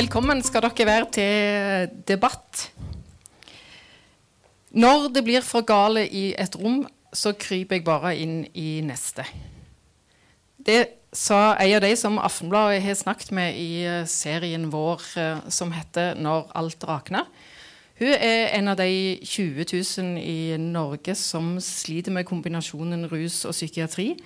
[0.00, 2.70] Velkommen skal dere være til debatt.
[4.72, 9.26] Når det blir for gale i et rom, så kryper jeg bare inn i neste.
[10.56, 10.78] Det
[11.12, 15.72] sa en av de som Aftenbladet har snakket med i eh, serien vår eh, som
[15.72, 17.28] heter 'Når alt rakner'.
[17.98, 19.64] Hun er en av de 20
[19.98, 24.16] 000 i Norge som sliter med kombinasjonen rus og psykiatri.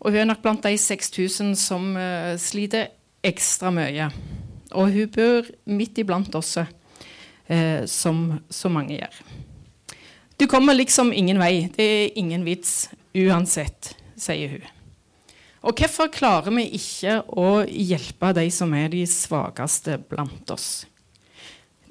[0.00, 2.86] Og hun er nok blant de 6000 som uh, sliter
[3.22, 4.10] ekstra mye.
[4.78, 9.22] Og hun bor midt iblant oss, eh, som så mange gjør.
[10.40, 11.68] Du kommer liksom ingen vei.
[11.70, 14.70] Det er ingen vits uansett, sier hun.
[15.62, 20.86] Og hvorfor klarer vi ikke å hjelpe de som er de svakeste blant oss?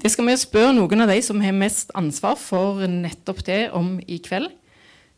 [0.02, 4.00] Det skal vi spørre noen av de som har mest ansvar for nettopp det, om
[4.10, 4.50] i kveld.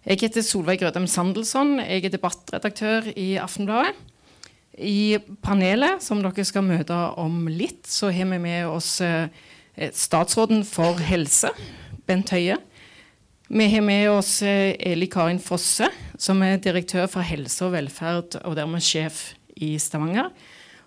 [0.04, 1.78] Jeg heter Solveig Grødem Sandelsson.
[1.80, 3.96] Jeg er debattredaktør i Aftenbladet.
[4.74, 9.30] I panelet som dere skal møte om litt, så har vi med oss eh,
[9.94, 11.52] statsråden for helse,
[12.08, 12.58] Bent Høie.
[13.54, 18.40] Vi har med oss eh, Eli Karin Fosse, som er direktør for helse og velferd
[18.42, 20.32] og dermed sjef i Stavanger.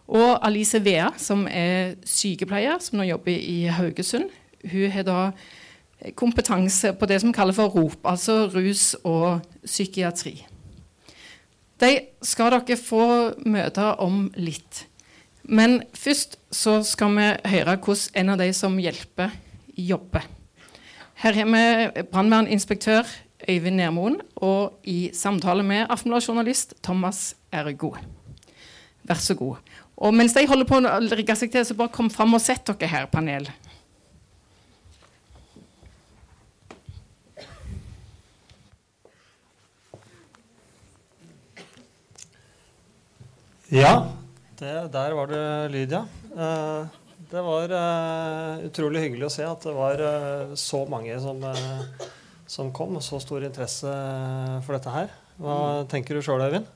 [0.07, 4.31] Og Alice Vea, som er sykepleier, som nå jobber i Haugesund.
[4.67, 5.21] Hun har da
[6.19, 10.41] kompetanse på det som kalles for ROP, altså rus og psykiatri.
[11.81, 11.91] De
[12.25, 13.07] skal dere få
[13.45, 14.87] møte om litt.
[15.47, 19.35] Men først så skal vi høre hvordan en av de som hjelper,
[19.77, 20.25] jobber.
[21.21, 23.09] Her har vi brannverninspektør
[23.47, 27.93] Øyvind Nermoen og i samtale med Aftenblad-journalist Thomas Ergo.
[29.07, 29.61] Vær så god.
[29.97, 32.67] Og mens de holder på å rigge seg til, så bare kom fram og sett
[32.69, 33.47] dere her, panel.
[43.75, 44.07] Ja,
[44.61, 46.05] det, der var det lyd, ja.
[46.31, 46.87] Uh,
[47.31, 51.43] det var uh, utrolig hyggelig å se at det var uh, så mange som,
[52.47, 53.91] som, kom, og så stor interesse
[54.63, 55.11] for dette her.
[55.43, 55.89] Hva mm.
[55.91, 56.69] tenker du sjøl, Øyvind?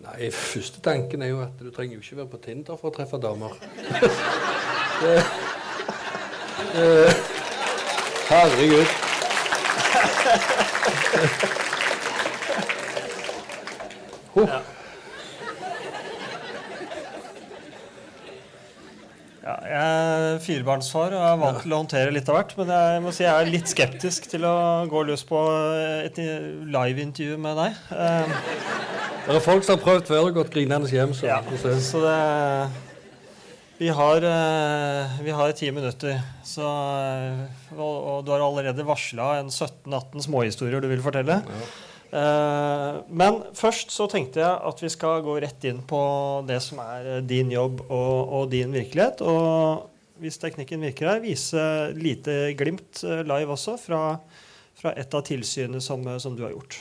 [0.00, 2.94] Nei, Første tanken er jo at du trenger jo ikke være på Tinder for å
[2.96, 3.54] treffe damer.
[8.30, 8.88] herregud.
[14.40, 14.60] Ja.
[19.50, 22.52] Ja, jeg er firebarnsfar og er vant til å håndtere litt av hvert.
[22.60, 24.54] Men jeg må si jeg er litt skeptisk til å
[24.90, 25.40] gå løs på
[26.04, 26.20] et
[26.70, 27.80] liveintervju med deg.
[27.90, 28.36] Um,
[29.26, 31.16] det er folk som har prøvd før og gått grinende hjem.
[31.16, 31.40] Så, ja,
[31.82, 32.14] så det,
[33.80, 36.22] vi, har, uh, vi har ti minutter.
[36.46, 41.42] Så, uh, og, og, du har allerede varsla en 17-18 småhistorier du vil fortelle.
[41.42, 41.70] Ja.
[42.10, 46.02] Eh, men først så tenkte jeg at vi skal gå rett inn på
[46.48, 49.22] det som er eh, din jobb og, og din virkelighet.
[49.22, 49.86] Og
[50.20, 51.62] hvis teknikken virker her, vise
[51.96, 54.02] lite glimt eh, live også fra,
[54.80, 56.80] fra et av tilsynene som, som du har gjort.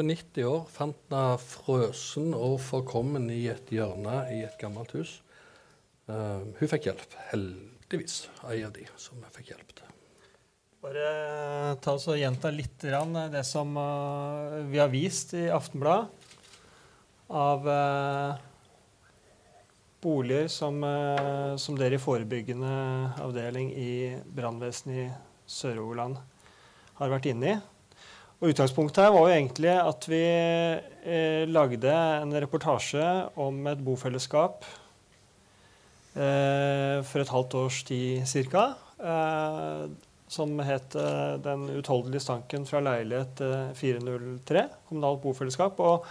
[0.00, 5.18] Over 90 år, fant henne frøsen og forkommen i et hjørne i et gammelt hus.
[6.08, 9.82] Uh, hun fikk hjelp, heldigvis, ei av de som fikk hjelp.
[10.80, 16.08] Bare ta oss og gjenta litt det som uh, vi har vist i Aftenbladet
[17.28, 18.38] av uh,
[20.00, 20.80] boliger som,
[21.60, 22.72] som, dere i forebyggende
[23.20, 25.10] avdeling i brannvesenet i
[25.44, 26.16] Sør-Oland
[26.96, 27.58] har vært inne i.
[28.40, 33.06] Og Utgangspunktet her var jo egentlig at vi eh, lagde en reportasje
[33.36, 34.64] om et bofellesskap
[36.16, 38.64] eh, for et halvt års tid ca.
[38.96, 39.90] Eh,
[40.30, 43.42] som het eh, 'Den utholdelige stanken fra leilighet
[43.74, 45.80] 403', eh, kommunalt bofellesskap.
[45.80, 46.06] Og,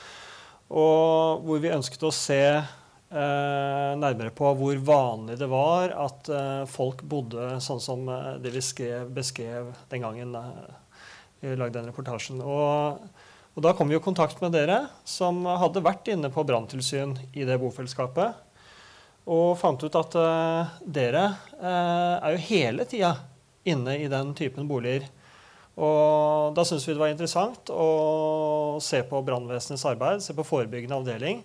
[0.70, 6.30] og, hvor vi ønsket å se eh, nærmere på hvor vanlig det var at
[6.70, 8.06] folk bodde sånn som
[8.44, 10.36] det vi skrev, beskrev den gangen
[11.41, 12.41] lagde den reportasjen.
[12.44, 13.00] Og,
[13.53, 17.47] og, da kom vi i kontakt med dere som hadde vært inne på branntilsyn i
[17.47, 18.45] det bofellesskapet.
[19.30, 21.25] Og fant ut at uh, dere
[21.59, 23.13] uh, er jo hele tida
[23.69, 25.06] inne i den typen boliger.
[25.80, 30.97] Og da syntes vi det var interessant å se på brannvesenets arbeid, se på forebyggende
[30.97, 31.44] avdeling.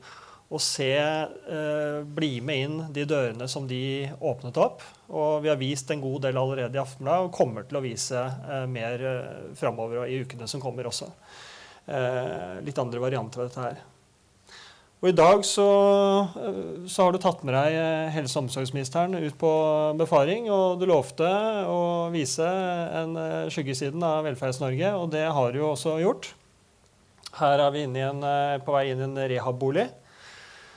[0.52, 4.84] Og se, eh, bli med inn de dørene som de åpnet opp.
[5.08, 8.20] Og vi har vist en god del allerede i Aftenbladet, og kommer til å vise
[8.20, 11.08] eh, mer eh, framover i ukene som kommer også.
[11.88, 13.82] Eh, litt andre varianter av dette her.
[15.04, 15.64] Og I dag så,
[16.40, 19.50] eh, så, har du tatt med deg eh, helse- og omsorgsministeren ut på
[20.00, 20.48] befaring.
[20.48, 21.28] Og du lovte
[21.68, 26.30] å vise en eh, skyggesiden av Velferds-Norge, og det har du jo også gjort.
[27.36, 28.24] Her er vi en,
[28.64, 29.88] på vei inn i en rehab-bolig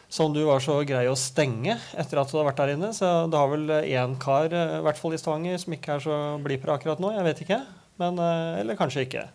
[0.10, 2.94] som du var så grei å stenge etter at du har vært der inne.
[2.96, 6.20] Så det har vel én kar i hvert fall i Stavanger som ikke er så
[6.44, 7.12] blid på det akkurat nå.
[7.18, 7.60] Jeg vet ikke.
[7.98, 9.26] Men, eller kanskje ikke.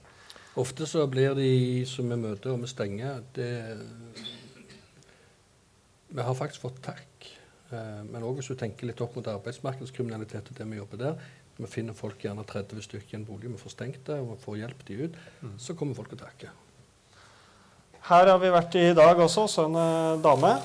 [0.62, 1.50] Ofte så blir de
[1.88, 3.52] som vi møter og vi stenger, det
[6.12, 7.28] vi har faktisk fått takk.
[7.72, 11.30] Eh, men òg hvis du tenker litt opp mot arbeidsmarkedskriminalitet og det vi jobber der,
[11.56, 14.42] vi finner folk gjerne 30 stykker i en bolig, vi får stengt det og vi
[14.44, 15.56] får hjelp de ut, mm.
[15.60, 16.52] så kommer folk å takke.
[18.02, 20.56] Her har vi vært i dag også også en uh, dame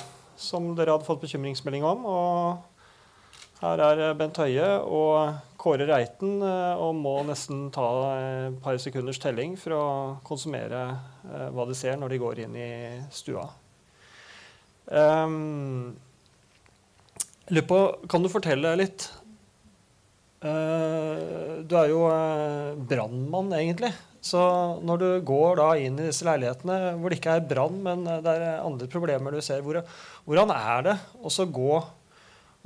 [0.42, 2.08] som dere hadde fått bekymringsmelding om.
[2.10, 7.86] og Her er eh, Bent Høie og Kåre Reiten uh, og må nesten ta
[8.16, 9.86] et par sekunders telling for å
[10.26, 10.82] konsumere
[11.54, 12.72] hva de ser når de går inn i
[13.14, 13.46] stua.
[14.88, 15.94] Um,
[17.68, 17.80] på,
[18.10, 19.10] kan du fortelle litt
[20.46, 23.92] uh, Du er jo uh, brannmann, egentlig.
[24.28, 24.42] Så
[24.84, 28.34] når du går da inn i disse leilighetene hvor det ikke er brann, men det
[28.34, 29.80] er andre problemer du ser, hvor,
[30.28, 31.72] hvordan er det å gå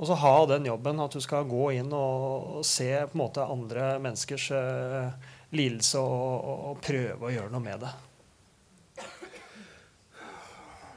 [0.02, 3.20] og så ha den jobben at du skal gå inn og, og se på en
[3.20, 5.12] måte andre menneskers uh,
[5.54, 7.92] lidelse og, og, og, prøve å gjøre noe med det?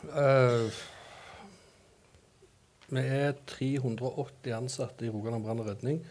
[0.09, 0.81] Uh,
[2.95, 6.01] vi er 380 ansatte i Rogaland brann og redning.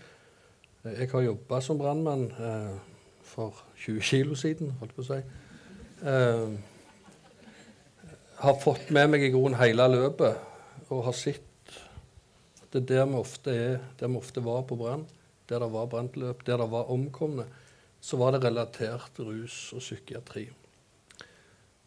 [0.84, 2.93] Jeg har jobba som brannmann eh,
[3.34, 5.18] for 20 kilo siden, holdt på å si.
[6.04, 6.54] Eh,
[8.44, 11.50] har fått med meg i grunnen hele løpet og har sett
[12.74, 15.04] det er der vi ofte er, der vi ofte var på brann,
[15.46, 17.44] der det var brannløp, der det var omkomne,
[18.00, 20.48] så var det relatert rus og psykiatri.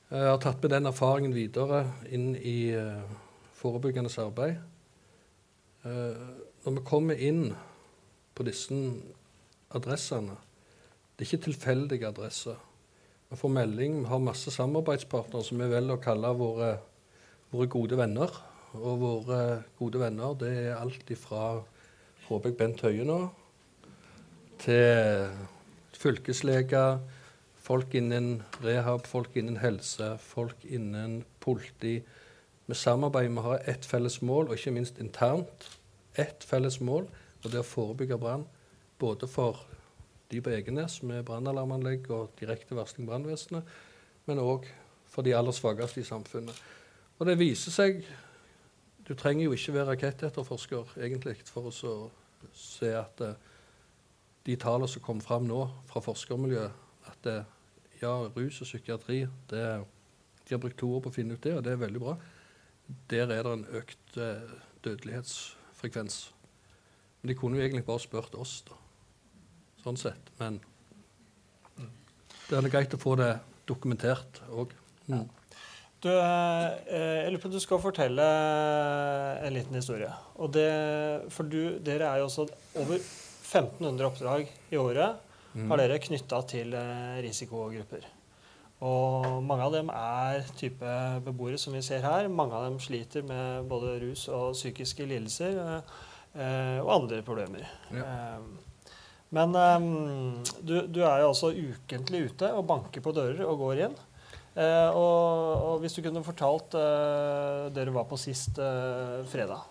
[0.08, 3.04] Jeg har tatt med den erfaringen videre inn i uh,
[3.60, 4.62] forebyggende arbeid.
[5.84, 6.24] Eh,
[6.64, 7.52] når vi kommer inn
[8.32, 8.78] på disse
[9.76, 10.40] adressene
[11.18, 12.58] Det er ikke tilfeldige adresser.
[13.30, 16.68] Vi får melding, vi har masse samarbeidspartnere som vi velger å kalle våre,
[17.50, 18.36] våre, gode venner.
[18.78, 19.40] Og våre
[19.80, 21.64] gode venner det er alt ifra
[22.28, 23.18] håper jeg Bent Høie nå,
[24.62, 25.32] til
[25.98, 27.00] fylkesleger,
[27.66, 31.96] folk innen rehab, folk innen helse, folk innen politi.
[32.68, 35.66] Vi samarbeider, vi har ett felles mål, og ikke minst internt
[36.14, 37.10] ett felles mål,
[37.42, 38.46] og det er å forebygge brann.
[39.02, 39.66] Både for
[40.32, 43.68] de på Egenes med brannalarmanlegg og direkte varsling brannvesenet,
[44.28, 44.68] men òg
[45.08, 46.56] for de aller svakeste i samfunnet.
[47.18, 48.02] Og det viser seg
[49.08, 51.72] Du trenger jo ikke være rakettetterforsker egentlig for å
[52.52, 53.38] se at uh,
[54.44, 56.74] de tallene som kom fram nå fra forskermiljøet,
[57.08, 57.38] at det,
[58.02, 59.64] ja, rus og psykiatri det,
[60.44, 62.18] De har brukt to år på å finne ut det, og det er veldig bra.
[63.12, 66.34] Der er det en økt uh, dødelighets.
[67.22, 68.76] Men de kunne jo egentlig bare spurt oss, da.
[69.84, 70.32] Sånn sett.
[70.42, 70.60] Men
[72.48, 73.34] det er greit å få det
[73.68, 74.72] dokumentert òg.
[75.12, 75.26] Mm.
[76.04, 78.26] Du, eh, jeg lurer på du skal fortelle
[79.44, 80.12] en liten historie.
[80.38, 80.70] Og det,
[81.34, 82.46] for du, dere er jo også
[82.78, 85.18] over 1500 oppdrag i året
[85.56, 85.66] mm.
[85.72, 88.06] har dere knytta til eh, risikogrupper.
[88.86, 92.30] Og mange av dem er type beboere som vi ser her.
[92.30, 97.66] Mange av dem sliter med både rus og psykiske lidelser eh, og andre problemer.
[97.90, 98.06] Ja.
[98.06, 98.67] Eh,
[99.36, 103.82] men um, du, du, er jo altså ukentlig ute og banker på dører og går
[103.88, 103.98] inn.
[104.58, 105.26] Uh, og,
[105.68, 109.68] og, hvis du kunne fortalt uh, det du var på sist uh, fredag.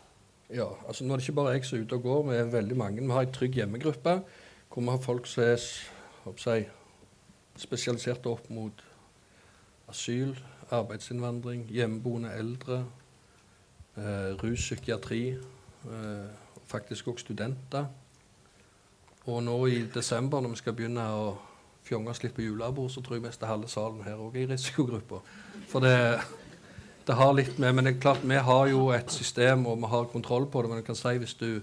[0.53, 2.53] Ja, altså Nå er det ikke bare jeg som er ute og går, vi er
[2.53, 3.03] veldig mange.
[3.03, 4.21] Vi har en trygg hjemmegruppe
[4.71, 5.43] hvor vi har folk som
[6.53, 6.67] er
[7.57, 8.83] spesialisert opp mot
[9.89, 10.35] asyl,
[10.69, 12.83] arbeidsinnvandring, hjemmeboende eldre,
[13.97, 15.39] eh, rus, psykiatri,
[16.69, 17.87] faktisk også studenter.
[19.27, 21.31] Og nå i desember, når vi skal begynne å
[21.87, 24.51] fjonge oss litt på julebord, så tror jeg mest halve salen her òg er i
[24.53, 25.19] risikogruppa.
[25.71, 25.97] For det,
[27.07, 29.91] det, har litt med Men det er klart, vi har jo et system, og vi
[29.91, 30.71] har kontroll på det.
[30.71, 31.63] Men jeg kan si hvis du,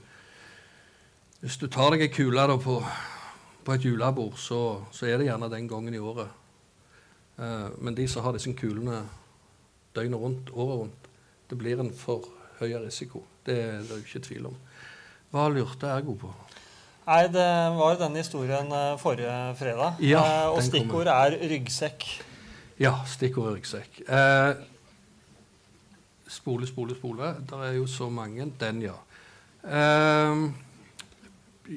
[1.39, 2.77] hvis du tar deg ei kule på,
[3.63, 6.27] på, et julebord, så, så er det gjerne den gangen i året.
[7.39, 9.05] Uh, men de som har disse kulene
[9.95, 11.09] døgnet rundt, året rundt,
[11.49, 12.27] det blir en for
[12.59, 13.23] høy risiko.
[13.45, 14.59] Det er det ikke tvil om.
[15.31, 16.29] Hva lurte Ergo på?
[17.07, 19.97] Nei, det var denne historien eh, forrige fredag.
[20.03, 22.05] Ja, Eh, og stikkord er ryggsekk.
[22.79, 23.99] Ja, stikkordet ryggsekk.
[24.07, 24.53] Eh,
[26.31, 27.33] spole, spole, spole.
[27.49, 28.47] Det er jo så mange.
[28.59, 28.95] Den, ja.
[29.63, 30.43] Eh,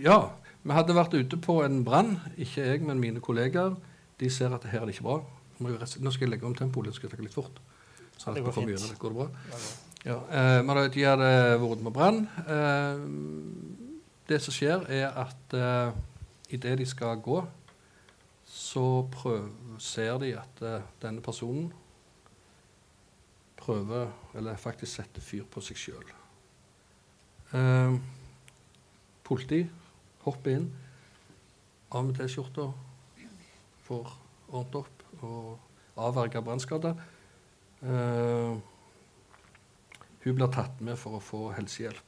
[0.03, 0.19] ja,
[0.67, 2.17] vi hadde vært ute på en brann.
[2.39, 3.75] Ikke jeg, men mine kollegaer.
[4.21, 5.19] De ser at her er det ikke bra.
[5.61, 7.59] Nå skal jeg legge om tempoet litt, skal jeg ta litt fort.
[8.17, 8.91] Så Det det går fint.
[8.91, 9.29] det går det bra.
[10.07, 11.31] Ja, eh, men de hadde
[11.61, 12.29] vært med brann.
[12.47, 13.86] Eh,
[14.29, 15.97] det som skjer, er at eh,
[16.55, 17.41] idet de skal gå,
[18.47, 19.51] så prøv,
[19.83, 21.73] ser de at eh, denne personen
[23.57, 26.13] prøver, eller faktisk setter fyr på seg sjøl.
[27.55, 27.99] Eh,
[29.27, 29.65] politi
[30.27, 30.69] hopper inn,
[31.95, 32.67] av med T-skjorta,
[33.87, 34.15] får
[34.51, 36.99] ordnet opp og avverga brannskader.
[37.83, 38.59] Eh,
[40.27, 42.06] hun blir tatt med for å få helsehjelp.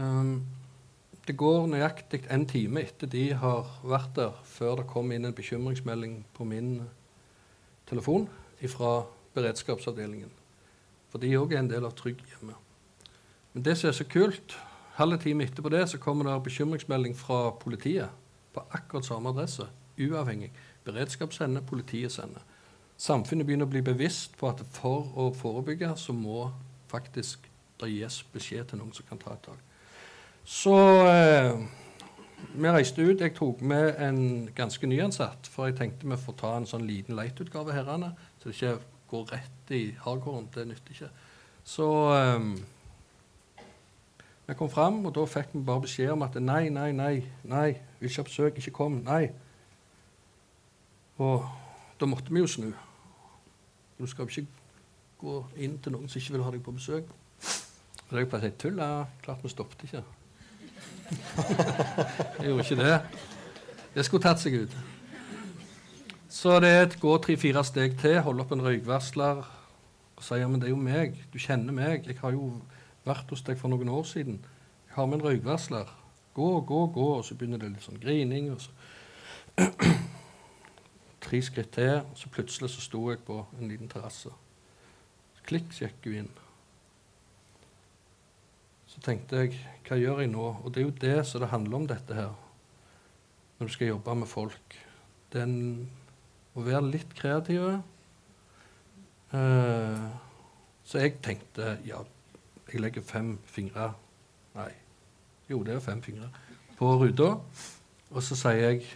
[0.00, 0.46] Um,
[1.26, 5.36] det går nøyaktig en time etter de har vært der, før det kom inn en
[5.36, 6.70] bekymringsmelding på min
[7.90, 8.24] telefon
[8.72, 9.02] fra
[9.36, 10.32] beredskapsavdelingen.
[11.12, 12.56] For de òg er en del av Trygg hjemme.
[13.52, 14.56] Men det som er så kult,
[14.96, 18.08] halve time etterpå det så kommer det bekymringsmelding fra politiet
[18.54, 19.68] på akkurat samme adresse,
[20.00, 20.50] uavhengig.
[20.84, 22.42] Beredskap sender, politiet sender.
[23.00, 26.50] Samfunnet begynner å bli bevisst på at for å forebygge, så må
[26.90, 27.46] faktisk
[27.80, 29.69] det gis beskjed til noen som kan ta et tak.
[30.44, 31.60] Så eh,
[32.54, 33.20] vi reiste ut.
[33.20, 37.18] Jeg tok med en ganske nyansatt, for jeg tenkte vi får ta en sånn liten
[37.18, 38.76] leitutgave herrene, så det ikke
[39.10, 40.48] går rett i hardcoren.
[40.54, 41.10] Det nytter ikke.
[41.64, 42.50] Så eh,
[44.48, 47.14] vi kom fram, og da fikk vi bare beskjed om at nei, nei, nei,
[47.46, 47.68] nei,
[48.02, 49.28] ikke besøk, ikke kom, nei.
[51.20, 51.44] Og
[52.00, 52.70] da måtte vi jo snu.
[54.00, 54.46] Du skal ikke
[55.20, 57.10] gå inn til noen som ikke vil ha deg på besøk.
[58.08, 58.80] Og det er jo bare tull.
[58.80, 60.02] Ja, klart vi stoppet ikke.
[61.10, 62.98] Jeg gjorde ikke det.
[63.94, 64.76] Det skulle tatt seg ut.
[66.30, 69.40] Så det er et gå tre-fire steg til, holde opp en røykvarsler
[70.20, 71.16] og si ja, men det er jo meg.
[71.32, 72.04] Du kjenner meg.
[72.06, 72.50] Jeg har jo
[73.08, 74.36] vært hos deg for noen år siden.
[74.84, 75.88] Jeg har med en røykvarsler.
[76.36, 77.06] Gå, gå, gå.
[77.16, 78.50] Og så begynner det litt sånn grining.
[78.52, 78.70] og så
[81.24, 84.32] Tre skritt til, og så plutselig så sto jeg på en liten terrasse.
[85.48, 86.30] Klikk, så gikk hun inn.
[88.90, 90.46] Så tenkte jeg, hva gjør jeg nå?
[90.64, 92.32] Og det er jo det som det handler om, dette her.
[93.58, 94.76] Når du skal jobbe med folk.
[95.30, 95.52] Det er
[96.58, 97.68] å være litt kreativ.
[99.36, 100.06] Eh,
[100.84, 102.00] så jeg tenkte, ja,
[102.70, 103.92] jeg legger fem fingre
[104.50, 104.72] Nei,
[105.46, 106.26] jo, det er fem fingre
[106.74, 107.36] på ruta.
[108.10, 108.88] Og så sier jeg,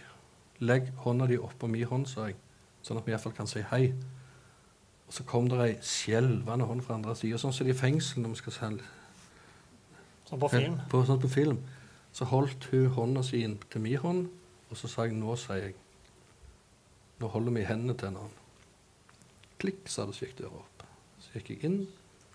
[0.59, 2.35] legg hånda di oppå min hånd, sa jeg,
[2.83, 3.85] sånn at vi iallfall kan si hei.
[5.07, 7.83] Og så kom det ei skjelvende hånd fra andre sida, sånn som det er i
[7.85, 8.57] fengsel når vi skal
[10.25, 10.77] Sånn på film.
[10.89, 11.59] på, sånn på film.
[12.15, 14.25] Så holdt hun hånda si til min hånd,
[14.71, 15.75] og så sa jeg nå, sier jeg.
[17.21, 18.41] Nå holder vi hendene til hverandre.
[19.61, 20.85] Klikk, sa det, så gikk døra opp.
[21.23, 21.77] Så gikk jeg inn,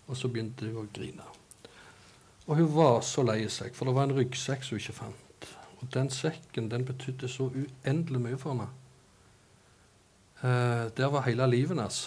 [0.06, 1.26] og så begynte hun å grine.
[2.46, 5.48] Og hun var så lei seg, for det var en ryggsekk som hun ikke fant.
[5.80, 8.68] Og den sekken den betydde så uendelig mye for henne.
[10.40, 12.00] Eh, der var hele livet hennes.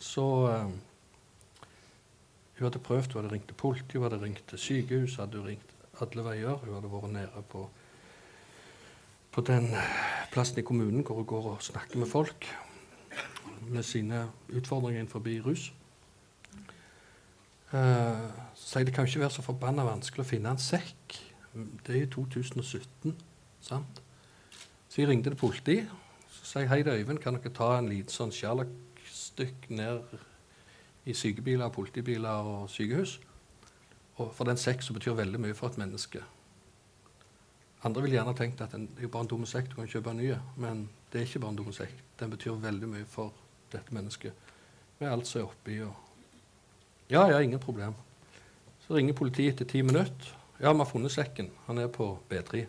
[0.00, 0.70] Så eh,
[2.60, 5.46] hun hadde prøvd, hun hadde ringt til politiet, hun hadde ringt til sykehus, hadde hun
[5.46, 6.58] ringt alle veier.
[6.60, 7.62] Hun hadde vært nede på,
[9.32, 9.70] på den
[10.32, 12.44] plassen i kommunen hvor hun går og snakker med folk
[13.64, 15.72] med sine utfordringer innenfor rus.
[17.72, 21.16] Eh, så det kan ikke være så forbanna vanskelig å finne en sekk.
[21.86, 23.16] Det er i 2017,
[23.64, 24.02] sant?
[24.88, 26.00] Så jeg ringte til politiet.
[26.28, 30.20] Så sier jeg hei, det Øyvind, kan dere ta en liten sånn Sherlock-stykk ned
[31.04, 33.20] i sykebiler, politibiler og sykehus.
[34.16, 36.20] Og for den sekk som betyr veldig mye for et menneske.
[37.84, 40.12] Andre ville gjerne tenkt at det er jo bare en dum sekk, du kan kjøpe
[40.12, 40.34] en ny.
[40.60, 41.94] Men det er ikke bare en dum sekk.
[42.20, 43.32] Den betyr veldig mye for
[43.72, 44.52] dette mennesket.
[45.00, 45.78] Med alt som er oppi.
[45.86, 45.94] Og
[47.10, 47.96] ja, ja, ingen problem.
[48.84, 50.36] Så ringer politiet etter ti minutter.
[50.60, 51.48] Ja, vi har funnet sekken.
[51.66, 52.66] Han er på B3.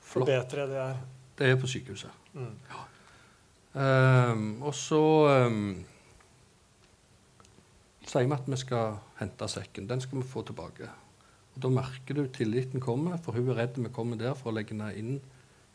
[0.00, 0.30] For Flott.
[0.30, 1.00] B3 det er.
[1.36, 2.10] Det er på sykehuset.
[2.32, 2.54] Mm.
[3.76, 5.02] Ehm, og så
[5.32, 5.84] ehm,
[8.06, 9.88] sier vi at vi skal hente sekken.
[9.90, 10.88] Den skal vi få tilbake.
[11.54, 14.54] Og Da merker du tilliten kommer, for hun er redd vi kommer der for å
[14.54, 15.20] legge henne inn,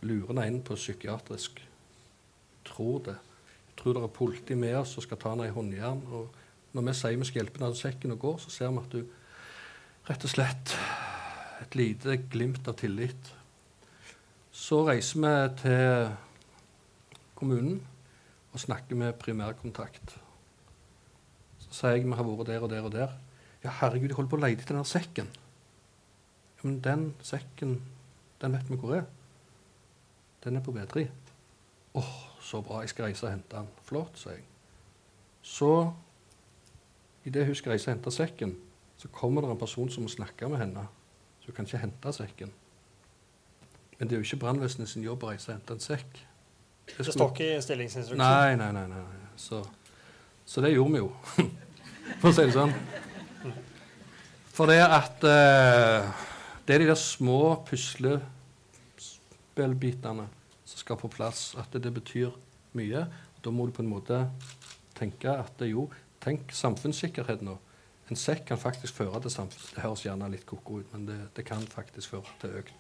[0.02, 1.62] lure henne inn på psykiatrisk.
[2.66, 3.18] Tror det.
[3.72, 6.04] Jeg tror det er politi med oss som skal ta henne i håndjern.
[6.14, 6.30] Og
[6.74, 8.96] når vi sier vi skal hjelpe henne til sekken og går, så ser vi at
[8.96, 9.02] du
[10.10, 10.78] rett og slett
[11.62, 13.28] Et lite glimt av tillit.
[14.52, 16.08] Så reiser vi til
[17.38, 17.78] kommunen
[18.52, 20.16] og snakker med primærkontakt.
[21.72, 23.16] Sier jeg vi har vært der og der og der.
[23.64, 25.28] Ja, herregud, jeg holder på å lete etter den sekken.
[26.58, 27.82] Ja, Men den sekken,
[28.42, 29.06] den vet vi hvor er.
[30.44, 31.08] Den er på B3.
[31.94, 32.82] Åh, så bra.
[32.82, 33.68] Jeg skal reise og hente den.
[33.86, 34.48] Flott, sier jeg.
[35.42, 35.92] Så
[37.26, 38.56] idet hun skal reise og hente sekken,
[38.98, 40.88] så kommer det en person som må snakke med henne.
[41.40, 42.52] Så hun kan ikke hente sekken.
[44.00, 46.22] Men det er jo ikke brannvesenet sin jobb å reise og hente en sekk.
[46.98, 48.22] Det står ikke i stillingsinstruksen.
[48.22, 48.88] Nei, nei, nei.
[48.90, 49.28] nei.
[49.38, 49.62] Så,
[50.52, 51.06] så det gjorde vi jo,
[52.20, 52.74] for å si det sånn.
[54.52, 56.04] For det at eh,
[56.68, 60.26] Det er de der små puslespillbitene
[60.68, 61.56] som skal på plass.
[61.56, 62.30] At det, det betyr
[62.76, 63.08] mye.
[63.40, 64.30] Da må du på en måte
[64.98, 65.90] tenke at det jo
[66.22, 67.58] Tenk samfunnssikkerhet nå.
[68.12, 69.74] En sekk kan faktisk føre til samfunns...
[69.74, 72.80] Det høres gjerne litt ko-ko ut, men det, det, kan faktisk føre til økt,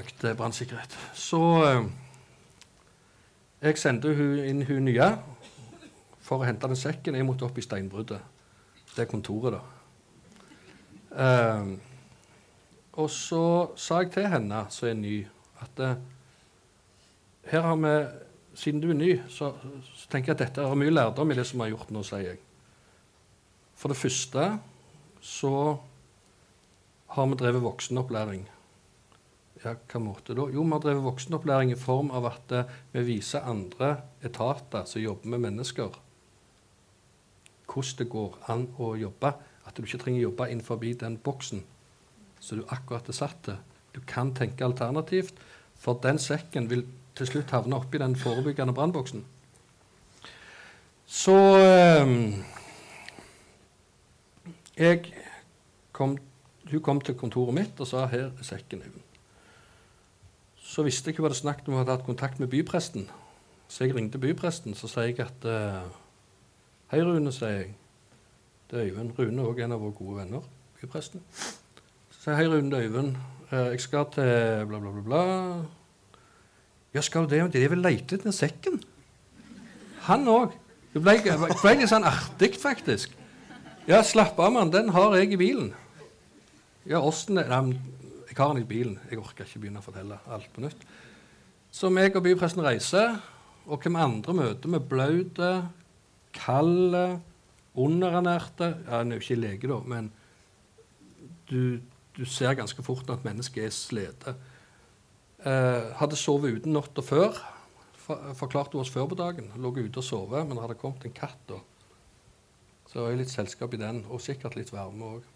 [0.00, 0.92] økt eh, brannsikkerhet.
[1.14, 1.82] Så eh,
[3.68, 5.08] jeg sendte hun inn hun nye
[6.28, 7.16] for å hente den sekken.
[7.16, 8.20] Jeg måtte opp i steinbruddet.
[8.92, 9.62] Det er kontoret, da.
[11.24, 11.70] Eh,
[12.98, 13.42] og så
[13.78, 15.16] sa jeg til henne, som er ny,
[15.64, 16.00] at eh,
[17.52, 17.98] her har vi
[18.58, 19.52] Siden du er ny, så,
[19.94, 22.00] så tenker jeg at dette er mye lærdom i det som vi har gjort nå,
[22.02, 22.40] sier jeg.
[23.78, 24.46] For det første
[25.22, 25.52] så
[27.14, 28.42] har vi drevet voksenopplæring.
[29.62, 30.48] Ja, hva måte da?
[30.50, 33.92] Jo, vi har drevet voksenopplæring i form av at uh, vi viser andre
[34.26, 35.94] etater som jobber med mennesker,
[37.68, 39.32] hvordan det går an å jobbe.
[39.66, 41.64] At du ikke trenger å jobbe innenfor den boksen
[42.40, 43.58] som du akkurat er satt til.
[43.94, 45.34] Du kan tenke alternativt,
[45.78, 46.86] for den sekken vil
[47.18, 49.24] til slutt havne oppi den forebyggende brannboksen.
[51.08, 51.34] Så
[52.04, 52.44] um,
[54.76, 55.12] jeg
[55.92, 56.18] kom,
[56.70, 58.82] Hun kom til kontoret mitt og sa her er sekken.
[58.84, 59.02] Even.
[60.60, 63.08] Så visste jeg hun hadde snakket om hun hadde hatt kontakt med bypresten.
[63.68, 65.88] Så jeg ringte bypresten så sa jeg at uh,
[66.88, 67.72] Hei, Rune, sier jeg.
[68.70, 69.10] Det er Øyvind.
[69.18, 70.44] Rune er òg en av våre gode venner.
[70.80, 71.20] Bypresten.
[71.36, 73.18] Så sier jeg hei, Rune, det er Øyvind.
[73.50, 74.30] Uh, jeg skal til
[74.70, 76.22] bla, bla, bla, bla.
[76.96, 77.42] Ja, skal du det?
[77.60, 78.80] Er vel leite etter sekken?
[80.06, 80.56] Han òg.
[80.94, 81.18] Det ble,
[81.60, 83.12] ble litt sånn artig, faktisk.
[83.84, 84.72] Ja, slapp av, mann.
[84.72, 85.74] Den har jeg i bilen.
[86.88, 87.68] Ja, åssen jeg har
[88.54, 88.96] den i bilen.
[89.10, 90.88] Jeg orker ikke begynne å fortelle alt på nytt.
[91.68, 93.20] Så meg og bypresten reiser,
[93.68, 95.52] og hvem andre møter vi blaute,
[96.34, 97.20] kalde,
[97.78, 100.10] underernærte Ja, han er jo ikke lege, da, men
[101.50, 101.80] du,
[102.16, 104.34] du ser ganske fort at mennesket er slite.
[105.38, 107.38] Eh, hadde sovet uten natta før.
[107.98, 109.52] For, forklarte oss før på dagen.
[109.56, 111.40] Lå ute og sove, men det hadde kommet en katt.
[111.48, 111.60] da.
[112.88, 115.26] Så det er litt selskap i den, og sikkert litt varme òg.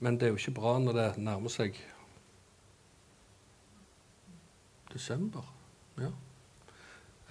[0.00, 1.76] Men det er jo ikke bra når det nærmer seg
[4.92, 5.44] desember.
[6.00, 6.10] Ja.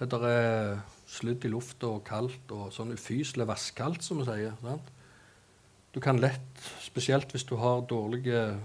[0.00, 0.80] Det er
[1.10, 4.54] sludd i lufta og kaldt og sånn ufyselig vasskaldt, som vi sier.
[4.62, 4.90] Sant?
[5.90, 8.60] Du kan lett, spesielt hvis du har dårlige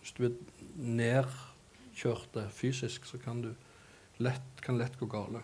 [0.00, 0.32] Hvis du er
[0.76, 3.54] nedkjørte fysisk, så kan du
[4.20, 5.40] lett, kan lett gå gale.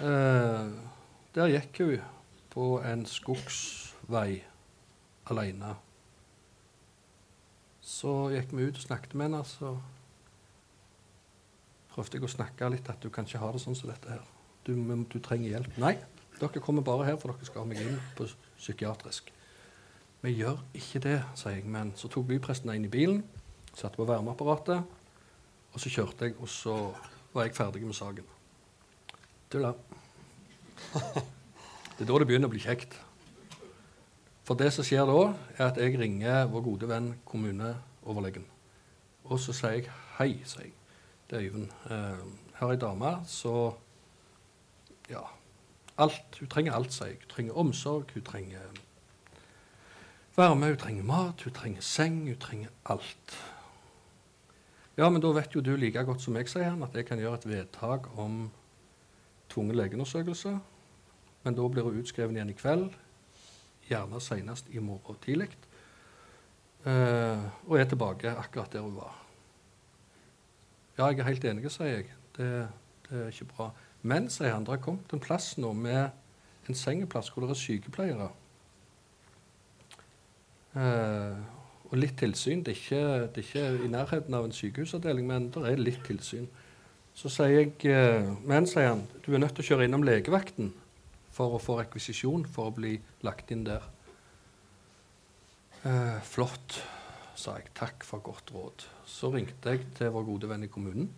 [0.00, 0.70] Eh,
[1.34, 2.06] der gikk hun
[2.54, 4.40] på en skogsvei
[5.28, 5.74] alene.
[7.84, 9.42] Så gikk vi ut og snakket med henne.
[9.44, 9.74] Så
[11.92, 14.33] prøvde jeg å snakke litt at du kan ikke ha det sånn som dette her.
[14.64, 14.74] Du,
[15.12, 15.78] du trenger hjelp.
[15.82, 15.94] Nei,
[16.40, 18.26] dere kommer bare her for dere skal ha meg inn på
[18.58, 19.30] psykiatrisk.
[20.24, 21.66] Vi gjør ikke det, sier jeg.
[21.68, 23.20] Men så tok bypresten inn i bilen.
[23.74, 24.84] Satte på varmeapparatet,
[25.74, 26.76] og så kjørte jeg, og så
[27.34, 28.28] var jeg ferdig med saken.
[29.50, 29.74] Tulla.
[31.94, 32.96] Det er da det begynner å bli kjekt.
[34.44, 35.18] For det som skjer da,
[35.54, 38.48] er at jeg ringer vår gode venn kommuneoverlegen.
[39.30, 40.72] Og så sier jeg hei, sier jeg.
[41.30, 41.70] Det er Øyvind.
[41.86, 42.24] Eh,
[42.58, 43.54] her er ei dame så
[45.10, 45.22] Ja.
[45.98, 46.38] Alt.
[46.40, 47.22] Hun trenger alt, sier jeg.
[47.22, 48.82] Hun trenger omsorg, hun trenger
[50.36, 53.36] varme, hun trenger mat, hun trenger seng, hun trenger alt.
[54.98, 57.18] Ja, men da vet jo du like godt som jeg, sier han, at jeg kan
[57.18, 58.48] gjøre et vedtak om
[59.50, 60.54] tvungen legeundersøkelse.
[61.44, 62.94] Men da blir hun utskrevet igjen i kveld,
[63.88, 65.50] gjerne senest i morgen tidlig.
[66.84, 69.14] Uh, og er tilbake akkurat der hun var.
[70.98, 72.10] Ja, jeg er helt enig, sier jeg.
[72.36, 72.48] Det,
[73.08, 73.70] det er ikke bra.
[74.04, 76.12] Men, sier han, det har kommet en plass nå med
[76.68, 78.28] en sengeplass hvor det er sykepleiere.
[80.74, 81.38] Eh,
[81.88, 82.64] og litt tilsyn.
[82.66, 86.02] Det er, ikke, det er, ikke, i nærheten av en sykehusavdeling, men det er litt
[86.06, 86.48] tilsyn.
[87.14, 90.72] Så sier jeg eh, Men, sier han, du er nødt til å kjøre innom legevakten
[91.34, 93.86] for å få rekvisisjon for å bli lagt inn der.
[95.84, 96.80] Eh, flott,
[97.38, 97.70] sa jeg.
[97.76, 98.88] Takk for godt råd.
[99.08, 101.08] Så ringte jeg til vår gode venn i kommunen.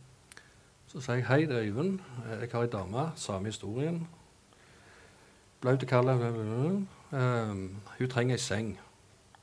[0.97, 1.99] Så sier jeg hei, det er Øyvind.
[2.25, 3.11] Eh, jeg har ei dame.
[3.21, 4.09] Samme historien.
[5.61, 6.09] Blaut og kald.
[6.09, 7.49] Uh,
[7.99, 8.79] hun trenger ei seng.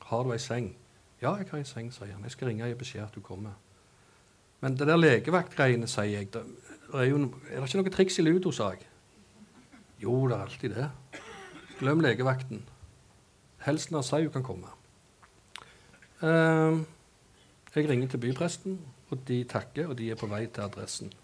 [0.02, 0.76] Har du ei seng?
[1.22, 2.26] Ja, jeg har en seng, sier han.
[2.26, 3.54] Jeg skal ringe og gi beskjed at du kommer.
[4.60, 6.34] Men det der legevaktgreiene, sier jeg.
[6.34, 6.42] Det
[6.94, 8.82] er, jo, er det ikke noe triks i ludo, sa jeg.
[10.02, 10.90] Jo, det er alltid det.
[11.78, 12.66] Glem legevakten.
[13.62, 14.74] Helst av seg hun kan komme.
[16.18, 16.86] Ehm,
[17.76, 21.14] jeg ringer til bypresten, og de takker, og de er på vei til adressen.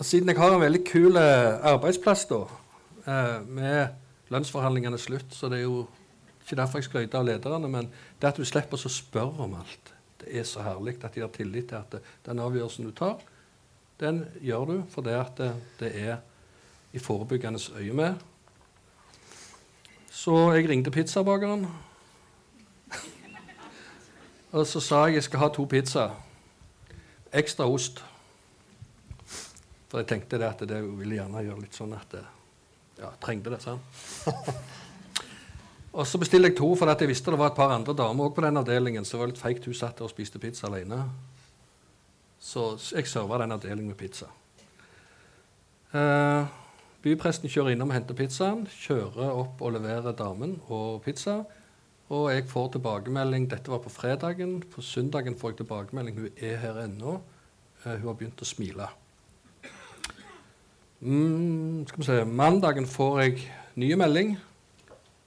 [0.00, 2.40] Siden jeg har en veldig kul eh, arbeidsplass da,
[3.06, 5.84] eh, med lønnsforhandlingene slutt, så det er jo
[6.42, 9.92] ikke derfor jeg skryter av lederne, men det at du slipper å spørre om alt,
[10.22, 13.20] det er så herlig at de har tillit til at den avgjørelsen du tar,
[14.00, 16.16] den gjør du fordi at det, det er
[16.92, 18.14] i forebyggende øye med.
[20.10, 21.66] Så jeg ringte pizzabakeren.
[24.56, 26.16] Og så sa jeg jeg skal ha to pizzaer.
[27.32, 28.02] Ekstra ost.
[29.92, 32.24] For jeg tenkte det at det ville gjerne gjøre litt sånn at jeg
[33.02, 33.58] ja, trengte det.
[33.60, 33.82] sant?
[35.92, 38.24] Og så bestilte jeg to, for at jeg visste det var et par andre damer
[38.24, 39.04] også på den avdelingen.
[39.04, 41.02] Så det var litt feigt hun satt der og spiste pizza alene.
[42.40, 44.30] Så jeg serva den avdelingen med pizza.
[45.92, 46.48] Uh,
[47.04, 48.64] bypresten kjører innom og henter pizzaen.
[48.72, 51.42] Kjører opp og leverer damen og pizza.
[52.08, 54.62] Og jeg får tilbakemelding Dette var på fredagen.
[54.72, 56.24] På søndagen får jeg tilbakemelding.
[56.24, 57.18] Hun er her ennå.
[57.84, 58.88] Uh, hun har begynt å smile.
[61.02, 63.38] Mm, skal vi se Mandagen får jeg
[63.74, 64.36] nye melding.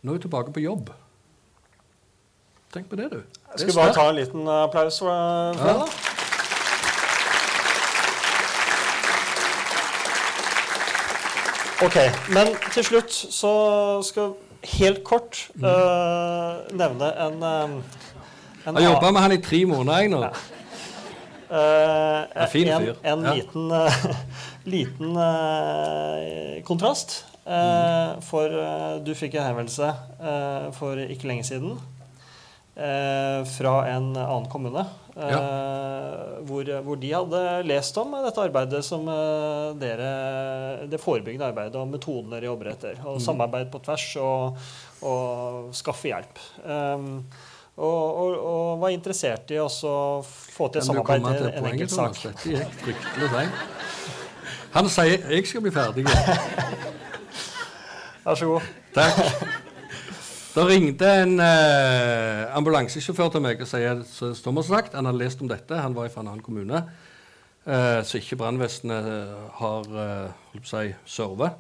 [0.02, 0.90] Nå er jeg tilbake på jobb.
[2.74, 3.18] Tenk på det, du.
[3.18, 5.68] Det Skal vi bare ta en liten applaus for, det.
[5.68, 5.88] Ja.
[11.86, 11.96] Ok,
[12.34, 13.52] men til slutt så
[14.08, 14.34] skal
[14.80, 17.74] helt kort uh, nevne en, eh,
[18.68, 20.22] en Jeg jobba med han i tre måneder jeg nå.
[21.52, 22.96] En fin en, fyr.
[23.04, 23.34] en Ja.
[23.34, 24.08] liten, eh,
[24.66, 27.24] liten eh, kontrast.
[27.46, 31.76] eh, for eh, du fikk en henvendelse eh, for ikke lenge siden
[32.76, 34.86] eh, fra en annen kommune.
[35.16, 35.38] Ja.
[36.44, 40.10] hvor, hvor de hadde lest om dette arbeidet som eh, dere
[40.92, 43.00] Det forebyggende arbeidet og metodene dere jobber etter.
[43.08, 44.58] Og samarbeid på tvers og,
[45.08, 46.42] og skaffe hjelp.
[46.68, 47.24] Um,
[47.76, 52.20] og, og, og var interessert i å få til et samarbeid i en enkelt sak.
[52.26, 53.64] Dette gikk fryktelig seint.
[54.76, 56.04] Han sier 'jeg skal bli ferdig'.
[58.26, 58.62] Vær så god.
[58.94, 59.14] Takk.
[60.56, 64.04] Da ringte en eh, ambulansesjåfør til meg og sier
[64.36, 65.80] som har sagt, han hadde lest om dette.
[65.80, 66.84] Han var fra en annen kommune,
[67.68, 71.52] eh, så ikke brannvesenet eh, har eh, si, servet.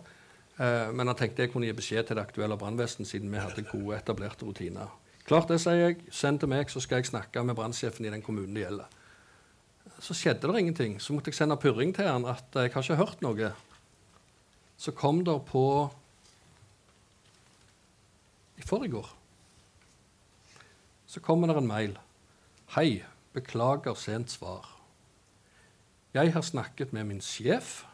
[0.59, 3.67] Eh, men han tenkte jeg kunne gi beskjed til det aktuelle brannvesenet, siden vi hadde
[3.71, 4.91] gode, etablerte rutiner.
[5.27, 6.03] Klart det, sier jeg.
[6.11, 8.94] Send til meg, så skal jeg snakke med brannsjefen i den kommunen det gjelder.
[10.05, 10.99] Så skjedde det ingenting.
[11.01, 13.51] Så måtte jeg sende purring til han at jeg har ikke hørt noe.
[14.77, 15.65] Så kom det på
[18.55, 19.01] i forrige
[21.15, 21.93] så kommer det en mail.
[22.75, 24.65] Hei, beklager sent svar.
[26.13, 27.85] Jeg har snakket med min sjef.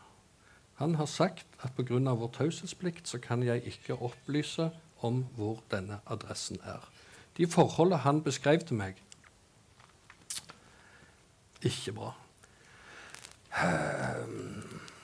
[0.81, 1.99] Han har sagt at pga.
[1.99, 4.71] vår taushetsplikt så kan jeg ikke opplyse
[5.01, 6.81] om hvor denne adressen er.
[7.37, 8.97] De forholdene han beskrev til meg
[11.67, 12.11] Ikke bra.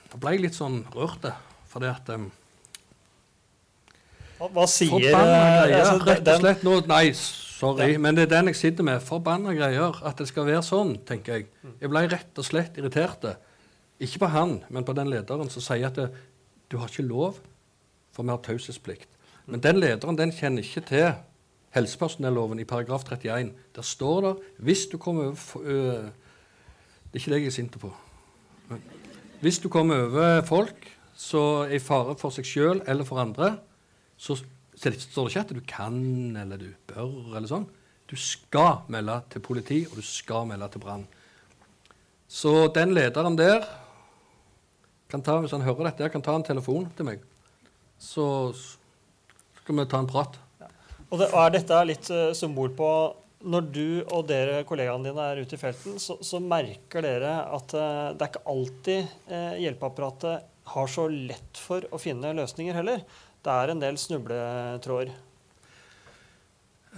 [0.08, 1.26] Da ble jeg litt sånn rørt,
[1.68, 2.28] fordi at um,
[4.38, 5.82] Hva, hva sier Forbanna eh, greier.
[5.82, 8.02] altså, rett og slett nå Nei, sorry, den.
[8.06, 9.02] men det er den jeg sitter med.
[9.04, 9.98] Forbanna greier.
[10.06, 11.48] At det skal være sånn, tenker jeg.
[11.82, 13.26] Jeg ble rett og slett irritert.
[13.98, 16.08] Ikke på han, men på den lederen som sier at det,
[16.70, 17.40] du har ikke lov,
[18.14, 19.10] for vi har taushetsplikt.
[19.48, 21.08] Men den lederen den kjenner ikke til
[21.74, 23.52] helsepersonelloven i paragraf 31.
[23.76, 24.32] Der står det
[24.64, 26.10] hvis du kommer over
[27.08, 27.90] Det er ikke det jeg er sint på.
[28.68, 28.82] Men
[29.40, 33.54] hvis du kommer over folk som er i fare for seg sjøl eller for andre,
[34.18, 34.36] så
[34.76, 35.96] står det ikke at du kan
[36.36, 37.68] eller du bør eller sånn.
[38.08, 41.06] Du skal melde til politi, og du skal melde til brann.
[42.28, 43.64] Så den lederen der
[45.08, 47.24] kan ta, hvis han hører dette, kan ta en telefon til meg.
[47.98, 48.52] Så
[49.62, 50.36] skal vi ta en prat.
[51.08, 52.90] Og, det, og er dette litt uh, symbol på
[53.38, 57.74] Når du og dere kollegaene dine er ute i felten, så, så merker dere at
[57.78, 63.04] eh, det er ikke alltid eh, hjelpeapparatet har så lett for å finne løsninger heller.
[63.46, 65.14] Det er en del snubletråder.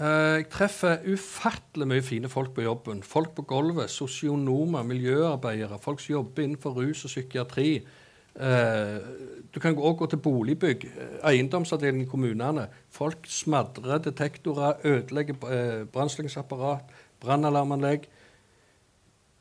[0.01, 3.05] Eh, Jeg treffer ufattelig mye fine folk på jobben.
[3.05, 7.83] Folk på gulvet, sosionomer, miljøarbeidere, folk som jobber innenfor rus og psykiatri.
[8.37, 9.01] Eh,
[9.51, 12.69] Du kan òg gå til boligbygg, eiendomsavdelingen eiendomsavdeling i kommunene.
[12.89, 15.35] Folk smadrer detektorer, ødelegger
[15.91, 16.85] brannslingsapparat,
[17.21, 18.07] brannalarmanlegg.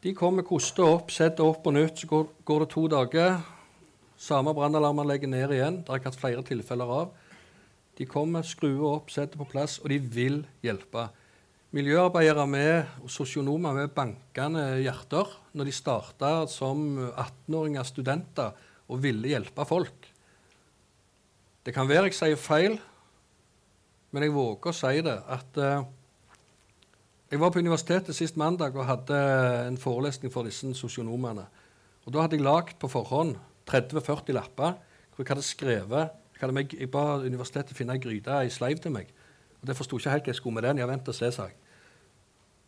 [0.02, 2.02] De kommer, koster opp, setter opp på nytt.
[2.02, 3.38] Så går, går det to dager.
[4.18, 5.78] Samme brannalarmanlegget ned igjen.
[5.84, 7.12] Det har jeg hatt flere tilfeller av.
[8.00, 11.10] De kommer, skrur opp, setter på plass, og de vil hjelpe.
[11.72, 18.56] miljøarbeidere med, og sosionomer med bankende hjerter når de starta som 18-åringer studenter
[18.90, 20.10] og ville hjelpe folk.
[21.66, 22.80] Det kan være jeg sier feil,
[24.10, 25.18] men jeg våger å si det.
[25.30, 25.86] at uh,
[27.30, 29.18] Jeg var på universitetet sist mandag og hadde
[29.68, 31.46] en forelesning for disse sosionomene.
[32.06, 33.36] Og Da hadde jeg lagd på forhånd
[33.70, 34.80] 30-40 lapper
[35.14, 38.80] hvor jeg hadde skrevet Jeg, hadde meg, jeg ba universitetet finne ei gryte i sleiv
[38.80, 39.12] til meg.
[39.60, 40.80] Og Det forsto ikke helt hva jeg skulle med den.
[40.80, 41.58] Jeg vent og se, sa jeg.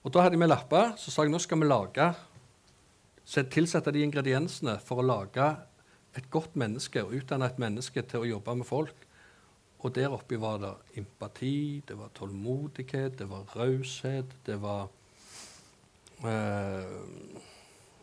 [0.04, 0.92] Og Da hadde jeg med lapper.
[1.00, 2.12] Så sa jeg nå skal vi lage
[3.26, 5.46] tilsette de ingrediensene for å lage
[6.18, 9.08] et godt menneske og utdanne et menneske til å jobbe med folk.
[9.82, 14.90] Og der oppe var det empati, det var tålmodighet, det var raushet, det var
[16.24, 16.92] eh,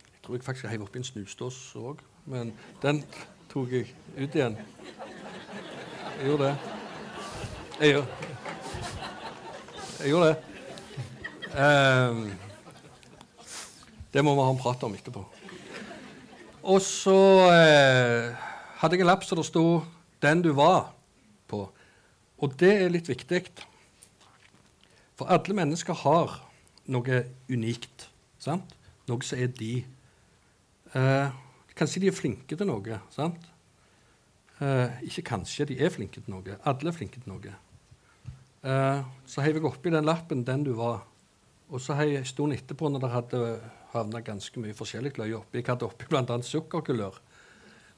[0.08, 3.04] Jeg tror jeg faktisk heiv oppi en snusdås òg, men den
[3.48, 4.58] tok jeg ut igjen.
[6.18, 6.56] Jeg gjorde det.
[7.80, 8.08] Jeg, gjorde,
[10.00, 10.36] jeg gjorde det.
[11.54, 12.14] Eh,
[14.12, 15.37] det må vi ha en prat om etterpå.
[16.68, 17.16] Og så
[17.48, 18.34] eh,
[18.82, 19.84] hadde jeg en lapp som det sto
[20.20, 20.92] 'Den du var'
[21.48, 21.70] på.
[22.38, 23.48] Og det er litt viktig.
[25.16, 26.44] For alle mennesker har
[26.86, 28.10] noe unikt.
[28.38, 28.74] Sant?
[29.08, 29.84] Noe som er de.
[30.94, 31.30] Eh,
[31.74, 33.00] kanskje de er flinke til noe.
[33.10, 33.48] sant?
[34.60, 36.58] Eh, ikke kanskje, de er flinke til noe.
[36.64, 37.54] Alle er flinke til noe.
[38.64, 41.06] Eh, så heiv jeg oppi den lappen 'Den du var'.
[41.70, 43.60] Og så en stund etterpå, når det hadde
[43.92, 46.38] havna ganske mye forskjellig løye oppi Jeg hadde oppi bl.a.
[46.42, 47.20] sukkerkulør.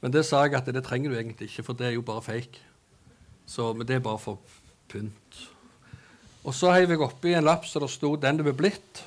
[0.01, 2.25] Men det sa jeg at det trenger du egentlig ikke, for det er jo bare
[2.25, 2.63] fake.
[3.47, 4.41] Så, men det er bare for
[4.89, 5.41] pynt.
[6.45, 9.05] Og så heiv jeg oppi en lapp så det sto 'Den du er blitt'.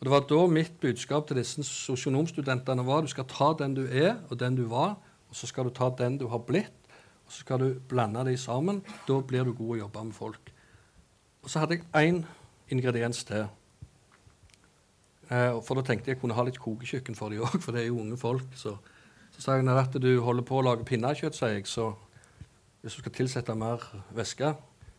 [0.00, 3.86] Og Det var da mitt budskap til disse sosionomstudentene var du skal ta den du
[3.90, 4.96] er, og den du var,
[5.28, 6.72] og så skal du ta den du har blitt,
[7.26, 8.82] og så skal du blande de sammen.
[9.08, 10.52] Da blir du god å jobbe med folk.
[11.42, 12.24] Og så hadde jeg én
[12.70, 13.48] ingrediens til.
[15.28, 17.84] Eh, for da tenkte jeg jeg kunne ha litt kokekjøkken for de òg, for det
[17.84, 18.48] er jo unge folk.
[18.56, 18.76] Så,
[19.34, 21.90] så sa jeg når at du holder på å lage pinnekjøtt, sier jeg, så
[22.80, 23.84] hvis du skal tilsette mer
[24.16, 24.54] væske,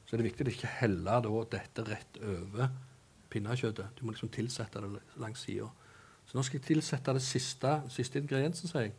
[0.06, 1.20] så er det viktig å ikke helle
[1.54, 2.72] dette rett over
[3.30, 3.98] pinnekjøttet.
[3.98, 5.70] Du må liksom tilsette det langs sida.
[6.30, 8.96] Så nå skal jeg tilsette det siste, siste ingrediensen, sier jeg.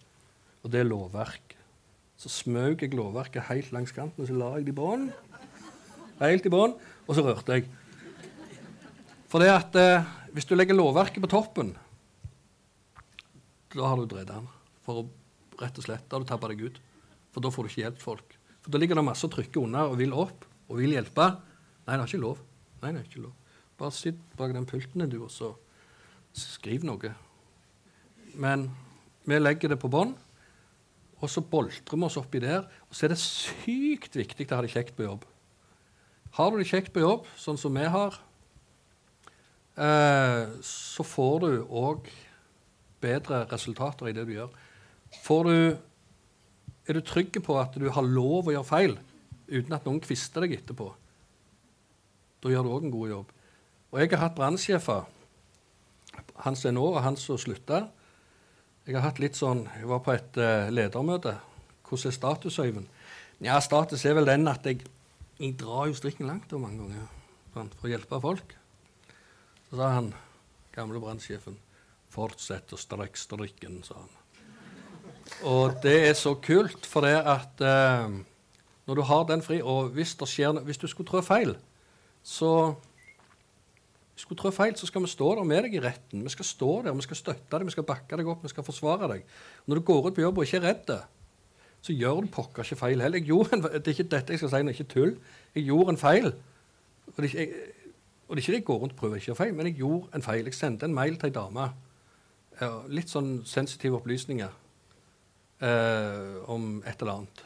[0.64, 1.56] Og det er lovverk.
[2.20, 5.06] Så smøg jeg lovverket helt langs kanten, og så la jeg det i bånn.
[6.20, 6.74] Helt i bånn.
[7.06, 7.68] Og så rørte jeg.
[9.30, 11.72] For det at eh, hvis du legger lovverket på toppen,
[13.74, 14.46] da har du dreid den.
[14.86, 15.08] For å,
[15.60, 16.78] rett og slett, da har du tabba deg ut.
[17.30, 18.36] For da får du ikke hjulpet folk.
[18.60, 21.26] For da ligger det masse å trykke under og vil opp og vil hjelpe.
[21.86, 22.40] Nei, det er ikke lov.
[22.80, 23.34] Nei, det er ikke lov.
[23.80, 25.54] Bare sitt bak den pulten du, og så
[26.36, 27.14] skriv noe.
[28.38, 28.68] Men
[29.26, 30.12] vi legger det på bånn,
[31.20, 32.66] og så boltrer vi oss oppi der.
[32.88, 35.24] Og så er det sykt viktig å ha det kjekt på jobb.
[36.36, 38.16] Har du det kjekt på jobb, sånn som vi har,
[39.76, 42.08] så får du òg
[43.00, 44.50] bedre resultater i det du gjør.
[45.10, 45.52] Du
[46.90, 48.96] er du trygg på at du har lov å gjøre feil
[49.50, 50.88] uten at noen kvister deg etterpå?
[52.42, 53.32] Da gjør du òg en god jobb.
[53.90, 55.06] Og jeg har hatt brannsjefer,
[56.44, 57.84] han som er nå, og han som slutta.
[58.86, 61.36] Jeg har hatt litt sånn, jeg var på et uh, ledermøte.
[61.86, 62.88] Hvordan er status, Øyvind?
[63.44, 64.84] Ja, status er vel den at jeg,
[65.38, 68.54] jeg drar jo strikken langt mange ganger for å hjelpe folk.
[69.70, 70.14] Så sa han,
[70.74, 71.58] gamle brannsjefen,
[72.10, 74.16] 'Fortsett å strekke strikken', sa han.
[75.46, 78.10] Og det er så kult, for det at eh,
[78.86, 81.54] når du har den fri Og hvis, skjer, hvis du skulle trå feil,
[82.22, 82.74] så
[84.16, 86.24] skulle trå feil, så skal vi stå der med deg i retten.
[86.26, 88.66] Vi skal stå der, vi skal støtte deg, vi skal bakke deg opp, vi skal
[88.66, 89.24] forsvare deg.
[89.66, 90.92] Når du går ut på jobb og ikke er redd,
[91.80, 93.22] så gjør du pokker ikke feil heller.
[93.22, 95.14] En, det er ikke dette jeg skal si, det er ikke tull.
[95.56, 96.32] Jeg gjorde en feil.
[97.16, 97.54] Er jeg,
[98.30, 99.66] og det er ikke det jeg går rundt og prøver ikke å gjøre feil, men
[99.66, 100.46] jeg gjorde en feil.
[100.46, 101.64] Jeg sendte en mail til ei dame.
[102.92, 104.52] litt sånn sensitive opplysninger
[105.66, 107.42] eh, om et eller annet.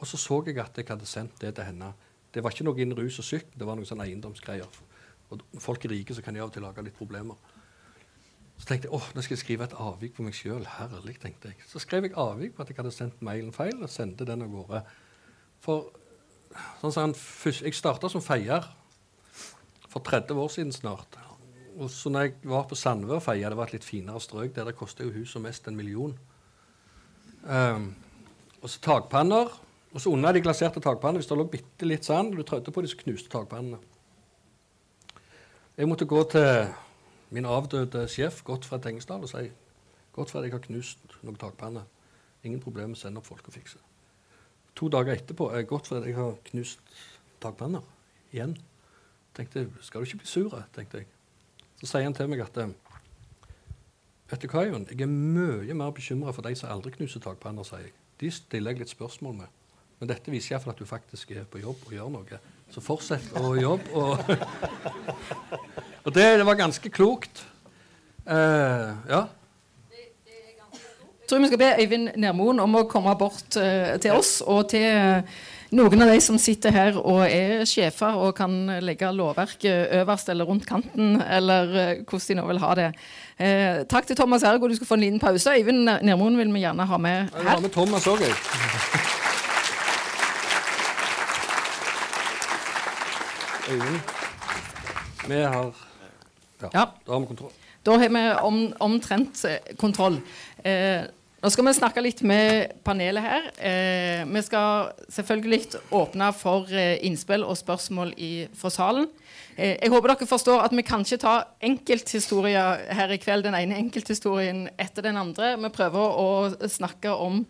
[0.00, 1.92] Og så så jeg at jeg hadde sendt det til henne.
[2.34, 4.80] Det var ikke noe innen rus og syk, det var noen sånne eiendomsgreier.
[5.30, 7.38] Og folk er rike, så kan de av og til lage litt problemer.
[8.58, 10.66] Så tenkte jeg åh, nå skal jeg skrive et avvik på meg sjøl.
[10.80, 11.62] Herlig, tenkte jeg.
[11.70, 14.50] Så skrev jeg avvik på at jeg hadde sendt mailen feil, og sendte den av
[14.50, 14.82] gårde.
[15.62, 15.92] For
[16.82, 18.66] sånn Jeg starta som feier
[19.94, 21.18] for 30 år siden snart.
[21.78, 24.54] Og så når jeg var på Sandve og feia, det var et litt finere strøk
[24.54, 26.14] der det kosta huset mest en million.
[27.44, 27.94] Um,
[28.62, 29.50] og så takpanner.
[29.94, 32.74] Og så under de glaserte takpannene, hvis det lå bitte litt sand, og du trødde
[32.74, 33.78] på de, så knuste takpannene.
[35.76, 36.72] Jeg måtte gå til
[37.34, 39.46] min avdøde sjef, Gottfred Tengesdal, og si
[40.14, 41.86] Gottfred, jeg har knust noen takpanner.
[42.42, 43.78] Ingen problem sende opp folk og fikse.
[44.78, 46.94] To dager etterpå er Gottfred, jeg har knust
[47.42, 47.86] takpanner
[48.34, 48.56] igjen.
[49.36, 50.56] Tenkte jeg, skal du ikke bli sur?
[50.74, 51.10] tenkte jeg.
[51.80, 52.58] Så sier han til meg at
[54.30, 54.86] Vet du hva, Jon?
[54.88, 57.92] Jeg er mye mer bekymra for de som aldri knuser takpanner, sier jeg.
[58.22, 59.52] De stiller jeg litt spørsmål med.
[60.00, 62.38] Men dette viser iallfall at du faktisk er på jobb og gjør noe.
[62.72, 63.92] Så fortsett å jobbe.
[63.94, 64.18] Og,
[66.04, 67.44] og det, det, var ganske klokt.
[68.24, 69.20] Uh, ja.
[71.24, 74.66] Jeg tror vi skal be Øyvind Nermoen om å komme bort uh, til oss og
[74.68, 75.24] til uh,
[75.72, 78.52] noen av de som sitter her og er sjefer og kan
[78.84, 82.92] legge lovverket øverst eller rundt kanten, eller hvordan de nå vil ha det.
[83.40, 84.68] Eh, takk til Thomas Ergo.
[84.68, 85.56] Du skal få en liten pause.
[85.56, 87.48] Øyvind Nermoen vil vi gjerne ha med her.
[87.48, 88.36] har med Thomas også, jeg.
[93.72, 94.00] Øyvind.
[95.26, 95.72] Vi har
[96.62, 96.84] Ja, ja.
[97.06, 97.63] da har vi kontroll.
[97.84, 100.16] Da har vi om, omtrent eh, kontroll.
[100.64, 101.04] Eh,
[101.44, 103.48] nå skal vi snakke litt med panelet her.
[103.60, 109.10] Eh, vi skal selvfølgelig åpne for eh, innspill og spørsmål i, fra salen.
[109.58, 111.34] Eh, jeg håper dere forstår at vi kan ikke ta
[111.68, 113.44] enkelthistorier her i kveld.
[113.44, 115.52] Den ene enkelthistorien etter den andre.
[115.60, 116.30] Vi prøver å
[116.64, 117.42] snakke om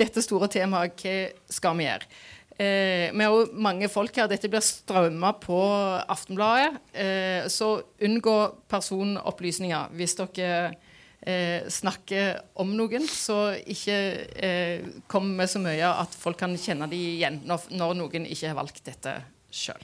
[0.00, 0.98] dette store temaet.
[0.98, 2.10] Hva skal vi gjøre?
[2.60, 4.28] Eh, vi har jo mange folk her.
[4.28, 5.58] Dette blir strømma på
[6.12, 6.76] Aftenbladet.
[6.92, 8.36] Eh, så unngå
[8.68, 10.50] personopplysninger hvis dere
[11.24, 13.08] eh, snakker om noen.
[13.08, 13.96] Så ikke
[14.36, 18.52] eh, kom med så mye at folk kan kjenne dem igjen når, når noen ikke
[18.52, 19.16] har valgt dette
[19.48, 19.80] sjøl.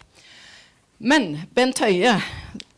[0.97, 2.15] Men Bent Høie,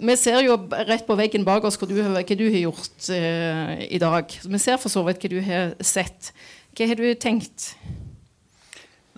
[0.02, 0.56] vi ser jo
[0.88, 4.30] rett på veggen bak oss hva du, hva du har gjort eh, i dag.
[4.46, 6.32] Vi ser for så vidt hva du har sett.
[6.74, 7.72] Hva har du tenkt?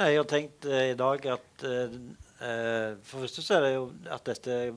[0.00, 1.96] Nei, Jeg har tenkt eh, i dag at eh,
[2.40, 4.70] eh, For første er det jo at dette er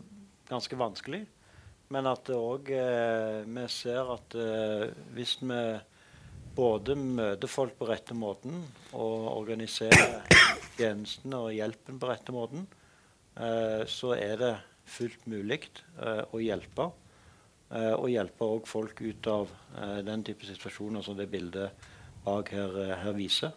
[0.50, 1.22] ganske vanskelig.
[1.96, 5.62] Men at det òg eh, Vi ser at eh, hvis vi
[6.58, 8.60] både møter folk på rette måten
[8.92, 10.28] og organiserer
[10.76, 12.68] tjenestene og hjelpen på rette måten,
[13.40, 14.54] eh, så er det
[14.92, 15.64] fullt mulig
[16.36, 16.92] å hjelpe.
[17.72, 19.50] og hjelpe òg folk ut av
[20.06, 21.72] den type situasjoner som det bildet
[22.26, 23.56] bak her, her viser.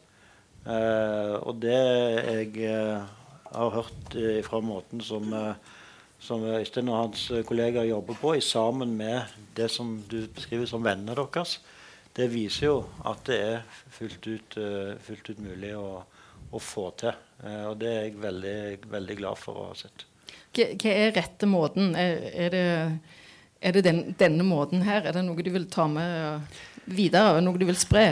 [0.66, 3.04] Uh, og det jeg uh,
[3.52, 5.30] har hørt uh, fra måten som,
[6.18, 11.14] som Øystein og hans kollegaer jobber på, sammen med det som du beskriver som vennene
[11.14, 11.60] deres,
[12.16, 12.76] det viser jo
[13.06, 14.56] at det er fullt ut,
[15.04, 16.00] fullt ut mulig å,
[16.50, 17.12] å, få til.
[17.68, 18.56] og det er jeg veldig,
[18.88, 20.06] veldig glad for å ha sett.
[20.56, 21.92] Hva er rette måten?
[22.00, 22.64] Er, er det,
[23.60, 25.04] er det den, denne måten her?
[25.04, 26.56] Er det noe du vil ta med
[26.88, 27.44] videre?
[27.44, 28.06] Noe du vil spre?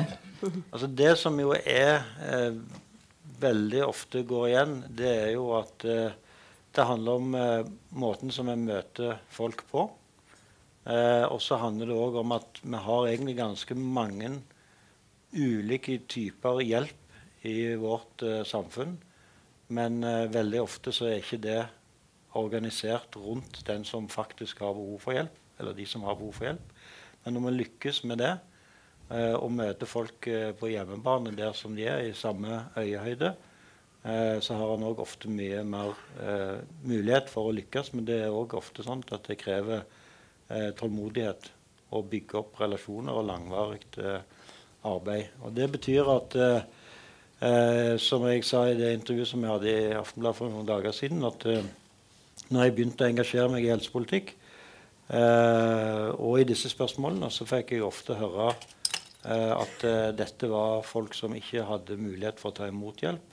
[0.44, 2.56] Altså Det som jo er eh,
[3.40, 6.16] veldig ofte går igjen, det er jo at eh,
[6.74, 9.86] det handler om eh, måten som vi møter folk på.
[10.84, 14.34] Eh, og så handler det òg om at vi har egentlig ganske mange
[15.34, 18.98] ulike typer hjelp i vårt eh, samfunn.
[19.74, 21.62] Men eh, veldig ofte så er ikke det
[22.34, 25.40] organisert rundt den som faktisk har behov for hjelp.
[25.60, 26.74] Eller de som har behov for hjelp.
[27.24, 28.34] Men når vi lykkes med det,
[29.12, 33.34] og møter folk eh, på hjemmebane der som de er, i samme øyehøyde,
[34.04, 35.92] eh, så har han òg ofte mye mer
[36.24, 37.92] eh, mulighet for å lykkes.
[37.94, 39.84] Men det er òg ofte sånn at det krever
[40.48, 41.50] eh, tålmodighet
[41.94, 44.22] å bygge opp relasjoner og langvarig eh,
[44.88, 45.36] arbeid.
[45.44, 46.40] Og det betyr at
[48.00, 51.18] som jeg sa i det intervjuet som jeg hadde i Aftenbladet for noen dager siden,
[51.26, 54.30] at når jeg begynte å engasjere meg i helsepolitikk,
[55.10, 58.73] og i disse spørsmålene, så fikk jeg ofte høre Eh,
[59.32, 63.30] at eh, dette var folk som ikke hadde mulighet for å ta imot hjelp.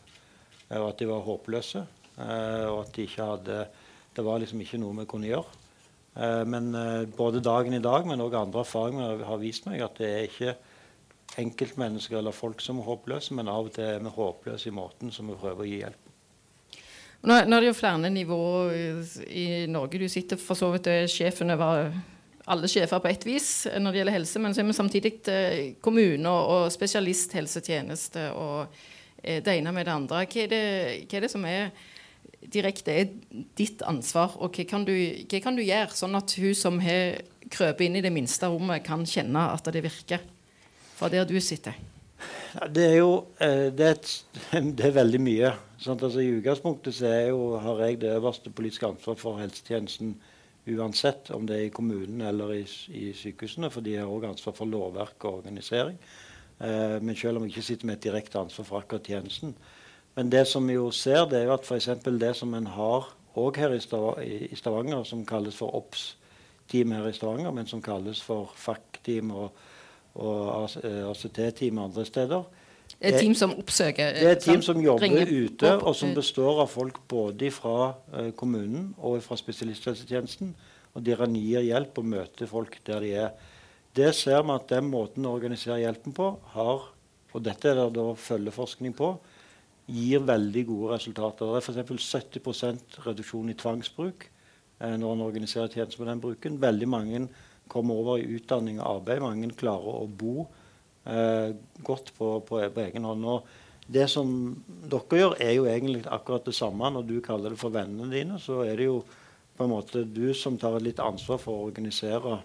[0.70, 1.88] Eh, og at de var håpløse.
[2.22, 3.68] og at de ikke hadde
[4.14, 5.58] Det var liksom ikke noe vi kunne gjøre.
[6.46, 6.74] men
[7.16, 10.56] både dagen i dag, men òg andre erfaringer har vist meg at det er ikke
[11.40, 15.12] enkeltmennesker eller folk som er håpløse, men av og til er vi håpløse i måten
[15.12, 16.10] som vi prøver å gi hjelp.
[17.22, 18.74] Nå, nå er det jo flere nivåer
[19.30, 20.02] i Norge.
[20.02, 21.92] Du sitter for så vidt og er sjefen over
[22.52, 25.76] alle sjefer på ett vis når det gjelder helse, men så er vi samtidig kommune
[25.86, 28.76] kommuner og spesialisthelsetjeneste og
[29.24, 30.26] eh, det ene med det andre.
[30.26, 30.64] Hva er det,
[31.08, 31.72] hva er det som er
[32.42, 33.12] direkte er
[33.58, 34.94] ditt ansvar, og hva kan, du,
[35.30, 37.22] hva kan du gjøre, sånn at hun som har
[37.52, 40.24] krøpet inn i det minste rommet, kan kjenne at det virker
[40.98, 41.78] fra der du sitter?
[42.72, 44.02] Det er jo eh, det er,
[44.78, 45.54] det er veldig mye.
[45.82, 46.04] Sant?
[46.04, 47.14] altså, I utgangspunktet så
[47.64, 50.16] har jeg det øverste politiske ansvaret for helsetjenesten
[50.68, 54.56] uansett om det er i kommunen eller i, i sykehusene, for de har òg ansvar
[54.58, 55.98] for lovverk og organisering.
[56.60, 59.56] Eh, men selv om vi ikke sitter med et direkte ansvar for akkurat tjenesten.
[60.16, 61.90] Men det som vi jo ser, det er jo at f.eks.
[62.06, 63.10] det som en har
[63.40, 68.52] òg her i Stavanger, som kalles for OBS-team her i Stavanger, men som kalles for
[68.56, 69.54] FAC-team og,
[70.20, 72.44] og ACT-team andre steder,
[73.02, 76.12] Det er team som oppsøker Det er team som jobber ringer ute, opp, og som
[76.12, 80.52] eh, består av folk både fra eh, kommunen og fra spesialisthelsetjenesten.
[80.94, 83.32] Og der en gir hjelp og møter folk der de er.
[83.98, 86.86] Det ser vi at den måten å organisere hjelpen på har,
[87.32, 89.16] og dette er det da følgeforskning på,
[89.92, 91.50] gir veldig gode resultater.
[91.58, 92.12] Det er f.eks.
[92.38, 96.62] 70% reduksjon i tvangsbruk eh, når en organiserer tjenester med den bruken.
[96.62, 97.26] Veldig mange
[97.72, 99.26] kommer over i utdanning og arbeid.
[99.26, 100.52] Mange klarer å bo
[101.06, 103.26] eh, godt på, på, på, egen hånd.
[103.26, 104.30] Og det som
[104.68, 106.94] dere gjør, er jo egentlig akkurat det samme.
[106.94, 109.02] Når du kaller det for vennene dine, så er det jo
[109.58, 112.40] på en måte du som tar litt ansvar for å organisere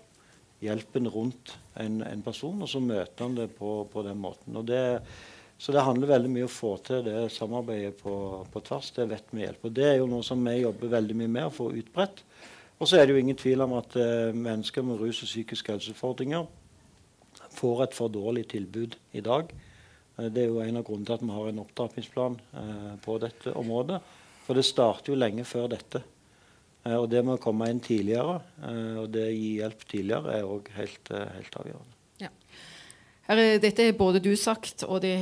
[0.64, 4.56] hjelpen rundt en, en person, og så møter han det på, på den måten.
[4.56, 4.84] Og det
[5.58, 8.14] så det handler veldig mye om å få til det samarbeidet på,
[8.52, 8.90] på, tvers.
[8.92, 9.72] Det vet vi hjelper.
[9.72, 12.20] Det er jo noe som vi jobber veldig mye med å få utbredt.
[12.76, 15.72] Og så er det jo ingen tvil om at eh, mennesker med rus og psykiske
[15.72, 16.44] helseutfordringer
[17.56, 19.50] får et for dårlig tilbud i dag.
[20.16, 23.18] Eh, det er jo en av grunnene til at vi har en opptrappingsplan eh, på
[23.22, 24.00] dette området.
[24.46, 26.02] For det starter jo lenge før dette.
[26.84, 28.40] Eh, og det med å komme inn tidligere
[29.02, 31.92] og det å gi hjelp tidligere er òg helt, helt avgjørende.
[33.26, 35.16] Her, dette er både du sagt, og, det,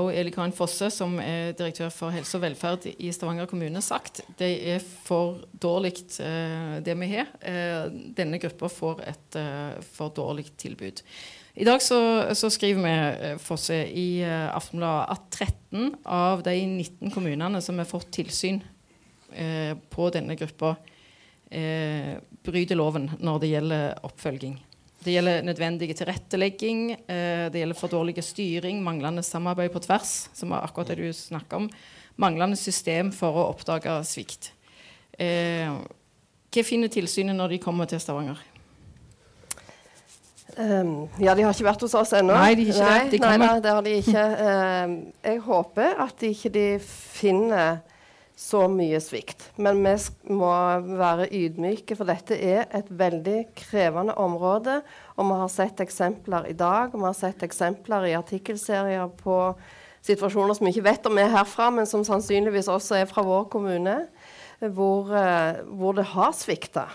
[0.00, 4.22] og Eli Karin Fosse, som er direktør for helse og velferd i Stavanger kommune, sagt.
[4.38, 7.28] Det er for dårlig, det vi har.
[8.16, 9.36] Denne gruppa får et
[9.92, 11.04] for dårlig tilbud.
[11.54, 11.98] I dag så,
[12.34, 12.94] så skriver vi
[13.28, 18.58] eh, Fosse, i eh, Aftenbladet at 13 av de 19 kommunene som har fått tilsyn
[19.30, 20.76] eh, på denne gruppa,
[22.42, 24.56] bryter loven når det gjelder oppfølging.
[25.04, 30.52] Det gjelder nødvendige tilrettelegging, eh, det gjelder for dårlig styring, manglende samarbeid på tvers, som
[30.52, 31.68] er akkurat det du snakker om,
[32.16, 34.52] manglende system for å oppdage svikt.
[35.18, 35.68] Eh,
[36.50, 38.40] hva finner tilsynet når de kommer til Stavanger?
[40.54, 42.34] Um, ja, de har ikke vært hos oss ennå.
[42.36, 44.26] Nei, de, ikke nei, de nei, nei, det har de ikke.
[44.38, 44.94] Um,
[45.26, 47.80] jeg håper at de ikke de finner
[48.38, 49.48] så mye svikt.
[49.62, 49.94] Men vi
[50.34, 50.50] må
[50.98, 54.80] være ydmyke, for dette er et veldig krevende område.
[55.16, 59.38] Og vi har sett eksempler i dag, og vi har sett eksempler i artikkelserier på
[60.04, 63.46] situasjoner som vi ikke vet om er herfra, men som sannsynligvis også er fra vår
[63.54, 63.96] kommune,
[64.74, 66.88] hvor, uh, hvor det har svikta,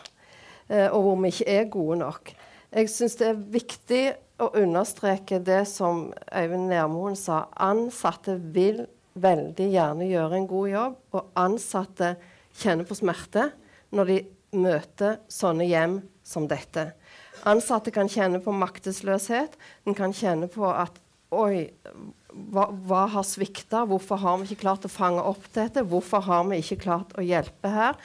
[0.70, 2.36] uh, og hvor vi ikke er gode nok.
[2.70, 4.04] Jeg syns det er viktig
[4.40, 7.48] å understreke det som Øyvind Nermoen sa.
[7.58, 8.84] Ansatte vil
[9.20, 12.14] veldig gjerne gjøre en god jobb, og ansatte
[12.62, 13.50] kjenner på smerte
[13.96, 14.20] når de
[14.62, 16.92] møter sånne hjem som dette.
[17.50, 19.58] Ansatte kan kjenne på maktesløshet.
[19.90, 21.68] En kan kjenne på at Oi,
[22.50, 23.84] hva, hva har svikta?
[23.86, 25.84] Hvorfor har vi ikke klart å fange opp dette?
[25.86, 28.00] Hvorfor har vi ikke klart å hjelpe her?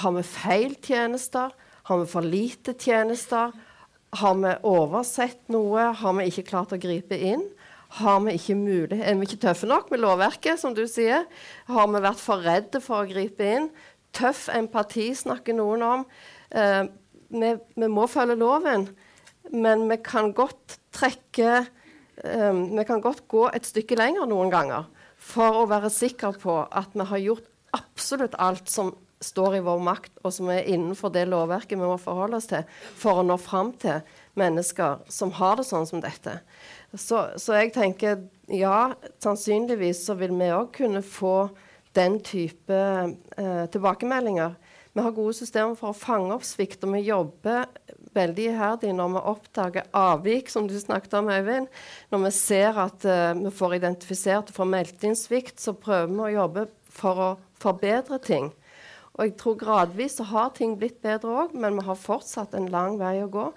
[0.00, 1.52] Har vi feil tjenester?
[1.84, 3.52] Har vi for lite tjenester?
[4.14, 5.90] Har vi oversett noe?
[5.98, 7.42] Har vi ikke klart å gripe inn?
[7.98, 11.26] Har vi ikke mulighet, Er vi ikke tøffe nok med lovverket, som du sier?
[11.66, 13.70] Har vi vært for redde for å gripe inn?
[14.14, 16.04] Tøff empati snakker noen om.
[16.50, 16.84] Eh,
[17.30, 18.88] vi, vi, må følge loven,
[19.50, 21.64] men vi kan godt trekke
[22.22, 24.86] eh, Vi kan godt gå et stykke lenger noen ganger
[25.18, 28.92] for å være sikker på at vi har gjort absolutt alt som
[29.24, 32.66] står i vår makt, og som er innenfor det lovverket vi må forholde oss til,
[33.00, 34.04] for å nå fram til
[34.38, 36.38] mennesker som har det sånn som dette.
[36.94, 41.48] Så, så, jeg tenker ja, sannsynligvis så vil vi òg kunne få
[41.94, 44.54] den type eh, tilbakemeldinger.
[44.94, 47.66] Vi har gode systemer for å fange opp svikt, og vi jobber
[48.14, 51.66] veldig iherdig når vi oppdager avvik, som du snakket om, Øyvind.
[52.14, 56.12] Når vi ser at uh, vi får identifisert og får meldt inn svikt, så prøver
[56.12, 57.30] vi å jobbe for å
[57.62, 58.52] forbedre ting.
[59.14, 62.70] Og jeg tror gradvis så har ting blitt bedre òg, men vi har fortsatt en
[62.72, 63.48] lang vei å gå.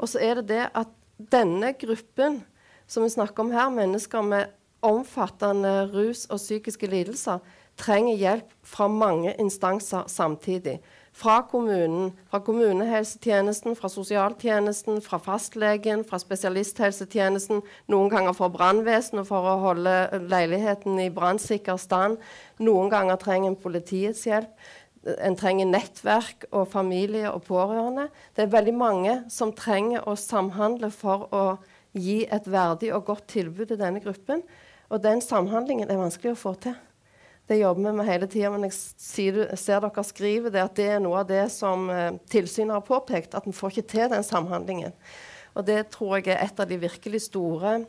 [0.00, 0.92] Og så er det det at
[1.32, 2.42] denne gruppen
[2.90, 4.52] som vi snakker om her, mennesker med
[4.84, 7.40] omfattende rus og psykiske lidelser,
[7.80, 10.80] trenger hjelp fra mange instanser samtidig.
[11.12, 19.48] Fra kommunen, fra kommunehelsetjenesten, fra sosialtjenesten, fra fastlegen, fra spesialisthelsetjenesten, noen ganger fra brannvesenet for
[19.48, 22.20] å holde leiligheten i brannsikker stand.
[22.62, 24.52] Noen ganger trenger en politiets hjelp.
[25.00, 28.10] En trenger nettverk og familie og pårørende.
[28.36, 31.44] Det er veldig mange som trenger å samhandle for å
[31.96, 34.44] gi et verdig og godt tilbud til denne gruppen.
[34.90, 36.76] Og den samhandlingen er vanskelig å få til.
[37.50, 38.50] Det jobber vi med hele tida.
[38.52, 38.76] Men jeg
[39.08, 43.34] ser dere skriver det at det er noe av det som eh, tilsynet har påpekt,
[43.34, 44.94] at vi får ikke til den samhandlingen.
[45.56, 47.80] Og det tror jeg er et av de virkelig store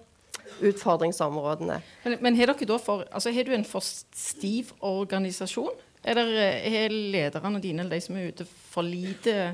[0.65, 1.77] utfordringsområdene.
[2.05, 5.75] Men, men har, dere da for, altså, har du en for stiv organisasjon?
[6.03, 6.33] Eller
[6.73, 9.53] har lederne dine eller de som er ute, for lite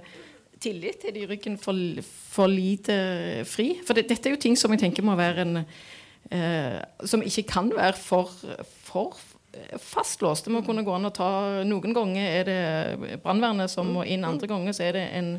[0.64, 1.04] tillit?
[1.06, 1.76] Er de i ryggen for,
[2.06, 2.98] for lite
[3.50, 3.74] fri?
[3.86, 7.48] For det, dette er jo ting som jeg tenker må være en eh, som ikke
[7.52, 8.32] kan være for,
[8.88, 9.20] for
[9.82, 10.48] fastlåst.
[10.48, 11.30] Det må kunne gå an å ta
[11.68, 15.32] Noen ganger er det brannvernet som må inn, andre ganger så er det en,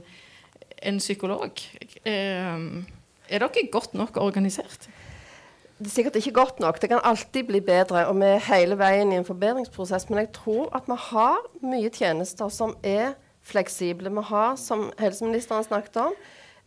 [0.93, 1.65] en psykolog.
[2.05, 2.65] Eh,
[3.29, 4.89] er dere godt nok organisert?
[5.79, 6.81] Det er sikkert ikke godt nok.
[6.83, 8.07] Det kan alltid bli bedre.
[8.11, 10.09] Og vi er hele veien i en forbedringsprosess.
[10.11, 13.13] Men jeg tror at vi har mye tjenester som er
[13.47, 14.11] fleksible.
[14.11, 16.17] Vi har, som helseministeren snakket om,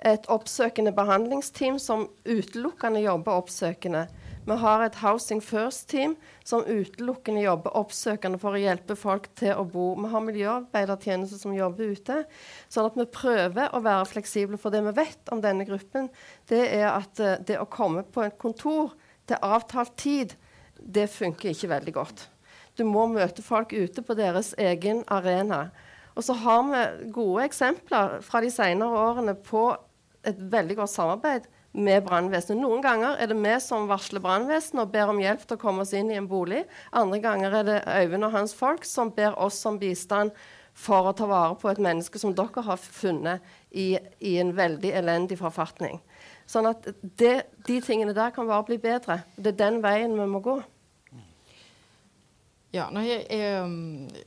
[0.05, 4.07] et oppsøkende behandlingsteam som utelukkende jobber oppsøkende.
[4.47, 9.67] Vi har et Housing First-team som utelukkende jobber oppsøkende for å hjelpe folk til å
[9.69, 9.91] bo.
[9.99, 12.23] Vi har miljøarbeidertjenester som jobber ute.
[12.71, 14.57] Sånn at vi prøver å være fleksible.
[14.57, 16.09] For det vi vet om denne gruppen,
[16.49, 18.95] det er at uh, det å komme på et kontor
[19.31, 20.35] til avtalt tid,
[20.81, 22.27] det funker ikke veldig godt.
[22.77, 25.69] Du må møte folk ute på deres egen arena.
[26.15, 29.69] Og så har vi gode eksempler fra de senere årene på
[30.27, 32.59] et veldig godt samarbeid med brannvesenet.
[32.61, 35.85] Noen ganger er det vi som varsler brannvesenet og ber om hjelp til å komme
[35.85, 36.65] oss inn i en bolig.
[36.91, 40.35] Andre ganger er det Øyvind og hans folk som ber oss om bistand
[40.77, 44.91] for å ta vare på et menneske som dere har funnet i, i en veldig
[44.99, 45.99] elendig forfatning.
[46.51, 47.35] Sånn at det,
[47.67, 49.21] de tingene der kan bare bli bedre.
[49.37, 50.57] Det er den veien vi må gå.
[52.75, 54.25] Ja, når jeg, jeg,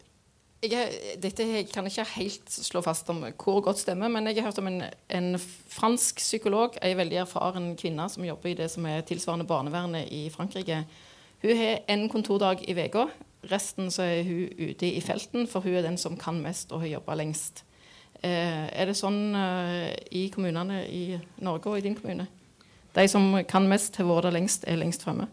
[0.69, 4.51] jeg, dette jeg kan ikke helt slå fast om hvor godt stemmer, men jeg har
[4.51, 8.89] hørt om en, en fransk psykolog, ei veldig erfaren kvinne som jobber i det som
[8.89, 10.83] er tilsvarende barnevernet i Frankrike.
[11.45, 13.09] Hun har en kontordag i uka.
[13.51, 16.85] Resten så er hun ute i felten, for hun er den som kan mest og
[16.85, 17.67] har jobba lengst.
[18.25, 22.25] Eh, er det sånn eh, i kommunene i Norge og i din kommune?
[22.95, 25.27] De som kan mest, har vært der lengst, er lengst fremme?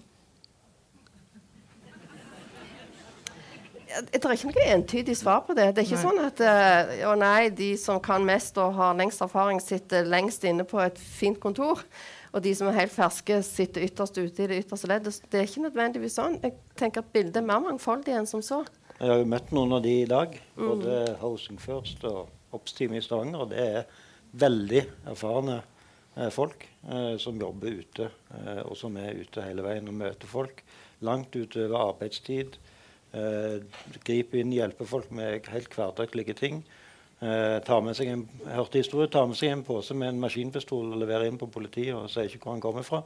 [3.91, 5.69] Jeg tror ikke noe entydig svar på det.
[5.75, 6.03] Det er ikke nei.
[6.03, 10.47] sånn at uh, å nei, de som kan mest og har lengst erfaring, sitter lengst
[10.47, 11.83] inne på et fint kontor.
[12.31, 15.19] Og de som er helt ferske, sitter ytterst ute i det ytterste leddet.
[15.27, 16.39] Det er ikke nødvendigvis sånn.
[16.39, 18.63] Jeg tenker at bildet er mer mangfoldig enn som så.
[18.95, 20.39] Jeg har jo møtt noen av de i dag.
[20.55, 21.19] Både mm.
[21.25, 23.45] Housing First og Oppsteam i Stavanger.
[23.45, 24.07] og Det er
[24.41, 25.61] veldig erfarne
[26.15, 30.31] eh, folk eh, som jobber ute, eh, og som er ute hele veien og møter
[30.31, 30.63] folk
[31.01, 32.59] langt utover arbeidstid
[33.11, 33.59] Eh,
[34.07, 36.61] griper inn, hjelper folk med helt hverdagslige ting.
[37.19, 40.93] Eh, tar med seg en, hørte historie, tar med seg en pose med en maskinpistol
[40.95, 43.01] og leverer inn på politiet og sier ikke hvor han kommer fra.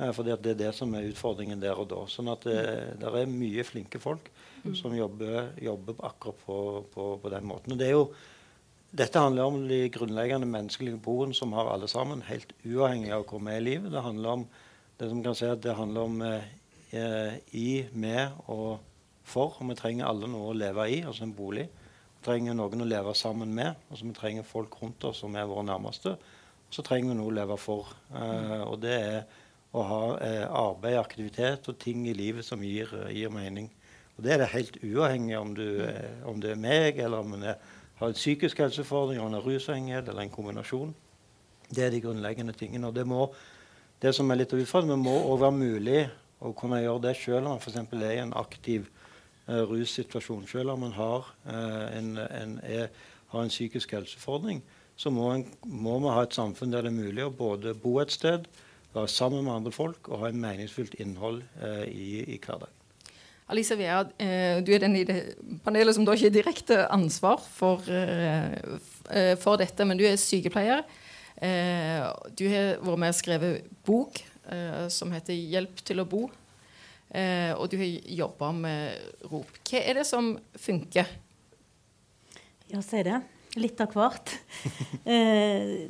[0.00, 2.02] Eh, for det er det som er utfordringen der og da.
[2.10, 2.58] Sånn at det,
[2.98, 4.32] det er mye flinke folk
[4.64, 4.74] mm.
[4.80, 6.58] som jobber, jobber akkurat på,
[6.92, 7.76] på, på, den måten.
[7.76, 8.08] Og det er jo,
[8.96, 13.42] dette handler om de grunnleggende menneskelige behovene som har alle sammen, helt uavhengig av hvor
[13.44, 13.92] vi er i livet.
[13.92, 14.46] Det handler om
[14.96, 18.78] det som kan si at det handler om eh, i, med og
[19.26, 19.58] for.
[19.60, 21.66] Og vi trenger alle noe å leve i, altså en bolig.
[21.68, 23.76] Vi trenger noen å leve sammen med.
[23.90, 26.16] altså Vi trenger folk rundt oss som er våre nærmeste.
[26.66, 27.92] Og så trenger vi noe å leve for.
[28.16, 29.18] Eh, og det er
[29.76, 33.68] å ha eh, arbeid, aktivitet og ting i livet som gir, gir mening.
[34.16, 35.66] Og det er det helt uavhengig om du,
[36.24, 37.50] om det er meg, eller om en
[37.96, 40.94] har en psykisk helseutfordring, eller en rusavhengighet, eller en kombinasjon.
[41.68, 42.86] Det er de grunnleggende tingene.
[42.86, 43.26] Og det, må,
[44.02, 46.02] det som er litt av utfordringen, må òg være mulig
[46.44, 47.80] å kunne gjøre det selv om man f.eks.
[47.96, 48.90] er i en aktiv
[49.48, 50.44] uh, russituasjon.
[50.50, 52.92] Selv om man har, uh, en, en, er,
[53.32, 54.60] har en psykisk helseutfordring,
[54.96, 57.98] så må, en, må man ha et samfunn der det er mulig å både bo
[58.04, 58.44] et sted,
[58.96, 62.75] være sammen med andre folk og ha en meningsfylt innhold uh, i, i hverdagen.
[63.46, 64.00] Alisa Vea,
[64.66, 65.20] du er den i det
[65.62, 67.84] panelet som da ikke har direkte ansvar for,
[69.38, 70.82] for, dette, men du er sykepleier.
[71.38, 74.18] Du har vært med og skrevet bok
[74.90, 76.26] som heter 'Hjelp til å bo'.
[77.14, 79.50] Eh, og du har jobba med rop.
[79.66, 81.08] Hva er det som funker?
[82.72, 83.20] Ja, si det.
[83.56, 84.32] Litt av hvert.
[85.14, 85.86] eh,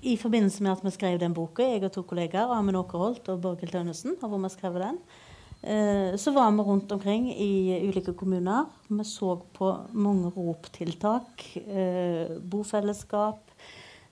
[0.00, 3.42] I forbindelse med at vi skrev den boka, jeg og to kollegaer, Amund Åkerholt og
[3.44, 5.27] Borghild Tønnesen, har vært med skrevet den, eh,
[5.60, 8.64] så var vi rundt omkring i ulike kommuner.
[8.88, 11.56] Vi så på mange ROP-tiltak.
[11.56, 13.50] Eh, bofellesskap,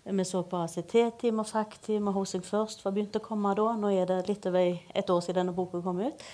[0.02, 0.66] vi så på
[1.44, 3.68] FACT-team og Housing First var begynt å komme da.
[3.78, 6.26] Nå er det litt over et år siden denne boka kom ut.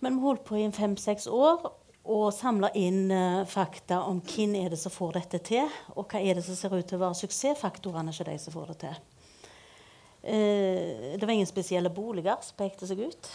[0.00, 1.66] Men vi holdt på i fem-seks år
[2.10, 6.22] og samla inn uh, fakta om hvem er det som får dette til, og hva
[6.22, 9.04] er det som ser ut til å være suksessfaktorene hos de som får det til.
[10.20, 13.28] Det var ingen spesielle boliger som pekte seg ut.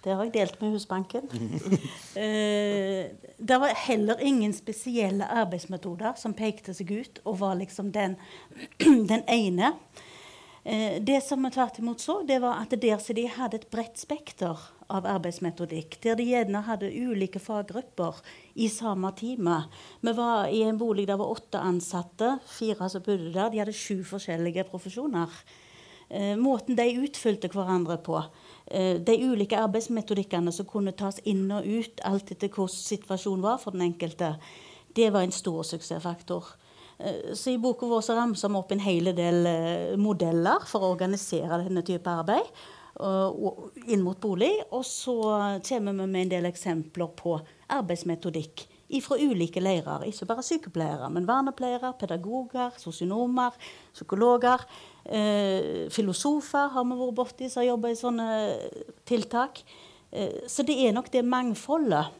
[0.00, 1.26] Det har jeg delt med Husbanken.
[2.22, 8.16] eh, det var heller ingen spesielle arbeidsmetoder som pekte seg ut og var liksom den,
[9.12, 9.74] den ene.
[10.64, 13.70] Eh, det som vi tvert imot så, det var at der så de hadde et
[13.72, 18.18] bredt spekter av arbeidsmetodikk, der de gjerne hadde ulike faggrupper
[18.60, 19.62] i samme time.
[20.00, 23.52] Vi var i en bolig der var åtte ansatte, fire som bodde der.
[23.52, 25.32] De hadde sju forskjellige profesjoner.
[26.10, 28.18] Eh, måten de utfylte hverandre på
[28.70, 33.74] de ulike arbeidsmetodikkene som kunne tas inn og ut alt etter hvordan situasjonen var for
[33.74, 34.36] den enkelte,
[34.94, 36.44] det var en stor suksessfaktor.
[36.98, 40.84] Eh, så I boka vår så ramser vi opp en hel del eh, modeller for
[40.84, 42.52] å organisere denne type arbeid
[43.00, 44.50] inn mot bolig.
[44.76, 45.14] Og så
[45.64, 47.38] kommer vi med en del eksempler på
[47.72, 48.66] arbeidsmetodikk
[48.98, 50.02] fra ulike leirer.
[50.08, 53.54] Ikke bare sykepleiere, men vernepleiere, pedagoger, sosionomer,
[53.94, 54.64] psykologer.
[55.04, 58.30] Eh, filosofer har vi vært borti som har jobba i sånne
[59.08, 59.62] tiltak.
[60.10, 62.10] Eh, så det er nok det mangfoldet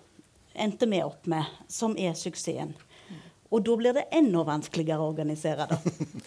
[0.55, 2.75] endte vi opp med, som er suksessen.
[3.51, 5.79] Og da blir det enda vanskeligere å organisere det.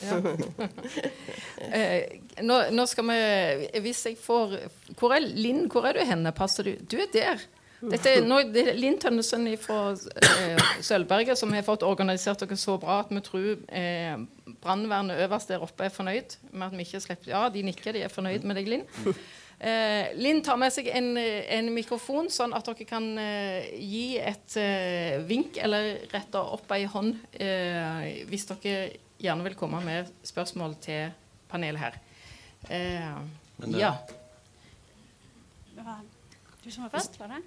[1.77, 3.19] eh, nå, nå, skal vi
[3.85, 4.57] Hvis jeg får
[4.99, 6.33] hvor er, Linn, hvor er du henne?
[6.35, 6.73] Passer du?
[6.83, 7.45] Du er der.
[7.91, 12.55] Dette er, nå, det er Linn Tønnesen fra eh, Sølvberget som har fått organisert dere
[12.59, 14.15] så bra at vi tror eh,
[14.63, 18.05] brannvernet øverst der oppe er fornøyd med at vi ikke slipper Ja, de nikker, de
[18.05, 18.85] er fornøyd med deg, Linn.
[19.63, 24.57] Eh, Linn tar med seg en, en, mikrofon, sånn at dere kan eh, gi et
[24.59, 28.73] eh, vink eller rette opp ei hånd eh, hvis dere
[29.23, 31.13] gjerne vil komme med spørsmål til
[31.51, 31.99] panelet her.
[32.67, 33.93] Eh, ja.
[36.63, 37.43] Du som var først, var det?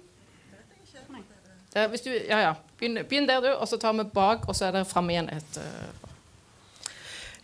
[1.77, 2.53] Det, hvis du, ja, ja.
[2.79, 5.29] Begynn, begynn, der, du, og så tar vi bak, og så er det fram igjen
[5.29, 6.07] et uh...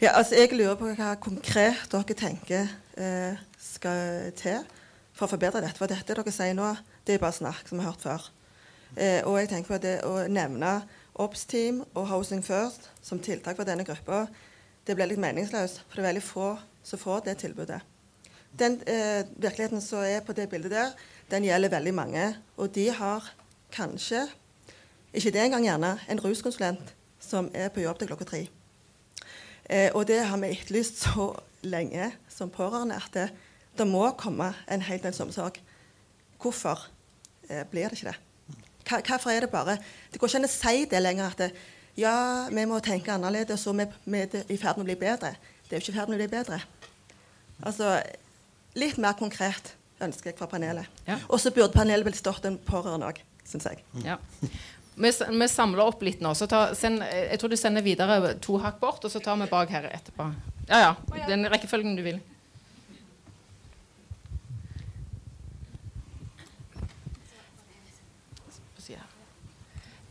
[0.01, 4.63] Ja, altså Jeg lurer på hva konkret dere tenker eh, skal til
[5.13, 5.77] for å forbedre dette.
[5.77, 6.71] For dette dere sier nå,
[7.05, 8.25] det er bare snakk, som vi har hørt før.
[8.97, 10.73] Eh, og jeg tenker på det å nevne
[11.13, 14.25] OBS-team og Housing First som tiltak for denne gruppa,
[14.84, 15.86] det blir litt meningsløst.
[15.86, 16.49] For det er veldig få
[16.84, 17.79] som får det tilbudet.
[18.57, 20.91] Den eh, virkeligheten som er på det bildet der,
[21.29, 22.27] den gjelder veldig mange.
[22.57, 23.29] Og de har
[23.74, 24.28] kanskje,
[25.13, 28.41] ikke det engang gjerne, en ruskonsulent som er på jobb til klokka tre.
[29.69, 31.30] Eh, og det har vi etterlyst så
[31.63, 33.30] lenge som pårørende at det,
[33.78, 35.59] det må komme en heldøgnsomsorg.
[36.41, 36.88] Hvorfor
[37.49, 38.17] eh, blir det ikke det?
[38.84, 39.78] Hva, hvorfor er det bare
[40.11, 41.51] Det går ikke an å si det lenger at det,
[41.95, 45.36] ja, vi må tenke annerledes, og vi, vi er i ferd med å bli bedre.
[45.63, 46.59] Det er jo ikke i ferd med å bli bedre.
[47.63, 47.93] Altså,
[48.76, 50.89] litt mer konkret ønsker jeg fra panelet.
[51.07, 51.21] Ja.
[51.30, 53.83] Og så burde panelet vel stått en pårørende òg syns jeg.
[54.05, 54.19] Ja.
[54.95, 56.35] Vi, vi, samler opp litt nå.
[56.37, 59.49] så ta, send, Jeg tror du sender videre to hakk bort, og så tar vi
[59.49, 60.29] bak her etterpå.
[60.69, 60.93] Ja, ja.
[61.27, 62.21] Den rekkefølgen du vil.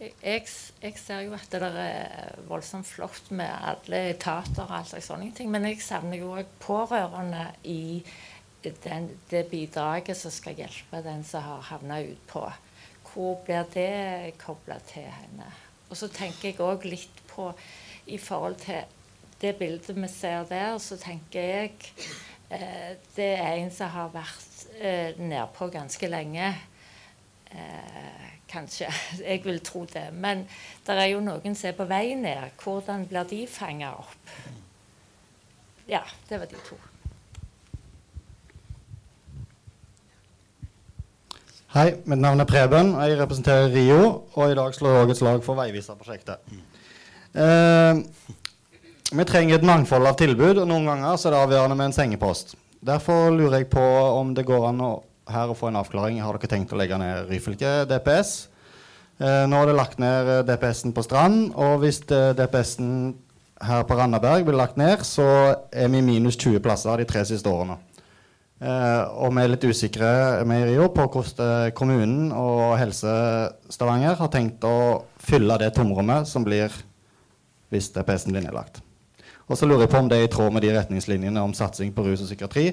[0.02, 0.48] Jeg,
[0.82, 5.30] jeg, ser jo at det er voldsomt flott med alle etater og alt slags sånne
[5.36, 8.02] ting, men jeg savner jo òg pårørende i
[8.62, 12.48] den, det bidraget som skal hjelpe den som har havna utpå
[13.12, 15.48] hvor blir det kobla til henne?
[15.90, 17.50] Og så tenker jeg òg litt på
[18.06, 18.82] i forhold til
[19.42, 21.72] det bildet vi ser der, så tenker jeg
[22.50, 26.52] eh, det er en som har vært eh, nedpå ganske lenge.
[27.52, 28.88] Eh, kanskje.
[29.28, 30.12] Jeg vil tro det.
[30.12, 30.46] Men
[30.86, 32.56] det er jo noen som er på vei ned.
[32.62, 34.32] Hvordan blir de fanga opp?
[35.88, 36.78] Ja, det var de to.
[41.72, 42.90] Hei, mitt navn er Preben.
[43.00, 44.00] Jeg representerer RIO,
[44.36, 46.42] og i dag slår jeg et slag for Veiviserprosjektet.
[47.32, 48.00] Eh,
[49.16, 51.94] vi trenger et mangfold av tilbud, og noen ganger så er det avgjørende med en
[51.96, 52.52] sengepost.
[52.84, 53.80] Derfor lurer jeg på
[54.18, 54.90] om det går an å,
[55.32, 56.18] her å få en avklaring.
[56.20, 58.34] Har dere tenkt å legge ned Ryfylke DPS?
[59.16, 62.92] Eh, nå er det lagt ned DPS-en på Strand, og hvis eh, DPS-en
[63.64, 65.24] her på Randaberg blir lagt ned, så
[65.72, 67.80] er vi minus 20 plasser de tre siste årene.
[68.62, 70.08] Eh, og vi er litt usikre
[70.46, 73.10] Rio på hvordan kommunen og Helse
[73.74, 76.70] Stavanger har tenkt å fylle det tomrommet som blir
[77.72, 78.78] hvis DPS-en blir nedlagt.
[79.50, 81.90] Og så lurer jeg på om det er i tråd med de retningslinjene om satsing
[81.96, 82.68] på rus og psykiatri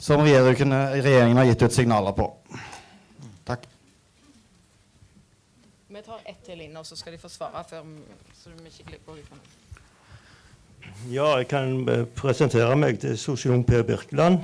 [0.00, 2.30] som regjeringen har gitt ut signaler på.
[3.44, 3.66] Takk.
[5.90, 7.84] Vi tar ett til inn, og så skal de få svare før
[8.38, 9.20] så vi ikke glipper
[11.10, 14.40] Ja, jeg kan eh, presentere meg til sosionom Per Birkeland.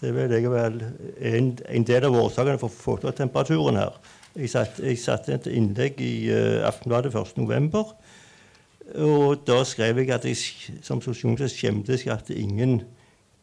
[0.00, 0.80] Det vil jeg vel
[1.18, 3.96] en, en del av årsakene for fototemperaturen her.
[4.38, 7.82] Jeg satte satt et innlegg i uh, Aftenbladet 1.11.
[9.04, 10.38] Og da skrev jeg at jeg
[10.84, 12.82] som sosionomsjef skjemtes at ingen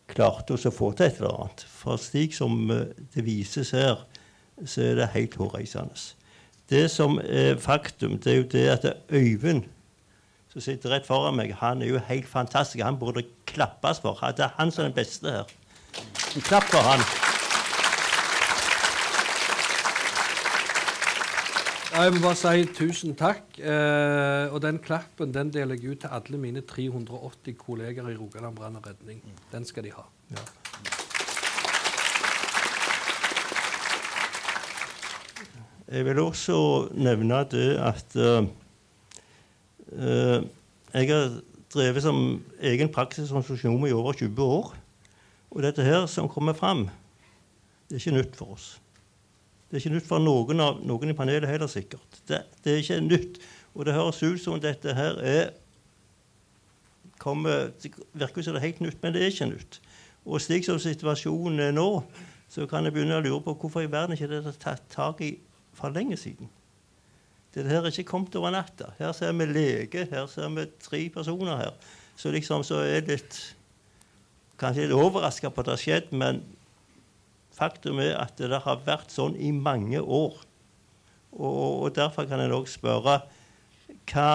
[0.10, 1.66] klarte å få til et eller annet.
[1.70, 4.02] For slik som uh, det vises her,
[4.66, 6.00] så er det helt hårreisende.
[6.70, 9.68] Det som er faktum, det er jo det at Øyvind
[10.50, 12.82] som sitter rett foran meg, han er jo helt fantastisk.
[12.82, 14.18] Han burde klappes for.
[14.34, 15.52] Det er han som er den beste her.
[16.36, 17.04] En klapp for han.
[21.90, 23.58] Jeg må bare si tusen takk.
[23.60, 28.56] Eh, og den klappen den deler jeg ut til alle mine 380 kolleger i Rogaland
[28.56, 29.24] brann og redning.
[29.52, 30.06] Den skal de ha.
[30.32, 30.46] Ja.
[35.90, 38.48] Jeg vil også nevne det at eh,
[39.98, 40.42] eh
[40.94, 41.42] jeg har
[41.74, 44.76] drevet som egen praksis som i over 20 år.
[45.52, 46.88] Og dette her som kommer fram,
[47.90, 48.68] det er ikke nytt for oss.
[49.70, 52.22] Det er ikke nytt for noen, av, noen i panelet heller, sikkert.
[52.28, 53.40] Det, det, er ikke nytt.
[53.78, 55.52] Og det høres ut som dette her er
[57.20, 59.82] kommer, Det virker som det er helt nytt, men det er ikke nytt.
[60.26, 61.90] Og slik som situasjonen er nå,
[62.50, 65.22] så kan jeg begynne å lure på hvorfor i verden ikke dette er tatt tak
[65.22, 65.34] i
[65.78, 66.50] for lenge siden.
[67.54, 68.94] Dette her er ikke kommet over natta.
[69.00, 71.74] Her ser vi lege, her ser vi tre personer her.
[72.18, 73.40] Så liksom så er det litt
[74.60, 76.42] Kanskje litt overraska på at det har skjedd, men
[77.56, 80.38] faktum er at det har vært sånn i mange år.
[81.32, 83.20] Og, og derfor kan en òg spørre
[84.10, 84.28] hva,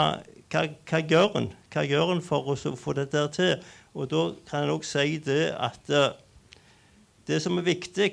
[0.51, 1.49] hva, hva, gjør en?
[1.73, 3.57] Hva gjør en for å få dette til?
[3.95, 6.13] Og da kan en òg si det at uh,
[7.27, 8.11] det som er viktig,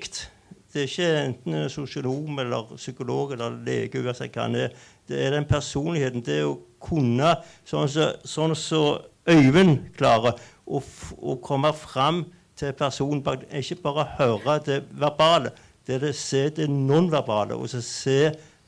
[0.72, 4.60] det er ikke enten en sosionom eller psykolog eller lege, uansett hva han.
[5.08, 6.24] Det er den personligheten.
[6.24, 7.36] Det å kunne,
[7.68, 8.84] sånn som så, så
[9.30, 10.40] Øyvind klarer,
[10.72, 10.82] å,
[11.20, 12.24] og komme fram
[12.58, 15.52] til personen bak Ikke bare høre det verbale,
[15.88, 17.58] det er det se det nonverbale.
[17.58, 18.20] Og så se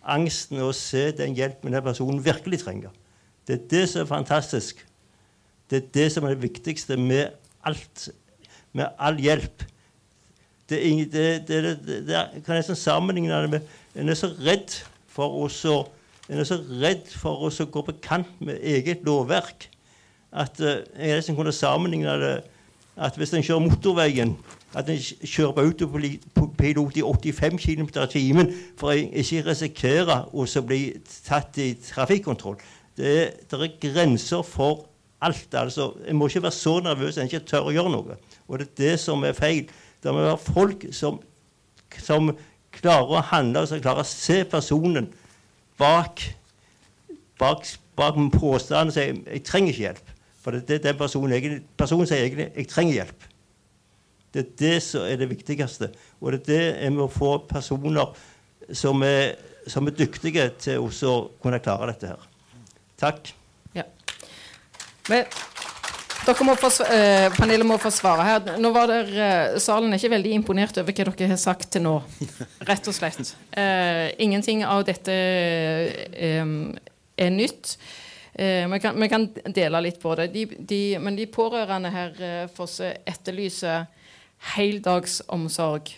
[0.03, 2.89] angsten og se den hjelpen den personen virkelig trenger.
[3.47, 4.85] Det er det som er fantastisk.
[5.69, 8.09] Det er det som er det viktigste med alt,
[8.73, 9.63] med all hjelp.
[10.69, 14.71] Det, er, det, det, det, det kan nesten sammenligne det med En er så redd
[15.13, 15.49] for å
[16.31, 19.67] en er så redd for å gå på kant med eget lovverk
[20.33, 22.33] at uh, jeg nesten kunne sammenligne det
[22.97, 24.35] at hvis en kjører motorveien
[24.75, 30.45] at en kjører på autopilot i 85 km i timen for å ikke risikere å
[30.65, 30.81] bli
[31.25, 32.57] tatt i trafikkontroll.
[32.97, 33.13] Det
[33.49, 34.87] det er grenser for
[35.21, 35.53] alt.
[35.53, 35.93] altså.
[36.07, 38.17] En må ikke være så nervøs en ikke tør å gjøre noe.
[38.47, 39.69] Og det er det som er feil.
[40.03, 41.21] Det må være folk som,
[41.97, 42.33] som
[42.73, 45.11] klarer å handle, og som klarer å se personen
[45.77, 46.25] bak,
[47.39, 50.12] bak, bak påstanden og sier 'jeg trenger ikke hjelp'.
[50.43, 53.29] For det, det den personen, personen sier egentlig 'jeg trenger hjelp'.
[54.33, 55.91] Det er det som er det viktigste.
[56.21, 58.15] Og det er det jeg må få personer
[58.73, 59.35] som er,
[59.67, 62.29] som er dyktige til å kunne klare dette her.
[62.97, 63.33] Takk.
[63.75, 63.83] Ja.
[65.09, 65.25] Men
[66.23, 68.57] dere må få, eh, panelet må få svare her.
[68.57, 71.83] Nå var der, eh, Salen er ikke veldig imponert over hva dere har sagt til
[71.83, 72.01] nå.
[72.69, 73.35] Rett og slett.
[73.51, 76.45] Eh, ingenting av dette eh,
[77.17, 77.77] er nytt.
[78.35, 80.31] Eh, vi kan, kan, dele litt på det.
[80.33, 83.85] De, de, men de pårørende her eh, Fosse, etterlyser
[84.55, 85.93] heldagsomsorg.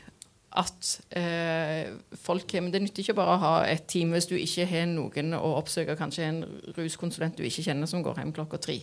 [0.55, 1.91] At eh,
[2.23, 5.35] folk Men det nytter ikke bare å ha et team hvis du ikke har noen
[5.35, 6.43] å oppsøke, kanskje en
[6.77, 8.77] ruskonsulent du ikke kjenner, som går hjem klokka tre.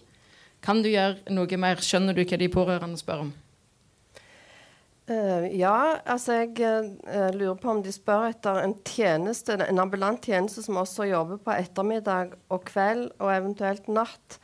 [0.62, 1.80] Kan du gjøre noe mer?
[1.80, 3.32] Skjønner du hva de pårørende spør om?
[5.10, 10.22] Uh, ja, altså jeg uh, lurer på om de spør etter en tjeneste, en ambulant
[10.22, 14.38] tjeneste som også jobber på ettermiddag og kveld og eventuelt natt.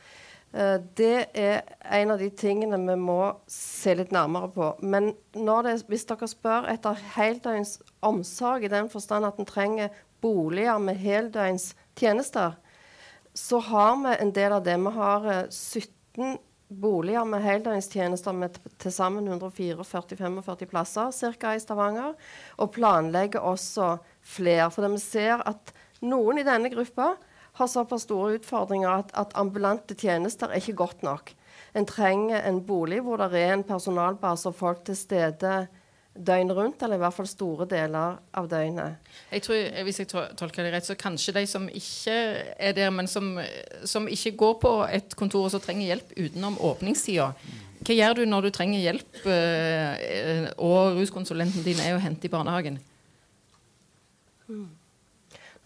[0.51, 1.63] Uh, det er
[1.95, 4.73] en av de tingene vi må se litt nærmere på.
[4.83, 10.75] Men det, hvis dere spør etter heldøgns omsorg, i den forstand at en trenger boliger
[10.83, 12.59] med heldøgns tjenester,
[13.31, 14.75] så har vi en del av det.
[14.75, 16.37] Vi har 17 15
[16.69, 21.53] boliger med heldøgnstjenester med til sammen 144-45 plasser ca.
[21.55, 22.13] i Stavanger.
[22.57, 24.69] Og planlegger også flere.
[24.71, 25.73] For vi ser at
[26.05, 27.15] noen i denne gruppa
[27.59, 31.33] har såpass store utfordringer at, at ambulante tjenester er ikke godt nok.
[31.75, 35.67] En trenger en bolig hvor det er en personalbase og folk til stede
[36.19, 39.11] døgnet rundt, eller i hvert fall store deler av døgnet.
[39.31, 42.15] Jeg tror, Hvis jeg tolker det rett, så kanskje de som ikke
[42.59, 43.37] er der, men som,
[43.85, 47.31] som ikke går på et kontor og så trenger hjelp utenom åpningstida.
[47.79, 52.33] Hva gjør du når du trenger hjelp, eh, og ruskonsulenten din er å hente i
[52.33, 52.81] barnehagen?
[54.49, 54.67] Mm.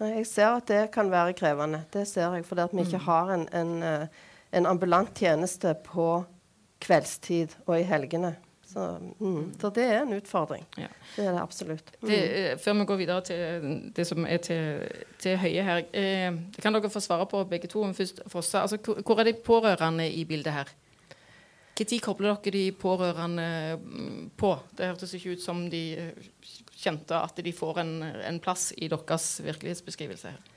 [0.04, 1.84] Jeg ser at det kan være krevende.
[1.94, 3.06] Det ser jeg, fordi vi ikke mm.
[3.08, 4.24] har en, en, eh,
[4.60, 6.08] en ambulant tjeneste på
[6.84, 8.36] kveldstid og i helgene.
[8.74, 10.64] Så, mm, så, det er en utfordring.
[10.78, 10.88] Ja.
[11.16, 11.92] Det er det absolutt.
[12.02, 12.08] Mm.
[12.10, 14.88] Det, eh, før vi går videre til det som er til,
[15.22, 17.86] til Høie her, eh, kan dere få svare på begge to.
[17.94, 20.74] Først, Fosse, altså, hvor er de pårørende i bildet her?
[21.80, 24.56] Når kobler dere de pårørende mm, på?
[24.78, 26.32] Det hørtes ikke ut som de eh,
[26.74, 30.53] kjente at de får en, en plass i deres virkelighetsbeskrivelse her.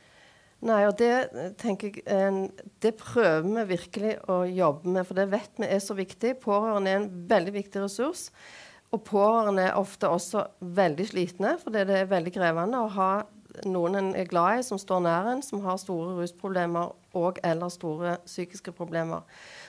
[0.64, 2.46] Nei, og det tenker jeg,
[2.80, 6.38] det prøver vi virkelig å jobbe med, for det vet vi er så viktig.
[6.40, 8.30] Pårørende er en veldig viktig ressurs.
[8.94, 13.10] Og pårørende er ofte også veldig slitne, for det er veldig krevende å ha
[13.64, 17.72] noen en er glad i, som står nær en, som har store rusproblemer og eller
[17.72, 19.24] store psykiske problemer.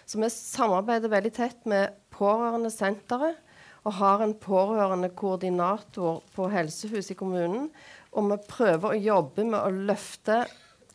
[0.08, 3.44] Så vi samarbeider veldig tett med Pårørendesenteret
[3.88, 7.70] og har en pårørendekoordinator på helsehus i kommunen
[8.12, 10.42] Og vi prøver å jobbe med å løfte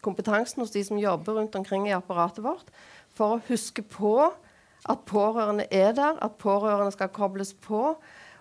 [0.03, 2.73] kompetansen hos de som jobber rundt omkring i apparatet vårt,
[3.13, 4.17] for å huske på
[4.91, 7.95] at pårørende er der, at pårørende skal kobles på,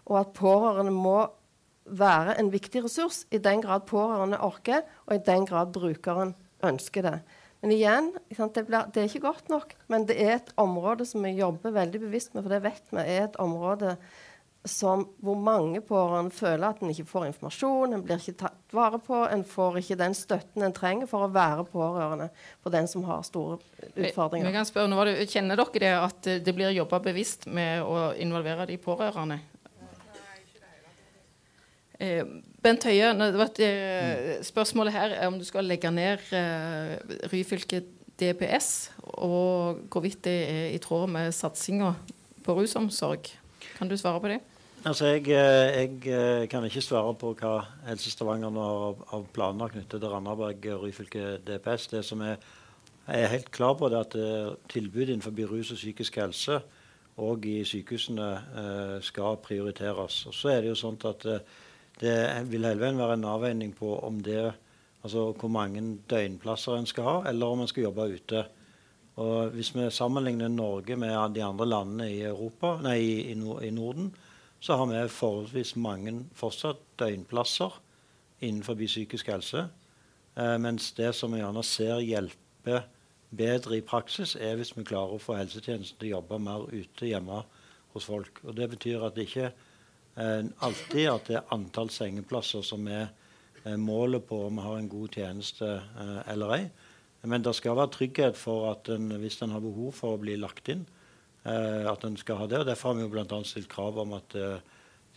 [0.10, 1.20] og at pårørende må
[1.86, 6.34] være en viktig ressurs i den grad pårørende orker, og i den grad brukeren
[6.66, 7.20] ønsker det.
[7.62, 9.76] Men igjen, det, det, er ikke godt nok.
[9.92, 13.04] Men det er et område som vi jobber veldig bevisst med, for det vet vi
[13.04, 13.96] er et område
[14.66, 19.00] som, hvor mange pårørende føler at en ikke får informasjon, en blir ikke tatt vare
[19.02, 22.28] på, en får ikke den støtten en trenger for å være pårørende
[22.62, 23.58] for den som har store
[23.96, 24.52] utfordringer.
[24.52, 25.00] Vi kan spørre, nå,
[25.32, 29.40] Kjenner dere det at det blir jobba bevisst med å involvere de pårørende?
[32.02, 32.22] Eh,
[32.62, 33.10] Bent Høie,
[33.66, 36.96] eh, spørsmålet her er om du skal legge ned eh,
[37.34, 37.82] Ryfylke
[38.22, 41.96] DPS, og hvorvidt det er i tråd med satsinga
[42.46, 43.34] på rusomsorg.
[43.78, 44.42] Kan du svare på det?
[44.82, 49.70] Altså, jeg, eh, jeg, eh, kan ikke svare på hva Helse Stavanger har av planer
[49.70, 51.86] knyttet til Randaberg Ryfylke DPS.
[51.92, 52.40] Det som jeg
[53.06, 54.16] er helt klar på, det at
[54.74, 56.62] tilbud innenfor rus og psykisk helse
[57.18, 60.26] og i sykehusene skal prioriteres.
[60.26, 61.28] Og så er det jo sånn at
[62.02, 62.16] det
[62.50, 64.52] vil hele veien være en avveining på om det,
[65.04, 68.46] altså hvor mange døgnplasser en skal ha, eller om en skal jobbe ute.
[69.22, 73.32] Og Hvis vi sammenligner Norge med de andre landene i, Europa, nei, i,
[73.68, 74.14] i Norden,
[74.62, 77.80] så har vi forholdsvis mange fortsatt døgnplasser
[78.46, 79.66] innenfor psykisk helse.
[80.38, 82.86] Eh, mens det som vi gjerne ser hjelper
[83.32, 87.10] bedre i praksis, er hvis vi klarer å få helsetjenesten til å jobbe mer ute
[87.10, 87.42] hjemme
[87.94, 88.44] hos folk.
[88.46, 93.10] Og Det betyr at det ikke eh, alltid at det er antall sengeplasser som er
[93.66, 96.64] eh, målet på om vi har en god tjeneste eh, eller ei.
[97.24, 100.38] Men det skal være trygghet for at en, hvis en har behov for å bli
[100.42, 100.86] lagt inn,
[101.44, 102.60] at en skal ha det.
[102.60, 103.44] og Derfor har vi jo bl.a.
[103.44, 104.60] stilt krav om at eh,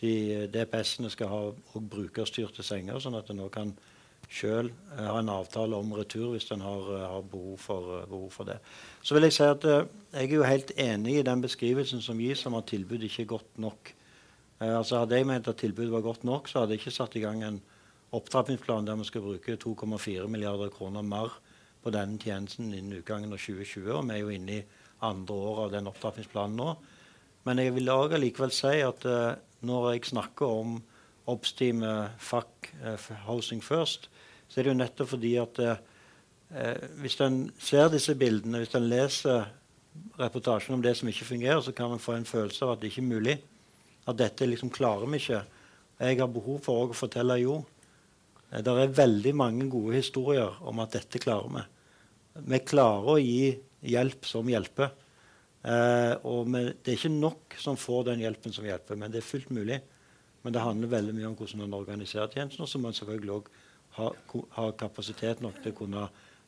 [0.01, 0.13] de
[0.53, 1.41] DPS-ene skal ha
[1.75, 3.75] brukerstyrte senger, sånn at en nå kan
[4.25, 8.49] sjøl eh, ha en avtale om retur hvis en har, har behov, for, behov, for,
[8.49, 8.57] det.
[9.05, 12.45] Så vil jeg si at jeg er jo helt enig i den beskrivelsen som gis
[12.49, 13.93] om at tilbudet ikke er godt nok.
[14.65, 17.25] altså Hadde jeg ment at tilbudet var godt nok, så hadde jeg ikke satt i
[17.25, 17.61] gang en
[18.15, 21.37] opptrappingsplan der vi skal bruke 2,4 milliarder kroner mer
[21.83, 23.91] på denne tjenesten innen utgangen av 2020.
[23.93, 24.63] Og vi er jo inne i
[25.03, 26.75] andre år av den opptrappingsplanen nå.
[27.45, 29.35] Men jeg vil også likevel si at uh,
[29.65, 30.77] når jeg snakker om
[31.29, 31.91] oppstime
[32.21, 34.09] FAC, uh, Housing First,
[34.47, 35.75] så er det jo nettopp fordi at uh,
[37.01, 39.45] hvis en ser disse bildene, hvis en leser
[40.19, 42.91] reportasjen om det som ikke fungerer, så kan en få en følelse av at det
[42.91, 43.37] ikke er mulig.
[44.05, 45.41] At dette liksom klarer vi ikke.
[45.99, 47.59] Jeg har behov for å fortelle jo.
[48.51, 51.63] Det er veldig mange gode historier om at dette klarer vi.
[52.51, 54.93] Vi klarer å gi hjelp som hjelper.
[55.65, 59.21] Eh, og med, Det er ikke nok som får den hjelpen som hjelper, men det
[59.21, 59.81] er fullt mulig.
[60.45, 62.61] Men det handler veldig mye om hvordan man organiserer tjenesten.
[62.61, 63.49] Og så må man selvfølgelig òg
[63.97, 64.11] ha,
[64.57, 66.03] ha, kapasitet nok til å kunne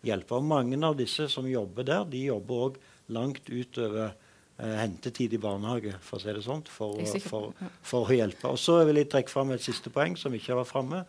[0.06, 0.38] hjelpe.
[0.38, 2.78] Og Mange av disse som jobber der, de jobber òg
[3.16, 8.20] langt utover eh, hentetid i barnehage, for å si det sånn, for, for, for, å
[8.20, 8.52] hjelpe.
[8.52, 11.02] Og Så vil jeg trekke fram et siste poeng som ikke vært framme,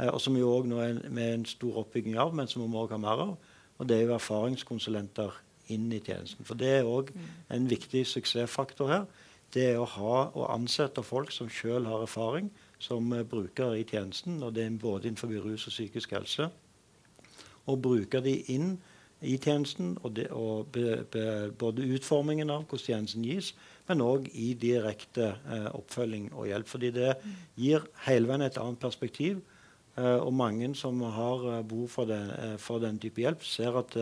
[0.00, 2.70] eh, og som jo òg nå er med en stor oppbygging av, men som vi
[2.72, 3.36] må ha mer av.
[3.78, 5.38] Og det er jo erfaringskonsulenter
[5.72, 6.44] inn i tjenesten.
[6.44, 7.12] For det er òg
[7.52, 9.06] en viktig suksessfaktor her.
[9.54, 12.50] Det er å ha og ansette folk som sjøl har erfaring
[12.82, 16.48] som uh, brukere i tjenesten, og det er både innenfor rus og psykisk helse.
[17.70, 18.74] Og bruke de inn
[19.24, 23.54] i tjenesten, og, det, og be, be, både utformingen av hvordan tjenesten gis,
[23.88, 26.68] men òg i direkte eh, oppfølging og hjelp.
[26.68, 27.14] Fordi det
[27.56, 29.40] gir hele veien et annet perspektiv.
[29.96, 32.20] Eh, og mange som har behov for, det,
[32.60, 33.96] for den type hjelp, ser at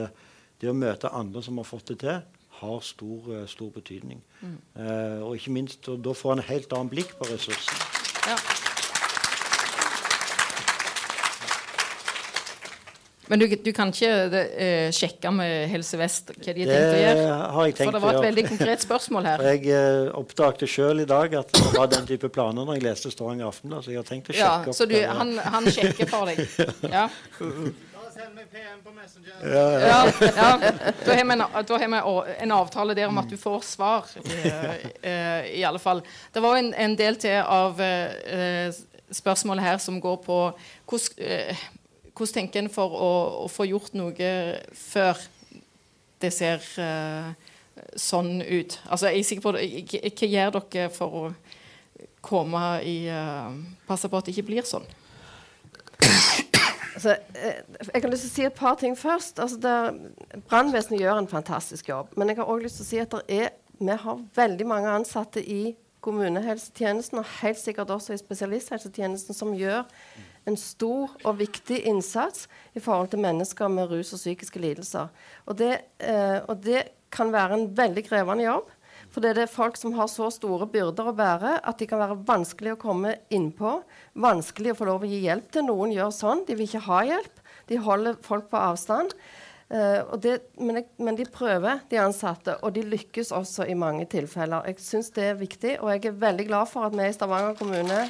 [0.62, 2.22] det å møte andre som har fått det til,
[2.62, 4.22] har stor, eh, stor betydning.
[4.40, 4.58] Mm.
[4.78, 7.88] Eh, og ikke minst, og da får en helt annet blikk på ressursene.
[8.30, 8.36] Ja.
[13.32, 16.98] Men du, du, kan ikke uh, sjekke med Helse Vest hva de har tenkt å
[17.00, 17.36] gjøre?
[17.54, 19.44] Har jeg tenkt For det var et veldig konkret spørsmål her.
[19.44, 22.84] For Jeg uh, oppdaget sjøl i dag at det var den type planer når jeg
[22.90, 23.86] leste Stavanger Aftenblad.
[23.86, 26.44] Så jeg har tenkt å sjekke ja, opp Så du, han, han, sjekker for deg?
[26.98, 27.06] ja.
[28.12, 29.36] Send meg PM på Messenger.
[29.40, 30.00] Ja, ja.
[30.20, 30.48] ja.
[31.04, 32.02] Da har vi en,
[32.42, 36.02] en, avtale der om at du får svar, i, uh, i alle fall.
[36.32, 38.68] Det var en, en del til av uh,
[39.12, 40.38] spørsmålet her som går på
[40.90, 41.64] hvordan, uh,
[42.12, 43.12] hvordan tenker en for å,
[43.46, 44.32] å, få gjort noe
[44.76, 45.24] før
[46.20, 46.60] det ser
[47.96, 48.76] sånn ut?
[48.84, 51.24] Altså, jeg er sikker på Hva gjør dere for å
[52.20, 52.98] komme i
[53.88, 54.84] Passe på at det ikke blir sånn?
[56.94, 57.62] Altså, eh,
[57.94, 59.40] jeg har lyst til å si et par ting først.
[59.40, 59.58] Altså,
[60.48, 62.12] Brannvesenet gjør en fantastisk jobb.
[62.16, 65.42] Men jeg har også lyst til å si at er, vi har veldig mange ansatte
[65.42, 69.84] i kommunehelsetjenesten, og helt sikkert også i spesialisthelsetjenesten, som gjør
[70.50, 75.10] en stor og viktig innsats i forhold til mennesker med rus og psykiske lidelser.
[75.46, 76.82] Og det, eh, og det
[77.12, 78.70] kan være en veldig krevende jobb.
[79.12, 82.16] For det er folk som har så store byrder å bære at de kan være
[82.28, 83.76] vanskelig å komme innpå.
[84.24, 85.66] Vanskelig å få lov å gi hjelp til.
[85.68, 86.44] Noen gjør sånn.
[86.48, 87.42] De vil ikke ha hjelp.
[87.68, 89.12] De holder folk på avstand.
[89.72, 94.66] Uh, det, men, men, de prøver, de ansatte, og de lykkes også i mange tilfeller.
[94.68, 97.56] Jeg syns det er viktig, og jeg er veldig glad for at vi i Stavanger
[97.56, 98.02] kommune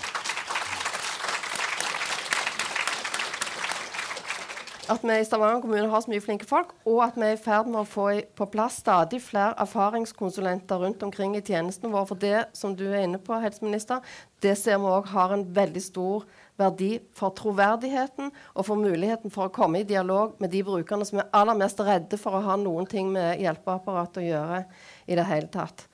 [4.91, 7.41] at vi i Stavanger kommune har så mye flinke folk, og at vi er i
[7.41, 12.09] ferd med å få på plass stadig flere erfaringskonsulenter rundt omkring i tjenestene våre.
[12.11, 14.03] For det som du er inne på, helseminister,
[14.43, 16.26] det ser vi òg har en veldig stor
[16.59, 21.22] verdi for troverdigheten og for muligheten for å komme i dialog med de brukerne som
[21.22, 24.62] er aller mest redde for å ha noen ting med hjelpeapparatet å gjøre
[25.07, 25.87] i det hele tatt.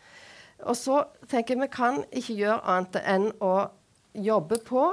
[0.64, 3.55] Og så tenker jeg vi kan ikke gjøre annet enn å
[4.16, 4.91] jobbe på.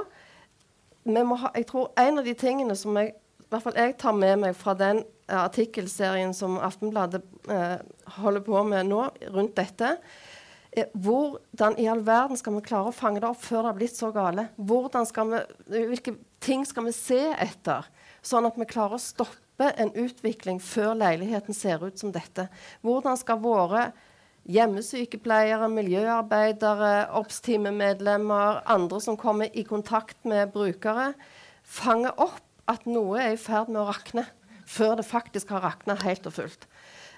[1.06, 3.14] Ha, jeg tror en av de tingene som jeg
[3.50, 7.78] hvert fall jeg tar med meg fra den uh, artikkelserien som Aftenbladet uh,
[8.18, 9.96] holder på med nå rundt dette,
[10.76, 13.78] er hvordan i all verden skal vi klare å fange det opp før det har
[13.78, 14.48] blitt så gale?
[14.60, 17.86] Vi, hvilke ting skal vi se etter,
[18.20, 22.50] sånn at vi klarer å stoppe en utvikling før leiligheten ser ut som dette?
[22.84, 23.86] Hvordan skal våre
[24.46, 31.14] hjemmesykepleiere, miljøarbeidere, obs-timemedlemmer, andre som kommer i kontakt med brukere,
[31.66, 34.26] fange opp at noe er i ferd med å rakne
[34.66, 36.66] før det faktisk har rakna helt og fullt.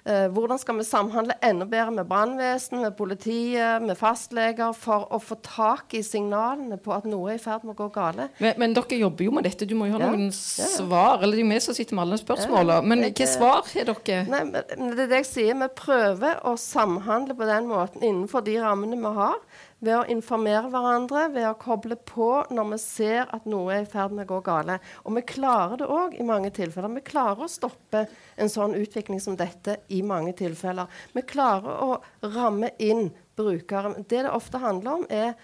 [0.09, 5.19] Eh, hvordan skal vi samhandle enda bedre med brannvesen, med politiet, med fastleger, for å
[5.21, 8.29] få tak i signalene på at noe er i ferd med å gå gale?
[8.41, 9.69] Men, men dere jobber jo med dette.
[9.69, 10.13] Du må jo ha ja.
[10.13, 10.69] noen ja.
[10.71, 11.21] svar.
[11.21, 12.89] Eller det er jo vi som sitter med alle spørsmålene.
[12.89, 14.23] Men hvilke svar har dere?
[14.33, 15.61] Nei, men det er det jeg sier.
[15.65, 19.37] Vi prøver å samhandle på den måten innenfor de rammene vi har
[19.85, 23.91] ved å informere hverandre, ved å koble på når vi ser at noe er i
[23.91, 24.79] ferd med å gå gale.
[25.07, 26.91] Og vi klarer det òg i mange tilfeller.
[26.97, 28.05] Vi klarer å stoppe
[28.37, 30.91] en sånn utvikling som dette i mange tilfeller.
[31.15, 32.01] Vi klarer å
[32.35, 33.07] ramme inn
[33.39, 34.03] brukeren.
[34.03, 35.39] Det det ofte handler om, er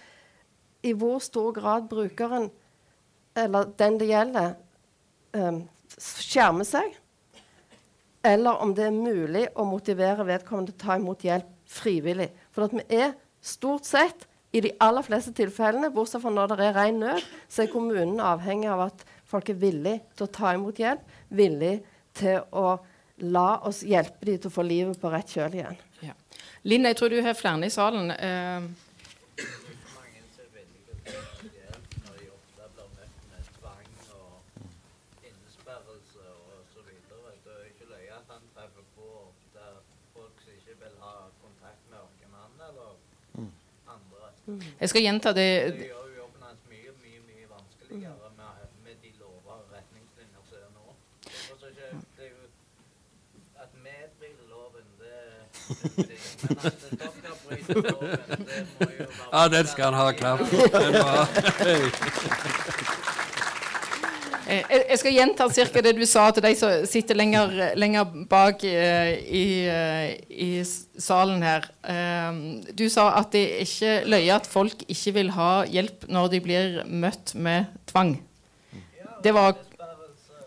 [0.85, 2.51] i hvor stor grad brukeren,
[3.39, 4.55] eller den det gjelder,
[5.39, 5.63] um,
[5.95, 6.99] skjermer seg.
[8.25, 12.31] Eller om det er mulig å motivere vedkommende til å ta imot hjelp frivillig.
[12.55, 13.15] For vi er
[13.45, 14.25] Stort sett,
[14.55, 18.21] i de aller fleste tilfellene, bortsett fra når det er ren nød, så er kommunen
[18.23, 21.03] avhengig av at folk er villige til å ta imot hjelp,
[21.35, 21.75] villig
[22.15, 22.77] til å
[23.35, 25.77] la oss hjelpe dem til å få livet på rett kjøl igjen.
[26.07, 26.15] Ja.
[26.71, 28.15] Linn, jeg tror du har flere i salen.
[28.15, 28.71] Uh,
[44.81, 48.95] Jeg skal gjenta det Det gjør jo jobben hans mye, mye, mye vanskeligere med, med
[49.03, 50.87] de lover og retningslinjer som er nå.
[52.19, 52.43] Det er jo
[53.65, 55.19] At vi bryter loven, det,
[55.97, 60.07] det Men at dere bryter loven, det må jo være Ja, den skal han ha
[60.13, 60.41] klapp.
[60.41, 61.23] Den var
[64.63, 69.15] jeg skal gjenta cirka det du sa til de som sitter lenger, lenger bak eh,
[69.25, 70.51] i, eh, i,
[71.01, 71.67] salen her.
[72.77, 76.81] Du sa at det ikke løye at folk ikke vil ha hjelp når de blir
[76.87, 78.17] møtt med tvang.
[79.25, 79.57] Det var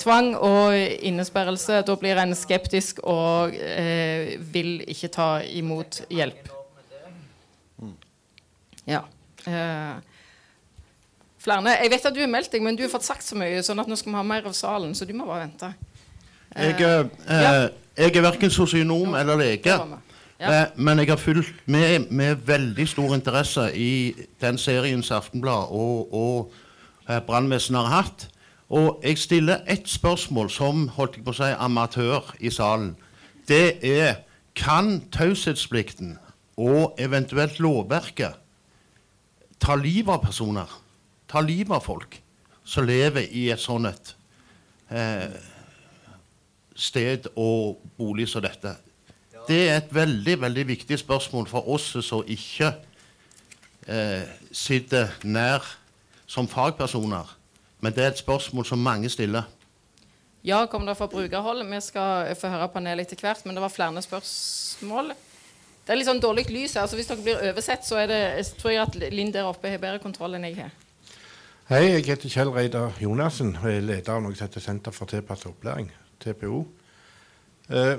[0.01, 1.81] tvang og innesperrelse.
[1.87, 6.53] Da blir en skeptisk og eh, vil ikke ta imot hjelp.
[8.87, 9.03] Ja.
[9.47, 10.16] Eh,
[11.47, 11.75] flere.
[11.81, 13.79] Jeg vet at du har meldt deg, men du har fått sagt så mye, sånn
[13.79, 14.93] at nå skal vi ha mer av salen.
[14.95, 15.71] Så du må bare vente.
[16.55, 17.51] Jeg, eh, ja.
[17.97, 19.75] jeg er verken sosionom eller lege.
[20.39, 20.51] Ja.
[20.51, 25.71] Eh, men jeg har fulgt med med veldig stor interesse i den serien som Aftenblad
[25.73, 26.51] og, og
[27.09, 28.29] eh, brannvesenet har hatt.
[28.69, 32.95] Og jeg stiller ett spørsmål som holdt jeg på å si, amatør i salen.
[33.47, 34.23] Det er
[34.57, 36.17] kan taushetsplikten
[36.57, 38.35] og eventuelt lovverket
[39.61, 40.67] ta livet av personer?
[41.27, 42.19] Ta livet av folk
[42.67, 44.13] som lever i et sånt et
[44.91, 45.37] eh,
[46.77, 48.75] sted og bolig som dette.
[49.47, 52.73] Det er et veldig veldig viktig spørsmål for oss som ikke
[53.87, 55.63] eh, sitter nær
[56.27, 57.35] som fagpersoner.
[57.79, 59.47] Men det er et spørsmål som mange stiller.
[60.43, 61.63] Ja, kom det fra brukerhold.
[61.67, 65.13] Vi skal få høre panelet etter hvert, men det var flere spørsmål.
[65.87, 68.19] Det er litt sånn dårlig lys her, så hvis dere blir oversett, så det,
[68.59, 70.75] tror jeg at Linn der oppe har bedre kontroll enn jeg har.
[71.67, 75.11] Hei, jeg heter Kjell Reidar Jonassen og er leder av noe som heter Senter for
[75.11, 75.89] tilpasset opplæring,
[76.23, 76.61] TPO.
[77.67, 77.97] Eh,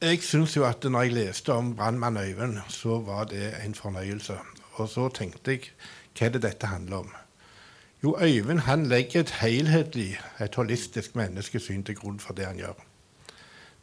[0.00, 4.38] jeg syns jo at når jeg leste om brannmann Øyvind, så var det en fornøyelse.
[4.80, 5.68] Og så tenkte jeg
[6.16, 7.12] hva er det dette handler om?
[8.02, 12.80] Jo, Øyvind han legger et helhetlig, et holistisk menneskesyn til grunn for det han gjør.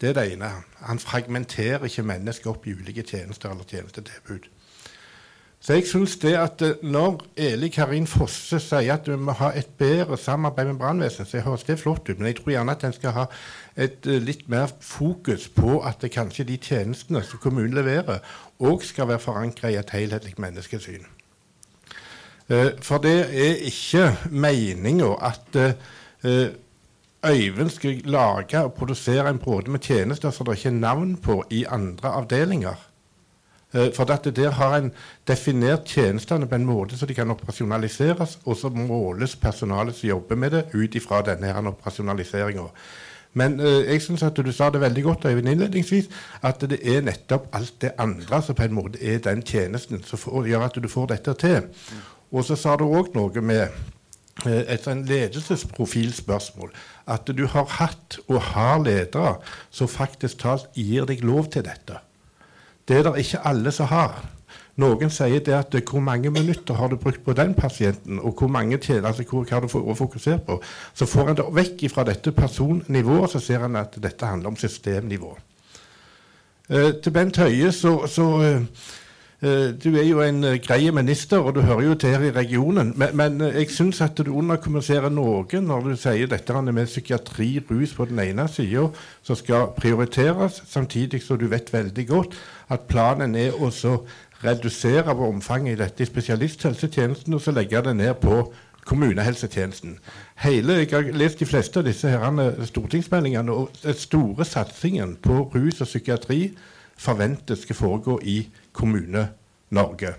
[0.02, 0.50] Det er det ene.
[0.90, 4.50] Han fragmenterer ikke mennesket opp i ulike tjenester eller tjenestetilbud.
[5.64, 9.54] Så jeg synes det at eh, Når Eli Karin Fosse sier at vi må ha
[9.56, 12.84] et bedre samarbeid med brannvesenet, så høres det flott ut, men jeg tror gjerne at
[12.84, 13.24] en skal ha
[13.80, 18.20] et uh, litt mer fokus på at det kanskje de tjenestene som kommunen leverer,
[18.60, 21.08] òg skal være forankra i et helhetlig menneskesyn.
[22.52, 25.62] Uh, for det er ikke meninga at
[27.24, 31.44] Øyvind skal lage og produsere en bråde med tjenester som det ikke er navn på
[31.52, 32.76] i andre avdelinger.
[33.74, 34.92] Eh, for der har en
[35.28, 40.36] definert tjenestene på en måte så de kan operasjonaliseres, og så måles personalet som jobber
[40.36, 42.68] med det, ut ifra denne operasjonaliseringa.
[43.34, 46.10] Men eh, jeg syns at du sa det veldig godt Øyvind, innledningsvis,
[46.42, 50.46] at det er nettopp alt det andre som på en måte er den tjenesten som
[50.46, 51.68] gjør at du får dette til.
[52.32, 53.66] Og så sa du òg noe med
[54.46, 56.70] eh, et sånn ledelsesprofilspørsmål.
[57.10, 59.40] At du har hatt og har ledere
[59.72, 62.04] som faktisk talt gir deg lov til dette.
[62.88, 64.22] Det er det ikke alle som har.
[64.82, 68.50] Noen sier det at hvor mange minutter har du brukt på den pasienten, og hvor
[68.50, 70.58] mange tjener, altså hva du fokusert på.
[70.94, 74.58] Så får en det vekk fra dette personnivået, så ser en at dette handler om
[74.58, 75.38] systemnivå.
[76.70, 78.62] Eh, til Bent Høie så, så Eh,
[79.84, 82.94] du er jo en eh, grei minister, og du hører jo til her i regionen.
[82.96, 87.60] Men, men eh, jeg syns at du underkommuniserer noe når du sier dette med psykiatri,
[87.70, 88.88] rus på den ene sida,
[89.22, 92.38] som skal prioriteres, samtidig som du vet veldig godt
[92.72, 93.72] at planen er å
[94.44, 98.46] redusere omfanget i dette i spesialisthelsetjenesten og så legge det ned på
[98.86, 99.98] kommunehelsetjenesten.
[100.44, 105.46] Hele, jeg har lest de fleste av disse herrene, stortingsmeldingene, og den store satsingen på
[105.56, 106.42] rus og psykiatri
[106.98, 108.38] forventes skal foregå i
[108.74, 110.14] Kommune-Norge.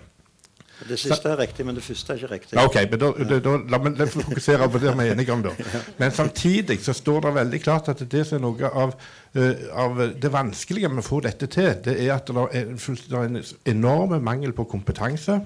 [0.88, 2.58] Det siste er riktig, men det første er ikke riktig.
[2.58, 5.42] Ok, men da, da, da, La meg fokusere på det vi er enige om.
[5.44, 5.52] da.
[6.00, 8.94] Men samtidig så står det veldig klart at det som er noe av,
[9.38, 13.20] uh, av, det vanskelige med å få dette til, det er at det er, det
[13.20, 13.38] er en
[13.70, 15.38] enorm mangel på kompetanse.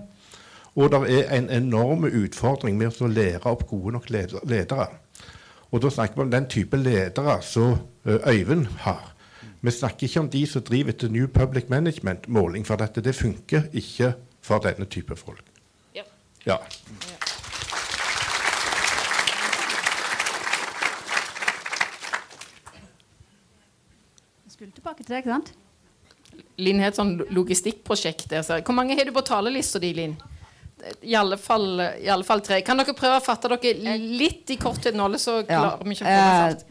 [0.78, 4.88] Og det er en enorm utfordring med å lære opp gode nok ledere.
[5.68, 7.76] Og da snakker vi om den type ledere som
[8.08, 9.12] uh, Øyvind har.
[9.60, 13.66] Vi snakker ikke om de som driver etter New Public Management-måling, for dette det funker
[13.74, 14.12] ikke
[14.44, 15.42] for denne type folk.
[15.96, 16.04] Ja.
[16.46, 16.58] ja.
[24.58, 25.52] skulle tilbake til deg, ikke sant?
[26.58, 28.32] Linn har et sånn logistikkprosjekt.
[28.66, 30.16] Hvor mange har du på talelista di, Linn?
[31.06, 32.58] I alle, fall, I alle fall tre.
[32.66, 36.10] Kan dere prøve å fatte dere litt i korthet nå, så klarer vi ikke å
[36.10, 36.66] få det fart?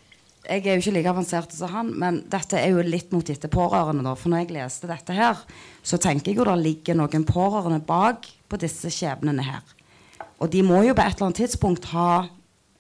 [0.48, 3.52] Jeg er jo ikke like avansert som han, men dette er jo litt mot etter
[3.52, 4.06] pårørende.
[4.06, 5.41] da, For når jeg leste dette her,
[5.84, 9.64] så tenker jeg jo det ligger noen pårørende bak på disse skjebnene her.
[10.39, 12.28] Og de må jo på et eller annet tidspunkt ha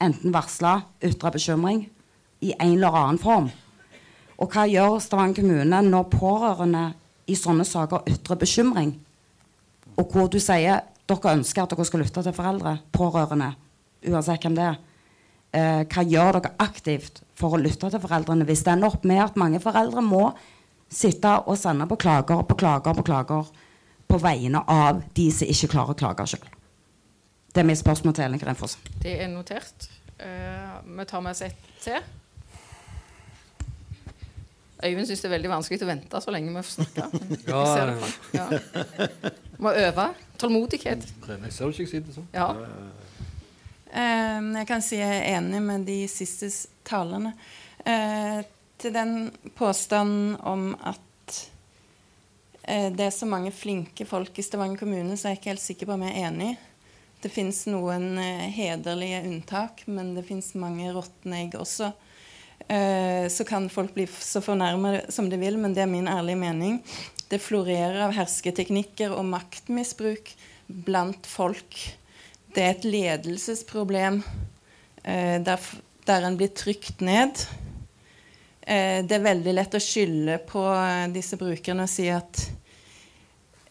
[0.03, 1.87] enten varsla, ytra bekymring
[2.45, 3.49] i en eller annen form.
[4.37, 6.91] Og hva gjør Stavanger kommune når pårørende
[7.27, 8.93] i sånne saker ytrer bekymring?
[9.97, 13.55] Og hvor du sier dere ønsker at dere skal lytte til foreldre, pårørende,
[14.07, 14.77] uansett hvem det er.
[15.55, 19.21] Eh, hva gjør dere aktivt for å lytte til foreldrene hvis det ender opp med
[19.23, 20.25] at mange foreldre må
[20.91, 23.47] sitte og sende på klager på klager på klager
[24.07, 26.45] på vegne av de som ikke klarer å klage sjøl.
[27.51, 28.77] Det er mitt spørsmål til Ellen Grenfoss.
[29.03, 29.87] Det er notert.
[30.19, 32.05] Uh, vi tar med oss ett til.
[34.83, 37.07] Øyvind syns det er veldig vanskelig å vente så lenge vi får snakke.
[37.51, 37.63] ja,
[38.37, 39.09] ja.
[39.63, 40.07] Må øve.
[40.37, 41.07] Tålmodighet.
[41.27, 42.29] Jeg ser ikke jeg sitter sånn.
[42.35, 42.51] Ja.
[43.91, 46.49] Uh, jeg kan si jeg er enig med de siste
[46.87, 47.33] talerne.
[47.87, 48.43] Eh,
[48.77, 51.49] til den påstanden om at
[52.63, 55.63] eh, det er så mange flinke folk i Stavanger kommune, så er jeg ikke helt
[55.63, 56.49] sikker på om jeg er enig.
[57.23, 61.93] Det fins noen eh, hederlige unntak, men det fins mange råtne egg også.
[62.67, 66.41] Eh, så kan folk bli så fornærmet som de vil, men det er min ærlige
[66.43, 66.81] mening.
[67.31, 70.33] Det florerer av hersketeknikker og maktmisbruk
[70.67, 71.79] blant folk.
[72.53, 74.21] Det er et ledelsesproblem.
[75.03, 75.59] Eh, der
[76.07, 77.41] der en blir trykt ned.
[78.61, 82.45] Eh, det er veldig lett å skylde på eh, disse brukerne og si at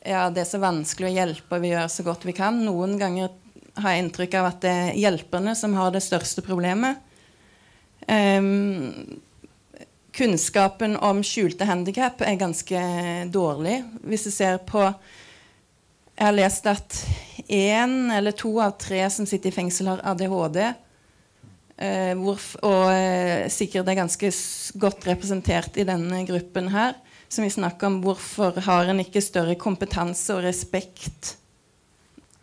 [0.07, 2.61] ja, det er så vanskelig å hjelpe, og vi gjør så godt vi kan.
[2.62, 3.32] Noen ganger
[3.81, 7.01] har jeg inntrykk av at det er hjelperne som har det største problemet.
[8.07, 9.19] Um,
[10.15, 12.85] kunnskapen om skjulte handikap er ganske
[13.35, 13.81] dårlig.
[14.07, 14.85] Hvis du ser på
[16.17, 16.99] Jeg har lest at
[17.53, 20.63] én eller to av tre som sitter i fengsel, har ADHD.
[21.77, 24.31] Eh, og eh, sikkert er ganske
[24.81, 26.97] godt representert i denne gruppen her,
[27.29, 31.35] som vi snakker om hvorfor har en ikke større kompetanse og respekt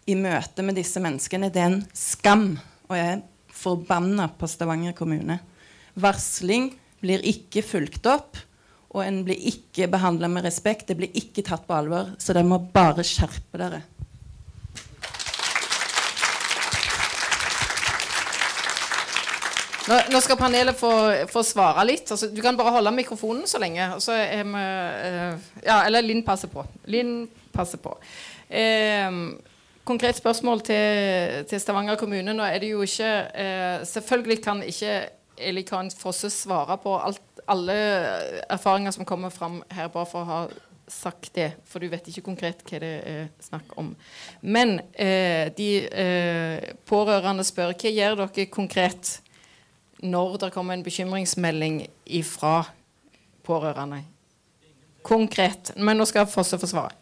[0.05, 1.49] i møte med disse menneskene.
[1.49, 2.51] Det er en skam
[2.93, 3.23] og jeg er
[3.53, 5.39] forbanna på Stavanger kommune.
[5.97, 6.71] Varsling
[7.01, 8.37] blir ikke fulgt opp,
[8.93, 10.87] og en blir ikke behandla med respekt.
[10.87, 12.13] Det blir ikke tatt på alvor.
[12.21, 13.81] Så dere må bare skjerpe dere.
[19.83, 20.91] Nå, nå skal panelet få,
[21.27, 22.07] få svare litt.
[22.13, 23.89] Altså, du kan bare holde mikrofonen så lenge.
[24.03, 26.63] Så er vi, eh, ja, eller Linn passer på.
[26.87, 27.97] Linn passer på.
[28.47, 29.09] Eh,
[29.83, 32.37] konkret spørsmål til, til, Stavanger kommune.
[32.37, 34.95] Nå er det jo ikke eh, Selvfølgelig kan ikke
[35.43, 37.75] Eli Karin Fosse svare på alt, alle
[38.51, 40.39] erfaringer som kommer fram her, bare for å ha
[40.87, 41.49] sagt det.
[41.67, 43.93] For du vet ikke konkret hva det er snakk om.
[44.41, 49.17] Men eh, de eh, pårørende spør hva gjør dere konkret
[50.03, 51.85] når det kommer en bekymringsmelding
[52.27, 52.57] fra
[53.47, 54.03] pårørende?
[55.03, 55.73] Konkret.
[55.77, 56.95] Men nå skal Fosse få svare.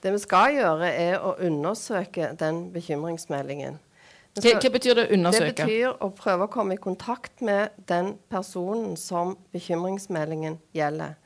[0.00, 3.76] Det vi skal gjøre, er å undersøke den bekymringsmeldingen.
[4.38, 5.48] Hva, hva, betyr det å undersøke?
[5.50, 11.16] Det betyr å prøve å komme i kontakt med den personen som bekymringsmeldingen gjelder.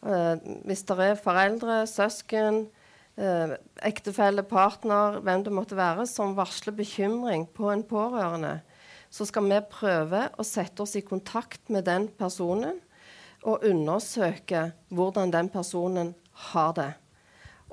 [0.00, 2.62] Uh, hvis det er foreldre, søsken,
[3.20, 8.58] uh, ektefelle, partner, hvem det måtte være, som varsler bekymring på en pårørende,
[9.12, 12.80] så skal vi prøve å sette oss i kontakt med den personen
[13.46, 16.14] og undersøke hvordan den personen
[16.50, 16.92] har det.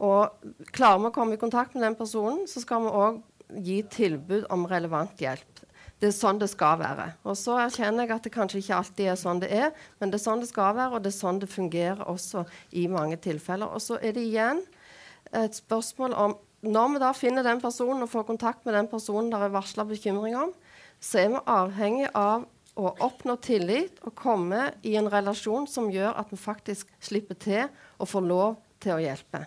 [0.04, 3.20] Og klarer vi å komme i kontakt med den personen, så skal vi òg
[3.64, 5.64] gi tilbud om relevant hjelp.
[6.02, 7.06] Det er sånn det skal være.
[7.24, 9.70] Og så erkjenner jeg at det kanskje ikke alltid er sånn det er,
[10.02, 12.44] men det er sånn det skal være, og det er sånn det fungerer også
[12.76, 13.72] i mange tilfeller.
[13.72, 14.60] Og så er det igjen
[15.32, 19.28] et spørsmål om Når vi da finner den personen og får kontakt med den personen
[19.34, 20.54] der er varsla bekymring om,
[21.04, 22.46] så er vi avhengig av
[22.80, 27.68] å oppnå tillit og komme i en relasjon som gjør at vi faktisk slipper til
[28.00, 29.44] og får lov til å hjelpe.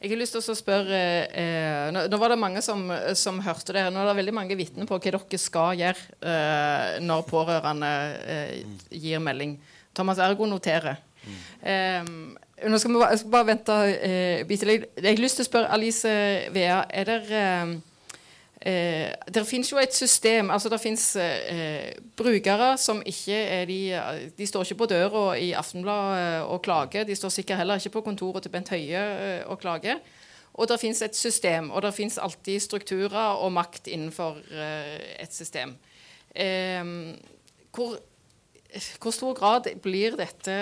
[0.00, 0.98] Jeg har lyst til å spørre
[1.28, 2.86] eh, nå, nå, var det mange som,
[3.18, 3.82] som, hørte det.
[3.92, 7.90] Nå er det veldig mange vitner på hva dere skal gjøre eh, når pårørende
[8.24, 8.54] eh,
[8.96, 9.58] gir melding.
[9.92, 11.02] Thomas Ergo noterer.
[11.20, 12.38] Mm.
[12.72, 14.88] Nå skal vi bare, bare vente eh, bitte litt.
[14.96, 16.14] Jeg har lyst til å spørre Alice
[16.54, 16.80] Vea.
[16.88, 17.20] Er det
[18.62, 23.64] eh, Eh, det finnes jo et system altså Det finnes eh, brukere som ikke er
[23.64, 23.78] de
[24.36, 27.06] De står ikke på døra i Aftenbladet og klager.
[27.08, 29.96] De står sikkert heller ikke på kontoret til Bent Høie eh, og klager.
[30.54, 35.32] Og det finnes et system, og det finnes alltid strukturer og makt innenfor eh, et
[35.32, 35.76] system.
[36.36, 36.84] Eh,
[37.72, 37.96] hvor,
[39.00, 40.56] hvor stor grad blir dette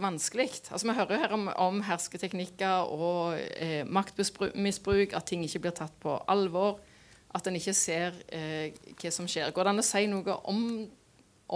[0.00, 0.48] vanskelig?
[0.70, 5.76] Altså, vi hører jo her om, om hersketeknikker og eh, maktmisbruk, at ting ikke blir
[5.76, 6.80] tatt på alvor
[7.34, 9.52] at en ikke ser eh, hva som skjer.
[9.54, 10.62] Går det an å si noe om,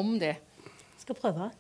[0.01, 0.35] om det?
[0.65, 1.51] Jeg skal prøve.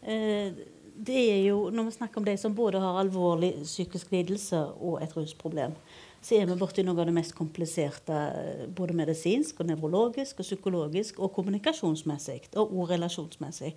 [0.00, 0.60] Eh,
[1.00, 5.02] det er jo, Når vi snakker om de som både har alvorlig psykisk lidelse og
[5.02, 5.76] et rusproblem,
[6.20, 10.48] så er vi borti noe av det mest kompliserte eh, både medisinsk, og nevrologisk, og
[10.48, 13.74] psykologisk og kommunikasjonsmessig og relasjonsmessig.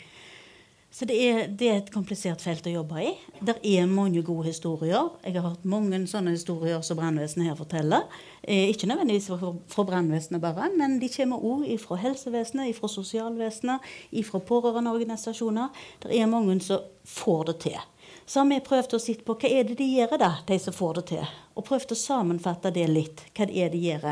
[0.94, 3.11] Så det er, det er, et komplisert felt å jobbe i.
[3.41, 5.07] Det er mange gode historier.
[5.26, 8.06] Jeg har hørt mange sånne historier som brannvesenet her forteller.
[8.44, 13.90] Eh, ikke nødvendigvis fra, fra brannvesenet bare, men de kommer òg fra helsevesenet, fra sosialvesenet,
[14.30, 15.82] fra pårørendeorganisasjoner.
[16.06, 17.82] Det er mange som får det til.
[18.30, 20.78] Så har vi prøvd å sitte på hva er det de gjør, da, de som
[20.78, 21.36] får det til.
[21.57, 23.26] Og prøvd å sammenfatte det litt.
[23.34, 24.10] Hva det er de gjør.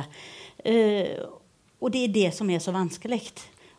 [0.65, 1.15] Eh,
[1.77, 3.27] og det er det som er så vanskelig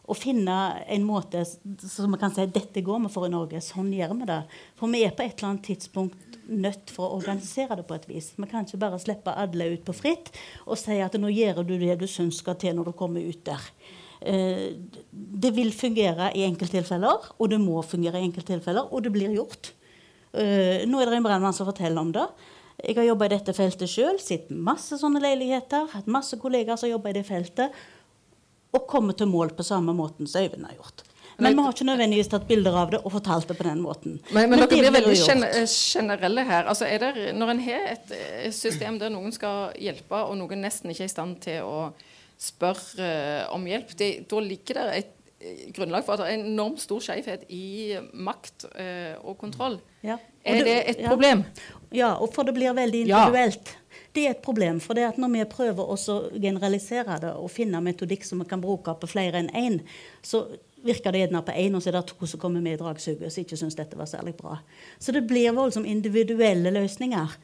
[0.03, 0.57] å finne
[0.91, 3.61] en måte som vi kan si dette går vi for i Norge.
[3.63, 4.41] Sånn gjør vi det.
[4.79, 8.09] For vi er på et eller annet tidspunkt nødt for å organisere det på et
[8.11, 8.33] vis.
[8.35, 10.33] Vi kan ikke bare slippe alle ut på fritt
[10.67, 13.45] og si at nå gjør du det du syns skal til når du kommer ut
[13.47, 13.69] der.
[14.23, 14.75] Eh,
[15.13, 19.73] det vil fungere i enkelttilfeller, og det må fungere i enkelttilfeller, og det blir gjort.
[20.33, 22.27] Eh, nå er det en brannmann som forteller om det.
[22.83, 26.91] Jeg har jobba i dette feltet sjøl, sett masse sånne leiligheter, hatt masse kollegaer som
[26.91, 27.75] jobber i det feltet
[28.73, 31.05] og komme til mål på samme måten som Øyvind har gjort.
[31.43, 34.19] Men vi har ikke nødvendigvis tatt bilder av det og fortalt det på den måten.
[34.31, 36.69] Men, men, men dere blir veldig generelle her.
[36.71, 38.15] Altså det, når en har et
[38.55, 41.91] system der noen skal hjelpe, og noen nesten ikke er i stand til å
[42.43, 43.09] spørre
[43.47, 46.83] uh, om hjelp, det, da ligger det et eh, grunnlag for at det er enormt
[46.83, 49.79] stor skjevhet i makt uh, og kontroll.
[50.03, 50.19] Ja.
[50.19, 51.45] Og er det, det et problem?
[51.95, 53.77] Ja, og for det blir veldig individuelt.
[53.77, 53.82] Ja.
[54.13, 54.81] Det er et problem.
[54.81, 58.63] For det at når vi prøver å generalisere det og finne metodikk som vi kan
[58.63, 59.81] bruke på flere enn én,
[60.23, 60.47] så
[60.83, 63.33] virker det gjerne på én, og så er det to som kommer med i dragsuget
[63.33, 64.59] som ikke syns dette var særlig bra.
[64.99, 67.37] Så det blir voldsomt individuelle løsninger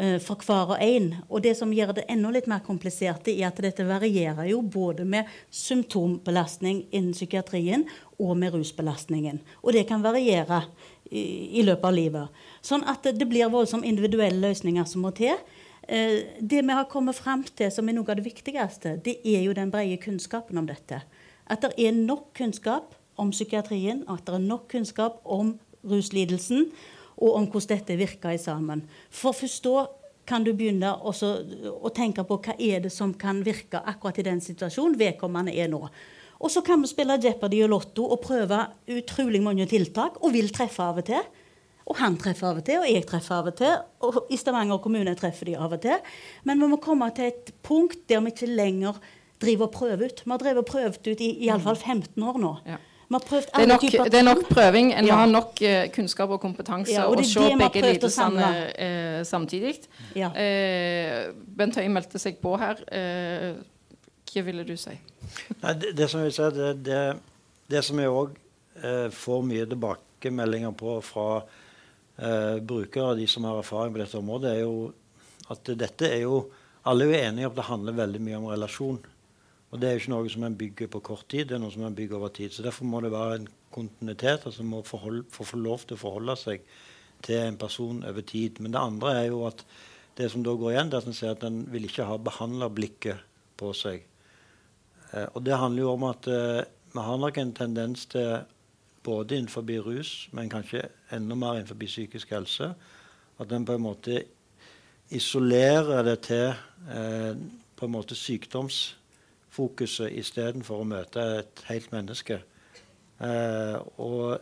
[0.00, 1.10] uh, for hver og en.
[1.28, 5.04] Og det som gjør det enda litt mer komplisert, er at dette varierer jo både
[5.08, 7.86] med symptombelastning innen psykiatrien
[8.18, 9.42] og med rusbelastningen.
[9.62, 10.64] Og det kan variere
[11.10, 12.42] i, i løpet av livet.
[12.64, 15.36] Sånn at det blir voldsomt individuelle løsninger som må til.
[15.88, 19.44] Eh, det vi har kommet fram til som er noe av det viktigste, det er
[19.46, 21.02] jo den brede kunnskapen om dette.
[21.46, 25.54] At det er nok kunnskap om psykiatrien, at det er nok kunnskap om
[25.86, 26.66] ruslidelsen,
[27.16, 28.82] og om hvordan dette virker i sammen.
[29.10, 29.86] For først da
[30.26, 31.30] kan du begynne også,
[31.78, 35.70] å tenke på hva er det som kan virke akkurat i den situasjonen vedkommende er
[35.70, 35.84] nå.
[36.36, 38.58] Og så kan vi spille Jeopardy og Lotto og prøve
[38.92, 41.22] utrolig mange tiltak, og vil treffe av og til.
[41.86, 43.76] Og han treffer av og til, og jeg treffer av og til.
[44.08, 46.00] Og i Stavanger kommune treffer de av og til.
[46.48, 48.98] Men vi må komme til et punkt der vi ikke lenger
[49.42, 50.22] driver og prøver ut.
[50.24, 52.52] Vi har drevet og prøvd ut i iallfall 15 år nå.
[52.66, 52.78] Ja.
[53.06, 54.88] Vi har prøvd Det er, nok, typer det er nok prøving.
[54.98, 55.16] En må Ja.
[55.20, 58.48] ha nok eh, kunnskap og kompetanse Ja, og og, det er se det begge lidelsene
[58.82, 59.76] eh, samtidig.
[60.18, 60.32] Ja.
[60.34, 62.82] Eh, Bent Høie meldte seg på her.
[62.90, 63.52] Eh,
[64.32, 64.96] hva ville du si?
[65.62, 67.04] Nei, det, det som jeg vil si, det, det,
[67.70, 68.34] det som jeg òg
[68.82, 71.28] eh, får mye tilbakemeldinger på fra
[72.18, 74.92] eh, brukere, de som har erfaring på dette området, er jo
[75.52, 76.46] at dette er jo
[76.86, 78.98] Alle er enige om at det handler veldig mye om relasjon.
[79.74, 81.74] Og det er jo ikke noe som en bygger på kort tid, det er noe
[81.74, 82.52] som en bygger over tid.
[82.54, 84.46] Så derfor må det være en kontinuitet.
[84.46, 86.62] altså må forhold, få lov til å forholde seg
[87.26, 88.60] til en person over tid.
[88.60, 89.64] Men det andre er jo at
[90.16, 92.16] det som da går igjen, det er at en sier at en vil ikke ha
[92.22, 93.24] behandlerblikket
[93.58, 94.06] på seg.
[95.12, 96.62] Eh, og det handler jo om at eh,
[96.94, 98.46] vi har nok en tendens til,
[99.06, 102.74] både innenfor rus, men kanskje enda mer innenfor psykisk helse,
[103.38, 104.24] at en på en måte
[105.10, 106.48] isolerer det til
[106.90, 107.36] eh,
[107.76, 112.40] på en måte sykdomsfokuset istedenfor å møte et helt menneske.
[113.20, 114.40] Eh, og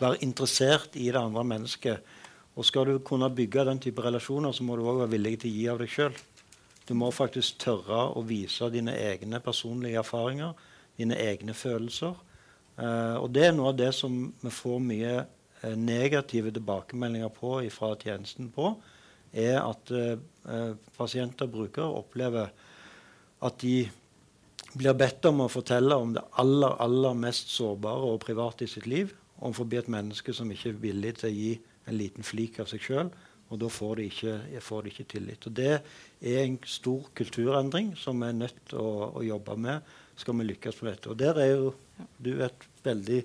[0.00, 2.14] være interessert i det andre mennesket.
[2.56, 5.50] Og skal du kunne bygge den type relasjoner, så må du òg være villig til
[5.50, 6.16] å gi av deg sjøl.
[6.86, 10.54] Du må faktisk tørre å vise dine egne personlige erfaringer,
[10.96, 12.14] dine egne følelser.
[12.76, 17.58] Eh, og det er noe av det som vi får mye eh, negative tilbakemeldinger på
[17.72, 18.74] fra tjenesten på,
[19.36, 22.52] er at eh, pasienter og brukere opplever
[23.46, 23.86] at de
[24.76, 28.86] blir bedt om å fortelle om det aller, aller mest sårbare og private i sitt
[28.88, 31.50] liv Om forbi et menneske som ikke er villig til å gi
[31.86, 33.10] en liten flik av seg sjøl.
[33.52, 35.44] Og da får de, ikke, får de ikke tillit.
[35.46, 39.92] Og Det er en stor kulturendring som vi er nødt til å, å jobbe med
[40.16, 41.12] skal vi lykkes med dette.
[41.12, 41.74] Og Der er jo
[42.18, 43.24] du er et veldig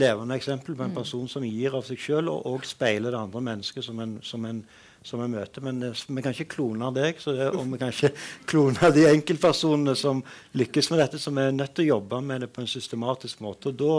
[0.00, 0.94] levende eksempel på en Mm.
[1.02, 4.44] person som gir av seg sjøl, og, og speiler det andre mennesket som en, som
[4.46, 4.60] en,
[5.02, 5.62] som en møter.
[5.66, 8.12] Men eh, vi kan ikke klone deg, så det, og vi kan ikke
[8.50, 10.22] klone de enkeltpersonene som
[10.54, 11.18] lykkes med dette.
[11.18, 13.72] Så vi er nødt til å jobbe med det på en systematisk måte.
[13.72, 13.96] og da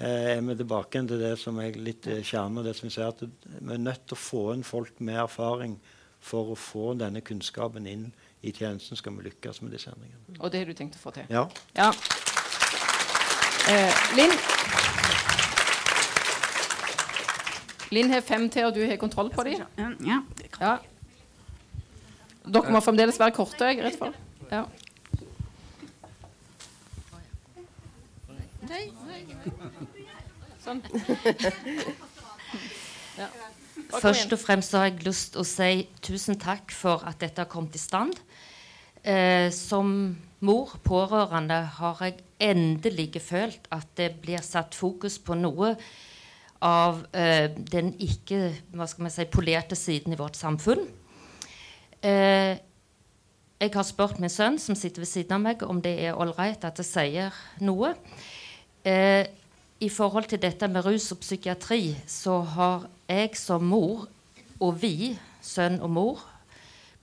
[0.00, 2.94] eh, er vi tilbake til det som er litt eh, kjernen av det som vi
[2.96, 3.20] sier, at
[3.58, 5.76] vi er nødt til å få inn folk med erfaring
[6.20, 8.08] for å få denne kunnskapen inn
[8.42, 10.38] i tjenesten, skal vi lykkes med disse endringene.
[10.40, 11.26] Og det har du tenkt å få til?
[11.30, 11.44] Ja.
[11.76, 11.92] Ja.
[13.68, 14.32] Eh, Linn
[17.90, 19.62] Linn har fem til, og du har kontroll på dem?
[19.78, 20.20] Ja.
[20.60, 20.76] Ja.
[22.48, 24.12] Dere må fremdeles være korte, er jeg redd for.
[24.52, 24.64] Ja.
[30.64, 30.82] Sånn.
[33.18, 33.28] Ja.
[33.88, 37.48] Først og fremst har jeg lyst til å si tusen takk for at dette har
[37.50, 38.20] kommet i stand.
[39.04, 45.74] Eh, som mor, pårørende, har jeg endelig følt at det blir satt fokus på noe
[46.64, 50.86] av eh, den ikke hva skal man si, polerte siden i vårt samfunn.
[52.02, 52.58] Eh,
[53.58, 56.62] jeg har spurt min sønn, som sitter ved siden av meg, om det er ålreit
[56.66, 57.94] at jeg sier noe.
[58.86, 59.26] Eh,
[59.82, 64.06] I forhold til dette med rus og psykiatri så har jeg som mor,
[64.58, 66.22] og vi, sønn og mor,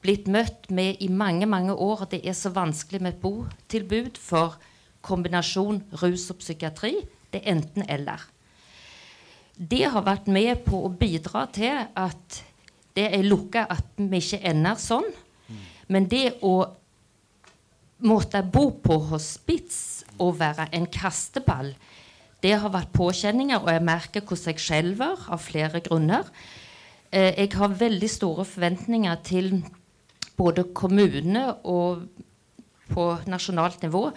[0.05, 4.19] blitt møtt med i mange mange år at det er så vanskelig med et botilbud
[4.21, 4.59] for
[5.05, 6.95] kombinasjon rus og psykiatri.
[7.33, 8.21] Det er enten-eller.
[9.55, 12.41] Det har vært med på å bidra til at
[12.95, 15.07] det er lukka at vi ikke ender sånn.
[15.91, 16.55] Men det å
[18.05, 21.73] måtte bo på hospits og være en kasteball,
[22.43, 26.27] det har vært påkjenninger, og jeg merker hvordan jeg skjelver av flere grunner.
[27.09, 29.49] Eh, jeg har veldig store forventninger til
[30.37, 32.05] både kommune og
[32.91, 34.09] på nasjonalt nivå.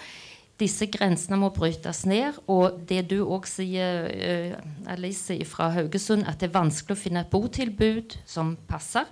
[0.59, 2.41] Disse grensene må brytes ned.
[2.51, 7.25] Og det du òg sier, uh, Alice fra Haugesund, at det er vanskelig å finne
[7.25, 9.07] et botilbud som passer.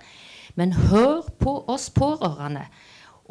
[0.59, 2.65] Men hør på oss pårørende.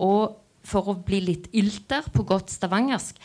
[0.03, 3.21] Og for å bli litt ilter på godt stavangersk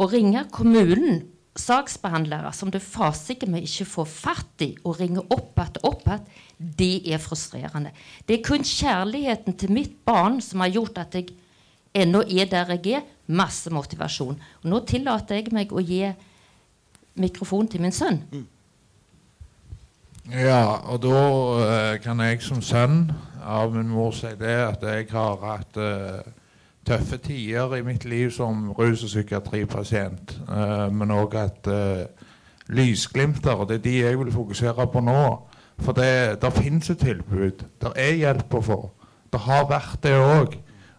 [0.00, 1.24] å ringe kommunen,
[1.56, 6.08] saksbehandlere som du fasike med ikke får fatt i, og ringe opp igjen og opp
[6.08, 6.26] igjen,
[6.58, 7.92] det er frustrerende.
[8.28, 11.34] Det er kun kjærligheten til mitt barn som har gjort at jeg
[11.94, 13.04] ennå er der jeg er.
[13.26, 14.36] Masse motivasjon.
[14.62, 16.04] Og nå tillater jeg meg å gi
[17.18, 18.20] mikrofon til min sønn.
[20.30, 21.22] Ja, og da
[21.64, 23.10] eh, kan jeg som sønn
[23.46, 26.22] av min mor si det at jeg har hatt uh,
[26.86, 30.34] tøffe tider i mitt liv som rus- og psykiatripasient.
[30.48, 32.02] Uh, men òg at uh,
[32.74, 35.22] lysglimter, og det er de jeg vil fokusere på nå.
[35.78, 37.64] For det der finnes et tilbud.
[37.82, 38.78] Der er hjelp å få.
[39.32, 40.56] Det har vært det òg.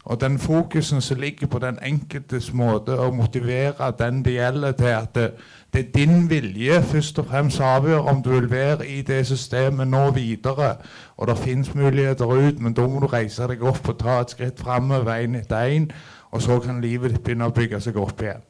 [0.08, 4.94] Og den fokusen som ligger på den enkeltes måte å motivere den det gjelder, til
[4.94, 5.26] at det,
[5.74, 9.88] det er din vilje først og fremst avgjør om du vil være i det systemet
[9.88, 10.78] nå videre.
[11.18, 14.32] Og det fins muligheter ut, men da må du reise deg opp og ta et
[14.32, 15.92] skritt framover én etter én.
[16.32, 18.48] Og så kan livet ditt begynne å bygge seg opp igjen.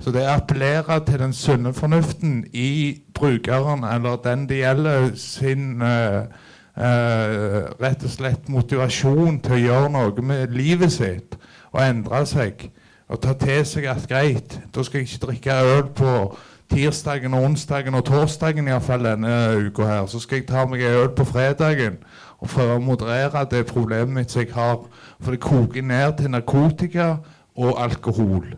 [0.00, 6.24] Så det appellerer til den sunne fornuften i brukeren, eller den det gjelder, sin uh,
[6.76, 11.36] uh, rett og slett motivasjon til å gjøre noe med livet sitt
[11.72, 12.70] og endre seg.
[13.10, 16.14] Og ta til seg at greit, da skal jeg ikke drikke øl på
[16.70, 19.34] tirsdagen onsdagen og torsdagen i fall denne
[19.66, 20.06] uka her.
[20.06, 21.98] Så skal jeg ta meg en øl på fredagen
[22.38, 24.80] og prøve å moderere det problemet mitt som jeg har.
[25.20, 27.12] For det koker ned til narkotika
[27.58, 28.54] og alkohol.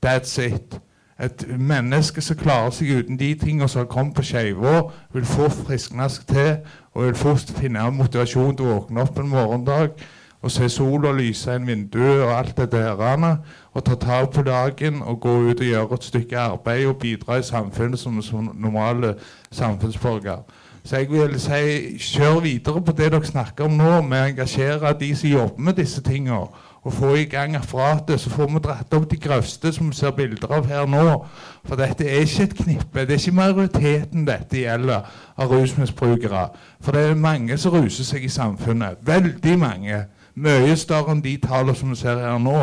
[0.00, 0.80] That's it.
[1.20, 5.50] Et menneske som klarer seg uten de tingene som har kommet på skeiva, vil få
[5.52, 6.54] friskne seg til
[6.94, 10.00] og vil fort finne motivasjon til å våkne opp en morgendag
[10.40, 13.26] og se sola lyse inn vinduet og alt det der.
[13.72, 17.36] Og ta tak på dagen og gå ut og gjøre et stykke arbeid og bidra
[17.38, 19.14] i samfunnet som, som normale
[19.50, 20.40] samfunnsborger.
[20.84, 24.94] Så jeg vil si kjør videre på det dere snakker om nå, med å engasjere
[25.00, 26.48] de som jobber med disse tingene
[26.80, 30.14] og få i gang apparatet, så får vi dratt opp de grøvste som vi ser
[30.16, 31.26] bilder av her nå.
[31.68, 33.04] For dette er ikke et knippe.
[33.04, 36.46] Det er ikke majoriteten dette gjelder av rusmisbrukere.
[36.80, 39.02] For det er mange som ruser seg i samfunnet.
[39.04, 40.06] Veldig mange.
[40.40, 42.62] Mye større enn de tallene som vi ser her nå.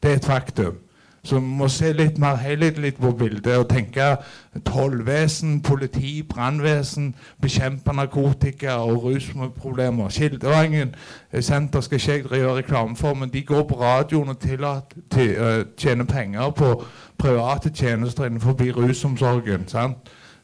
[0.00, 0.80] Det er et faktum.
[1.22, 4.16] Så vi må se litt mer helhetlig på bildet og tenke
[4.64, 10.08] tollvesen, politi, brannvesen, bekjempe narkotika og rusproblemer.
[10.08, 10.94] Kildevangen
[11.40, 16.04] senter skal ikke jeg gjøre reklame for, men de går på radioen og uh, tjener
[16.04, 16.84] penger på
[17.18, 19.68] private tjenester innenfor rusomsorgen.
[19.68, 19.96] sant?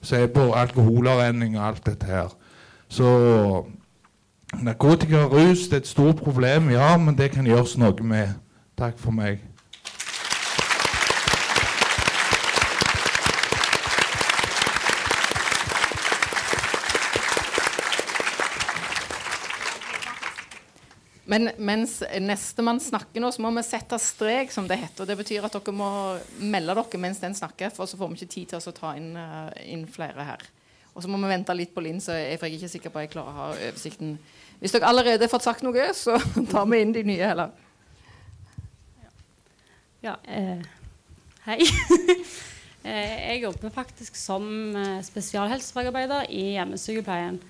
[0.02, 2.36] Så er på alkoholavvenning og alt dette her.
[2.88, 3.64] Så
[4.62, 8.28] narkotika og rus det er et stort problem, ja, men det kan gjøres noe med.
[8.78, 9.55] Takk for meg.
[21.26, 25.02] Men mens nestemann snakker nå, så må vi sette strek, som det heter.
[25.02, 25.88] og Det betyr at dere må
[26.38, 29.10] melde dere mens den snakker, for så får vi ikke tid til å ta inn,
[29.18, 30.44] uh, inn flere her.
[30.94, 33.08] Og så må vi vente litt på Linn, så jeg er ikke sikker på at
[33.08, 34.14] jeg klarer å ha oversikten.
[34.62, 36.14] Hvis dere allerede har fått sagt noe, så
[36.52, 37.50] tar vi inn de nye heller.
[40.06, 40.62] Ja, eh,
[41.48, 41.58] hei.
[42.86, 44.46] eh, jeg jobber faktisk som
[44.78, 47.42] eh, spesialhelsefagarbeider i hjemmesykepleien.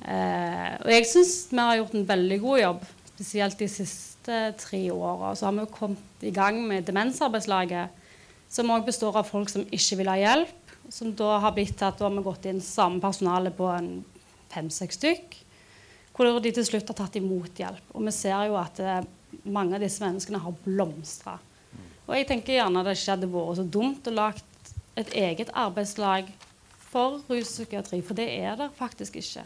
[0.00, 2.88] Eh, og jeg syns vi har gjort en veldig god jobb
[3.20, 7.92] spesielt de siste tre åra, så har vi kommet i gang med Demensarbeidslaget,
[8.48, 10.56] som òg består av folk som ikke vil ha hjelp.
[10.90, 13.90] Som da har blitt til at da har vi gått inn samme personale på en
[14.50, 15.36] fem-seks stykk.
[16.16, 17.92] Hvor de til slutt har tatt imot hjelp.
[17.92, 19.04] Og vi ser jo at eh,
[19.44, 21.36] mange av disse menneskene har blomstra.
[22.08, 24.42] Og jeg tenker gjerne det ikke hadde vært så dumt å lage
[24.98, 26.32] et eget arbeidslag
[26.90, 29.44] for ruspsykiatri, for det er det faktisk ikke.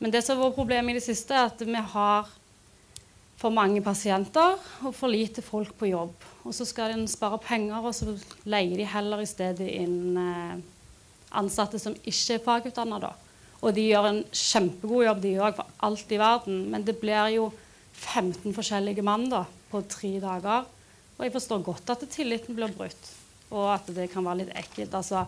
[0.00, 2.32] Men det som har vært problemet i det siste, er at vi har
[3.36, 4.56] for mange pasienter
[4.86, 6.24] og for lite folk på jobb.
[6.46, 8.16] Og så skal en spare penger, og så
[8.48, 10.56] leier de heller i stedet inn eh,
[11.36, 13.12] ansatte som ikke er fagutdanna.
[13.60, 16.62] Og de gjør en kjempegod jobb, de òg, for alt i verden.
[16.72, 17.50] Men det blir jo
[17.96, 20.68] 15 forskjellige mann da, på tre dager.
[21.16, 23.12] Og jeg forstår godt at tilliten blir brutt,
[23.50, 24.94] og at det kan være litt ekkelt.
[24.94, 25.24] altså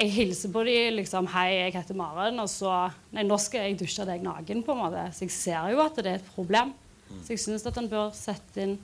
[0.00, 3.80] jeg hilser på dem liksom, 'Hei, jeg heter Maren.' Og så Nei, nå skal jeg
[3.80, 5.02] dusje deg naken, på en måte.
[5.12, 6.72] Så jeg ser jo at det er et problem.
[7.24, 8.78] Så jeg syns at en bør sette inn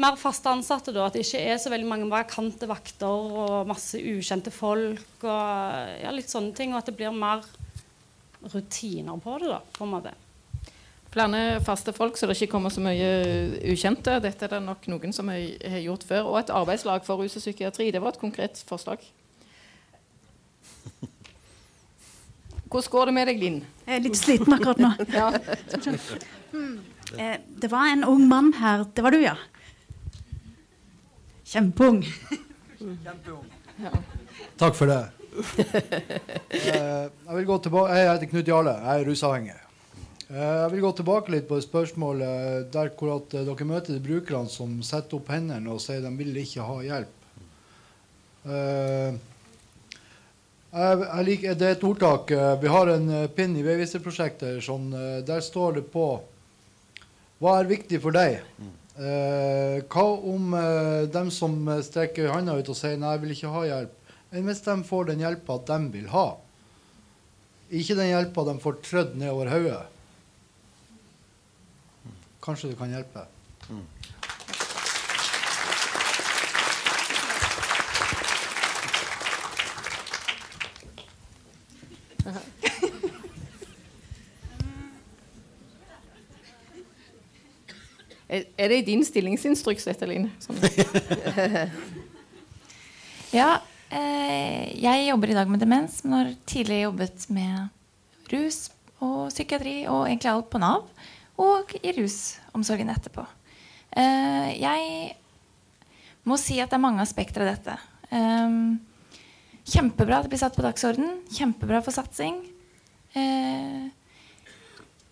[0.00, 1.06] mer faste ansatte, da.
[1.06, 3.06] At det ikke er så veldig mange vakante vakter
[3.42, 6.72] og masse ukjente folk og ja, litt sånne ting.
[6.72, 7.44] Og at det blir mer
[8.52, 10.14] rutiner på det, da, på en måte.
[11.10, 13.08] Flere faste folk, så det ikke kommer så mye
[13.72, 14.20] ukjente.
[14.22, 16.28] Dette er det nok noen som har gjort før.
[16.30, 17.90] Og et arbeidslag for rus og psykiatri.
[17.90, 19.02] Det var et konkret forslag.
[22.70, 23.62] Hvordan går det med deg, Linn?
[23.82, 24.90] Jeg er litt sliten akkurat nå.
[25.20, 25.30] ja.
[26.52, 26.76] hmm.
[27.18, 28.84] eh, det var en ung mann her.
[28.94, 29.34] Det var du, ja?
[31.50, 32.04] Kjempeung.
[32.78, 33.48] Kjempeung.
[33.82, 33.90] Ja.
[34.60, 35.00] Takk for det.
[36.50, 38.76] eh, jeg vil gå tilbake Jeg heter Knut Jarle.
[38.84, 39.56] Jeg er rusavhengig.
[40.30, 44.52] Eh, jeg vil gå tilbake litt på spørsmålet der hvor at dere møter de brukerne
[44.52, 47.18] som setter opp hendene og sier de vil ikke ha hjelp.
[50.70, 52.28] Jeg, jeg liker, det er et ordtak.
[52.62, 54.60] Vi har en eh, pinn i Veiviserprosjektet.
[54.62, 56.04] Sånn, eh, der står det på
[57.40, 58.38] Hva er viktig for deg?
[59.00, 63.52] Eh, hva om eh, dem som strekker hånda ut og sier nei, jeg vil ikke
[63.54, 63.96] ha hjelp,
[64.30, 66.26] Men hvis de får den hjelpa de vil ha?
[67.70, 69.80] Ikke den hjelpa de får trødd nedover hodet.
[72.44, 73.24] Kanskje det kan hjelpe.
[73.70, 74.39] Er,
[88.30, 90.30] er det i din stillingsinstruks, dette, Line?
[90.42, 90.60] Sånn.
[93.30, 93.60] Ja,
[93.94, 98.58] eh, jeg jobber i dag med demens, men har tidligere jobbet med rus
[98.98, 100.88] og psykiatri og egentlig alt på Nav.
[101.40, 103.22] Og i rusomsorgen etterpå.
[103.94, 105.14] Eh, jeg
[106.26, 107.76] må si at det er mange aspekter av dette.
[108.10, 108.58] Eh,
[109.76, 111.20] kjempebra at det blir satt på dagsorden.
[111.30, 112.42] Kjempebra for satsing.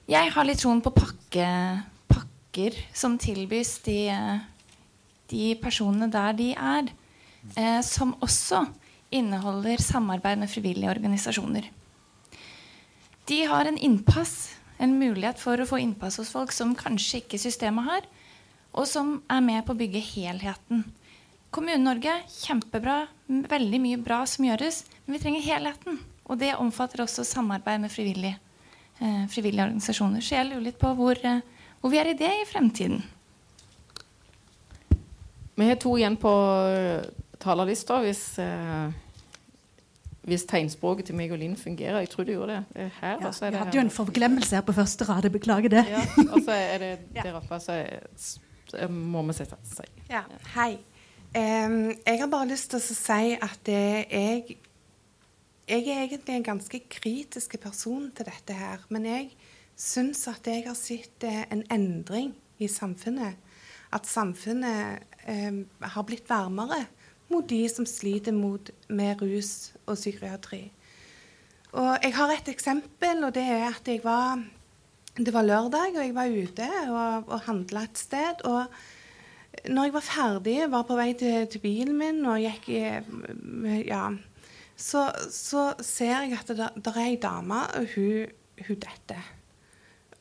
[0.08, 1.46] Jeg har litt troen på pakke,
[2.48, 4.10] pakker som tilbys de,
[5.30, 6.88] de personene der de er
[7.56, 8.66] eh, som også
[9.10, 11.70] inneholder samarbeid med frivillige organisasjoner.
[13.26, 17.38] De har en innpass, en mulighet for å få innpass hos folk som kanskje ikke
[17.38, 18.02] systemet har,
[18.72, 20.84] og som er med på å bygge helheten.
[21.50, 23.06] Kommune-Norge, kjempebra.
[23.26, 24.82] Veldig mye bra som gjøres.
[25.06, 25.96] Men vi trenger helheten.
[26.28, 28.36] Og det omfatter også samarbeid med frivillige,
[29.00, 30.20] eh, frivillige organisasjoner.
[30.20, 31.40] Så jeg lurer litt på hvor, eh,
[31.80, 33.02] hvor vi er i det i fremtiden.
[35.58, 37.06] Vi har to igjen på uh,
[37.42, 38.90] talerlista hvis, eh,
[40.28, 42.00] hvis tegnspråket til meg og Linn fungerer.
[42.04, 42.82] Jeg tror det gjorde det.
[42.84, 45.26] Er Her, ja, så er Vi det hadde jo en forglemmelse her på første rad.
[45.26, 45.84] Jeg beklager det.
[45.90, 46.92] Ja, og så er det
[47.24, 49.86] der oppe, så er- må vi sette seg.
[50.10, 50.22] Ja,
[50.54, 50.74] hei.
[51.28, 54.58] Um, jeg har bare lyst til å si at eh, jeg
[55.68, 58.78] Jeg er egentlig en ganske kritisk person til dette her.
[58.88, 59.30] Men jeg
[59.78, 63.38] syns at jeg har sett eh, en endring i samfunnet.
[63.94, 65.62] At samfunnet eh,
[65.94, 66.84] har blitt varmere
[67.30, 70.68] mot de som sliter mot, med rus og psykiatri.
[71.76, 74.44] Og jeg har et eksempel, og det er at jeg var
[75.18, 78.44] Det var lørdag, og jeg var ute og, og handla et sted.
[78.44, 78.66] og
[79.66, 84.12] når jeg var ferdig, var på vei til, til bilen min og gikk i Ja.
[84.76, 88.28] Så, så ser jeg at det der er ei dame, og hun,
[88.68, 89.24] hun detter.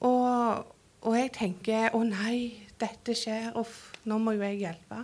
[0.06, 5.04] Og, og jeg tenker å nei, dette skjer, uff, nå må jo jeg hjelpe.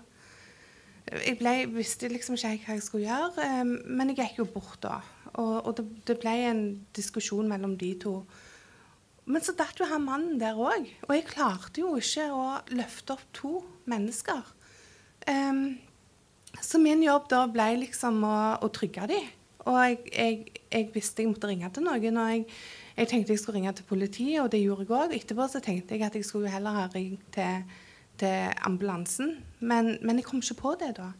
[1.14, 4.80] Jeg ble, visste liksom ikke hva jeg skulle gjøre, eh, men jeg gikk jo bort
[4.86, 5.00] da.
[5.34, 6.66] Og, og det, det ble en
[6.96, 8.18] diskusjon mellom de to.
[9.26, 10.90] Men så datt jo han mannen der òg.
[11.08, 12.46] Og jeg klarte jo ikke å
[12.76, 13.56] løfte opp to
[13.90, 14.44] mennesker.
[15.30, 15.80] Um,
[16.62, 19.30] så min jobb da ble liksom å, å trygge dem.
[19.64, 22.20] Og jeg, jeg, jeg visste jeg måtte ringe til noen.
[22.20, 22.46] Og jeg,
[22.98, 25.16] jeg tenkte jeg skulle ringe til politiet, og det gjorde jeg òg.
[25.18, 27.64] Etterpå så tenkte jeg at jeg skulle heller ha ringt til,
[28.22, 29.38] til ambulansen.
[29.60, 31.12] Men, men jeg kom ikke på det da.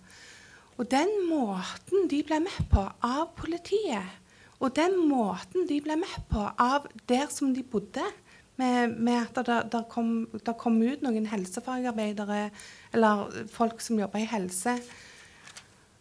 [0.78, 4.20] Og den måten de ble med på av politiet,
[4.64, 8.06] og den måten de ble med på av der som de bodde,
[8.56, 10.28] med, med at det kom,
[10.58, 12.52] kom ut noen helsefagarbeidere
[12.94, 14.78] eller folk som jobber i helse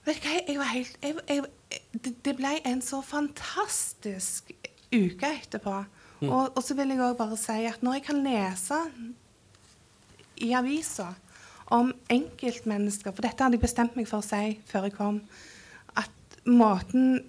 [0.04, 4.50] Vet du hva, jeg var helt jeg, jeg, det ble en så fantastisk
[4.92, 5.74] uke etterpå.
[6.22, 6.30] Mm.
[6.30, 8.78] Og, og så vil jeg òg bare si at når jeg kan lese
[10.42, 11.12] i avisa
[11.72, 15.20] om enkeltmennesker For dette hadde jeg bestemt meg for å si før jeg kom.
[15.98, 17.22] At måten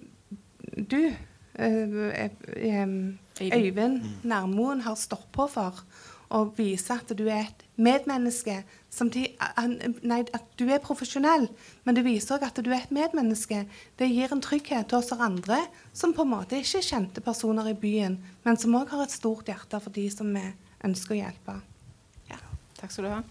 [0.74, 2.94] du, eh, eh,
[3.40, 5.84] Øyvind Nærmoen, har stått på for
[6.30, 8.62] å vise at du er et medmenneske
[8.94, 9.34] samtidig,
[10.06, 11.48] Nei, at du er profesjonell,
[11.84, 13.64] men det viser òg at du er et medmenneske.
[13.98, 15.60] Det gir en trygghet til oss og andre
[15.92, 19.14] som på en måte ikke er kjente personer i byen, men som òg har et
[19.14, 20.46] stort hjerte for de som vi
[20.84, 21.60] ønsker å hjelpe.
[22.84, 23.22] Takk skal du ha.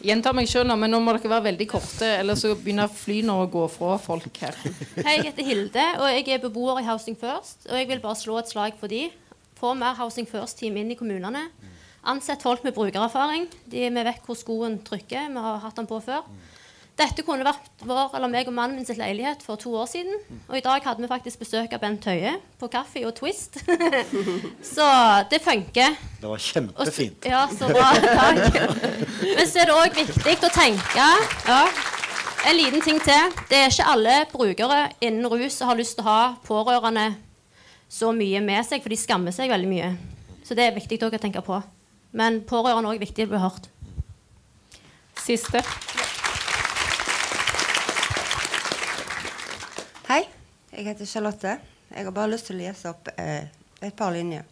[0.00, 3.34] Gjentar meg sjøl nå, men nå må dere være veldig korte, eller så begynner flyene
[3.36, 4.56] å gå fra folk her.
[4.96, 7.68] Hei, jeg heter Hilde, og jeg er beboer i Housing First.
[7.68, 9.10] Og jeg vil bare slå et slag for de.
[9.60, 11.48] Få mer Housing First-team inn i kommunene.
[12.08, 13.44] Ansett folk med brukererfaring.
[13.68, 15.28] De, vi vet hvor skoen trykker.
[15.28, 16.24] Vi har hatt den på før.
[17.00, 20.18] Dette kunne vært vår, eller meg og mannen min sitt leilighet for to år siden.
[20.50, 23.60] Og i dag hadde vi faktisk besøk av Bent Høie på kaffe og Twist.
[24.74, 24.88] så
[25.30, 25.96] det funker.
[26.20, 27.28] Det var kjempefint.
[27.28, 27.88] Ja, så bra.
[28.20, 28.60] Takk.
[29.22, 31.08] Men så er det òg viktig å tenke
[31.48, 31.62] ja,
[32.48, 33.32] En liten ting til.
[33.48, 37.10] Det er ikke alle brukere innen rus som har lyst til å ha pårørende
[37.90, 39.90] så mye med seg, for de skammer seg veldig mye.
[40.46, 41.58] Så det er viktig å tenke på.
[42.14, 43.66] Men pårørende er òg viktig å bli hørt.
[45.18, 45.62] Siste.
[50.06, 50.22] Hei.
[50.70, 51.56] Jeg heter Charlotte.
[51.90, 53.50] Jeg har bare lyst til å lese opp eh,
[53.82, 54.46] et par linjer.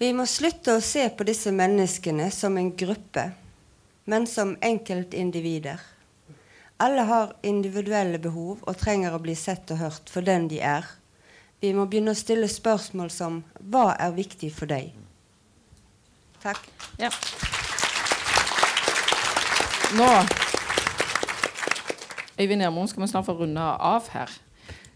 [0.00, 3.26] Vi må slutte å se på disse menneskene som en gruppe,
[4.08, 5.80] men som enkeltindivider.
[6.80, 10.88] Alle har individuelle behov og trenger å bli sett og hørt for den de er,
[11.60, 14.94] vi må begynne å stille spørsmål som Hva er viktig for deg?
[16.40, 16.62] Takk.
[17.00, 17.10] Ja.
[19.98, 20.06] Nå
[22.40, 24.30] Øyvind Ermoen, skal vi snart få runde av her.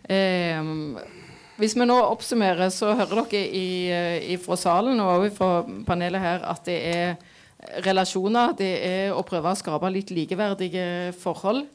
[0.09, 0.65] Eh,
[1.61, 5.51] hvis vi nå oppsummerer, så hører dere i, eh, i, fra salen og også fra
[5.85, 7.16] panelet her at det er
[7.85, 8.57] relasjoner.
[8.57, 11.66] Det er å prøve å skape litt likeverdige forhold.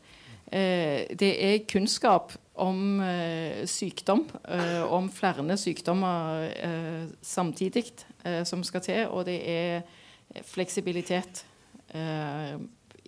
[0.49, 7.85] Eh, det er kunnskap om eh, sykdom, eh, om flere sykdommer eh, samtidig
[8.23, 9.05] eh, som skal til.
[9.09, 9.81] Og det er
[10.45, 11.45] fleksibilitet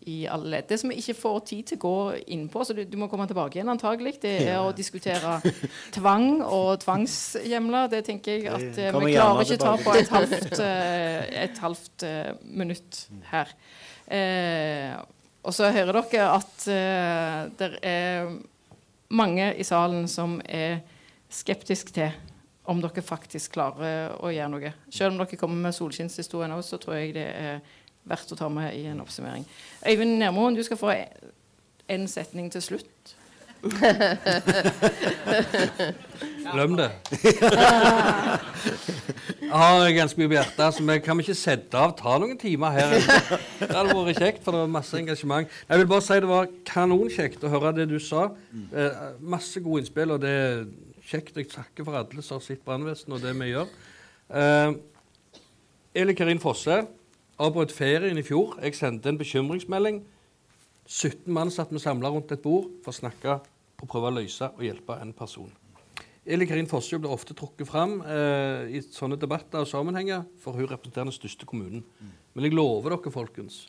[0.09, 0.65] i alle ledd.
[0.71, 1.97] Det som vi ikke får tid til å gå
[2.33, 5.35] inn på, så du, du må komme tilbake igjen antagelig, det er å diskutere
[5.93, 7.91] tvang og tvangshjemler.
[7.91, 10.63] Det tenker jeg at uh, vi klarer ikke ta på et halvt,
[11.43, 12.07] et halvt
[12.49, 13.53] minutt her.
[15.45, 16.65] og så hører dere at
[17.61, 18.33] det er
[19.11, 20.81] mange i salen som er
[21.31, 22.11] skeptiske til
[22.71, 24.73] om dere faktisk klarer å gjøre noe.
[24.93, 27.61] Selv om dere kommer med solskinnshistorien òg, så tror jeg det er
[28.07, 29.45] verdt å ta med i en oppsummering.
[29.87, 30.93] Øyvind Nermoen, du skal få
[31.91, 33.15] en setning til slutt.
[36.51, 36.89] Glem det.
[39.41, 42.73] Jeg har ganske mye på hjertet, så vi kan ikke sette av ta noen timer
[42.75, 42.95] her.
[43.59, 45.45] Det hadde vært kjekt, for det var masse engasjement.
[45.69, 48.21] Jeg vil bare si det var kanonkjekt å høre det du sa.
[48.73, 50.65] Eh, masse gode innspill, og det er
[51.11, 51.37] kjekt.
[51.37, 53.67] Jeg takker for alle som har sitt brannvesenet og det vi gjør.
[54.41, 54.69] Eh,
[56.01, 56.77] Eli Karin Fosse
[57.41, 58.57] avbrøt ferien i fjor.
[58.63, 60.01] Jeg sendte en bekymringsmelding.
[60.91, 63.37] 17 mann satt vi samla rundt et bord for å snakke
[63.81, 65.51] og prøve å løse og hjelpe en person.
[66.21, 70.67] Eli Karin Fossjø blir ofte trukket fram eh, i sånne debatter og sammenhenger, for hun
[70.69, 71.85] representerer den største kommunen.
[71.97, 72.11] Mm.
[72.35, 73.63] Men jeg lover dere, folkens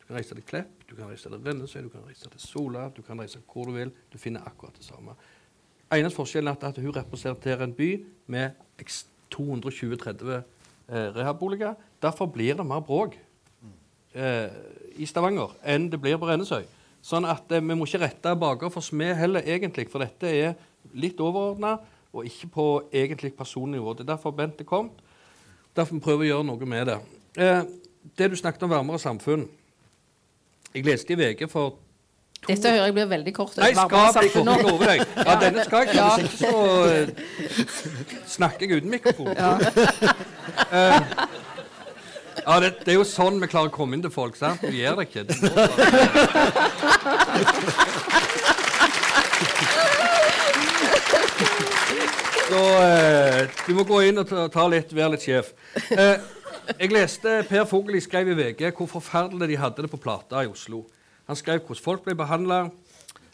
[0.00, 2.88] Du kan reise til Klepp, du kan reise til Rennesøy, du kan reise til Sola,
[2.94, 3.92] du kan reise hvor du vil.
[4.10, 5.14] Du finner akkurat det samme.
[5.92, 7.90] Eneste forskjellen er at hun representerer en by
[8.32, 8.82] med
[9.34, 10.42] 220-30 eh,
[11.14, 11.76] rehabboliger.
[12.02, 13.18] Derfor blir det mer bråk
[14.14, 14.50] eh,
[14.98, 16.64] i Stavanger enn det blir på Rennesøy.
[17.06, 20.56] Sånn at eh, Vi må ikke rette baker for smed heller, egentlig, for dette er
[20.96, 21.76] litt overordna
[22.16, 23.92] og ikke på egentlig personnivå.
[23.94, 24.90] Det er derfor Bente kom.
[25.76, 27.00] Derfor prøver vi å gjøre noe med det.
[27.36, 27.62] Eh,
[28.16, 29.48] det du snakket om varmere samfunn
[30.72, 31.74] Jeg leste i VG for
[32.40, 33.56] to Dette hører jeg blir veldig kort.
[33.58, 35.02] Nei, skal bli kort, jeg lover deg.
[35.16, 35.90] Ja, denne skal.
[35.90, 36.54] Hvis ikke så
[36.86, 39.32] uh, snakker jeg uten mikrofon.
[39.36, 39.56] Ja.
[40.70, 41.35] uh,
[42.46, 44.36] ja, det, det, er jo sånn vi klarer å komme inn til folk.
[44.38, 44.62] sant?
[44.62, 45.24] Vi gjør det ikke.
[45.26, 45.34] Det
[52.46, 55.50] Så eh, du må gå inn og ta, litt, være litt sjef.
[55.90, 56.22] Eh,
[56.78, 60.50] jeg leste Per Fugelli skrev i VG hvor forferdelig de hadde det på Plata i
[60.50, 60.84] Oslo.
[61.26, 62.60] Han skrev hvordan folk ble behandla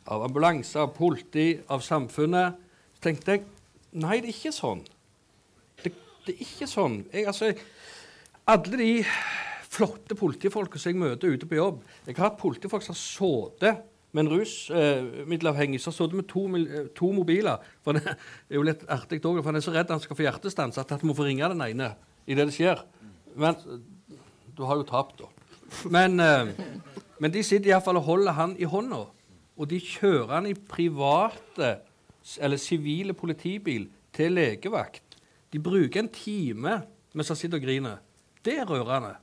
[0.08, 2.56] av ambulanse, av politi, av samfunnet.
[2.96, 3.44] Så tenkte jeg
[3.92, 4.80] nei, det er ikke sånn.
[5.84, 5.92] Det,
[6.24, 7.02] det er ikke sånn.
[7.12, 7.52] Jeg, altså,
[8.46, 8.90] alle de
[9.72, 14.26] flotte politifolka som jeg møter ute på jobb Jeg har politifolk som har sittet med
[14.26, 17.62] en rusmiddelavhengig så har det med to, eh, to, mobiler.
[17.82, 20.26] For det er jo litt artig òg, for han er så redd han skal få
[20.26, 21.94] hjertestans at han må få ringe den ene
[22.26, 22.82] idet det skjer.
[23.34, 23.56] Men
[24.52, 25.30] du har jo tapt, da.
[25.88, 26.52] Men, eh,
[27.18, 29.06] men de sitter iallfall og holder han i hånda.
[29.56, 31.78] Og de kjører han i private
[32.38, 35.16] eller sivile politibil til legevakt.
[35.52, 36.82] De bruker en time
[37.12, 37.98] mens han sitter og griner.
[38.44, 39.16] Det er rørende.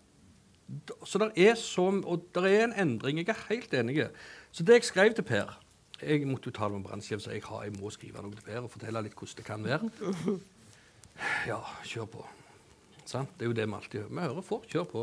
[1.06, 3.18] Så det er, så, og det er en endring.
[3.18, 4.06] Jeg er helt enig.
[4.52, 5.58] Så det jeg skrev til Per
[6.02, 8.62] Jeg måtte jo tale med brannsjef, så jeg, har, jeg, må skrive noe til Per
[8.64, 9.90] og fortelle litt hvordan det kan være.
[11.50, 12.26] Ja, kjør på.
[13.04, 13.34] Sant?
[13.36, 14.14] Det er jo det vi alltid hører.
[14.14, 14.68] Vi hører folk.
[14.72, 15.02] kjør på.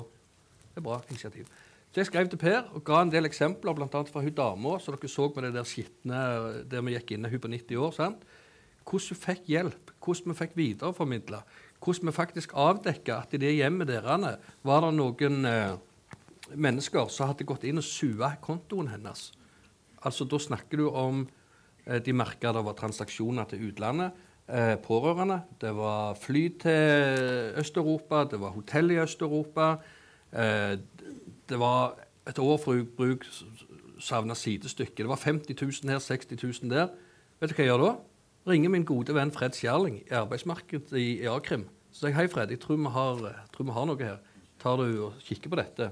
[0.71, 1.51] Det er bra initiativ.
[1.93, 3.89] Så jeg skrev til Per og ga en del eksempler, bl.a.
[3.89, 6.19] fra hun dama som dere så med det der skitne
[6.69, 7.95] der vi gikk inne, hun på 90 år.
[7.97, 8.27] sant?
[8.87, 11.41] Hvordan hun fikk hjelp, hvordan vi fikk videreformidla.
[11.87, 15.77] Hvordan vi faktisk avdekka at i det hjemmet deres var det noen eh,
[16.59, 19.29] mennesker som hadde gått inn og sua kontoen hennes.
[20.03, 21.29] Altså, Da snakker du om
[21.87, 24.19] eh, de merka det var transaksjoner til utlandet.
[24.49, 25.41] Eh, pårørende.
[25.61, 29.77] Det var fly til Øst-Europa, det var hotell i Øst-Europa.
[30.33, 30.79] Eh,
[31.49, 31.97] det var
[32.27, 33.27] et år for bruk
[33.99, 35.03] savna sidestykke.
[35.03, 36.89] Det var 50 000 her, 60 000 der.
[37.41, 37.95] Vet du hva jeg gjør da?
[38.47, 41.67] Ringer min gode venn Fred Skjærling i arbeidsmarkedet i A-krim.
[41.97, 43.21] Så sier jeg hei, Fred, jeg tror vi har,
[43.55, 44.17] tror vi har noe her.
[44.61, 45.87] Tar du og kikker på dette?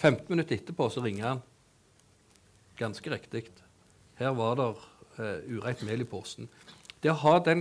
[0.00, 1.42] 15 minutter etterpå så ringer han.
[2.78, 3.42] Ganske riktig.
[4.16, 6.48] Her var det uh, ureint mel i posen.
[7.04, 7.60] Det å ha den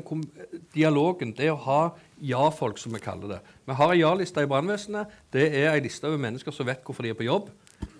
[0.71, 1.81] dialogen, det å ha
[2.23, 3.41] ja-folk, som vi kaller det.
[3.67, 5.19] Vi har ei ja-liste i brannvesenet.
[5.35, 7.51] Det er ei liste over mennesker som vet hvorfor de er på jobb.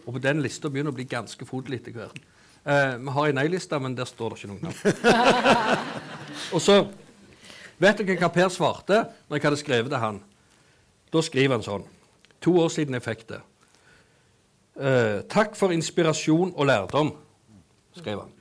[0.06, 2.24] Og på den lista begynner å bli ganske fodelig etter hvert.
[2.64, 5.70] Uh, vi har ei nei-liste, men der står det ikke noen navn.
[6.56, 6.80] og så
[7.80, 10.20] vet dere hva Per svarte når jeg hadde skrevet til han?
[11.10, 11.86] Da skriver han sånn.
[12.46, 13.40] To år siden jeg fikk det.
[14.80, 17.12] Eh, takk for inspirasjon og lærdom,
[17.98, 18.32] skrev han.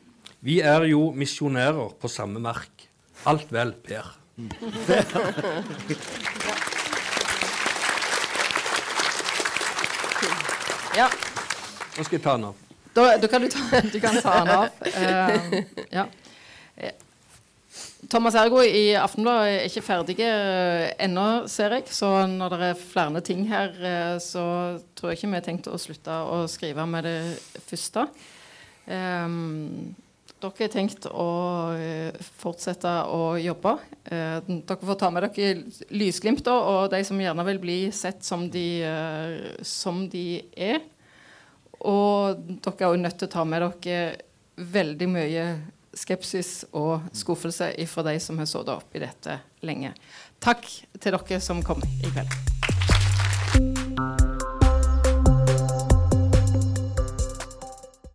[0.44, 2.86] Vi er jo misjonærer på samme mark.
[3.26, 4.14] Alt vel, Per.
[10.98, 11.08] Ja.
[11.96, 12.62] Nå skal jeg ta den av.
[12.94, 14.64] Da, da kan du, ta, du kan ta den av.
[14.82, 15.58] Uh,
[15.94, 16.06] ja.
[17.98, 21.88] Eh, Thomas Ergo i Aftenbladet er ikke ferdige uh, ennå, ser jeg.
[21.90, 25.70] Så når det er flere ting her, uh, så tror jeg ikke vi har tenkt
[25.70, 28.06] å slutte å skrive med det første.
[28.88, 29.94] Um,
[30.38, 31.30] dere har tenkt å
[32.38, 33.74] fortsette å jobbe.
[34.06, 38.22] Uh, dere får ta med dere lysglimt, da, og de som gjerne vil bli sett
[38.24, 40.80] som de, uh, som de er.
[41.78, 44.06] Og dere er jo nødt til å ta med dere
[44.58, 45.42] veldig mye
[45.96, 49.94] skepsis og skuffelse fra de som har sittet oppi dette lenge.
[50.42, 50.66] Takk
[51.00, 52.97] til dere som kom i kveld.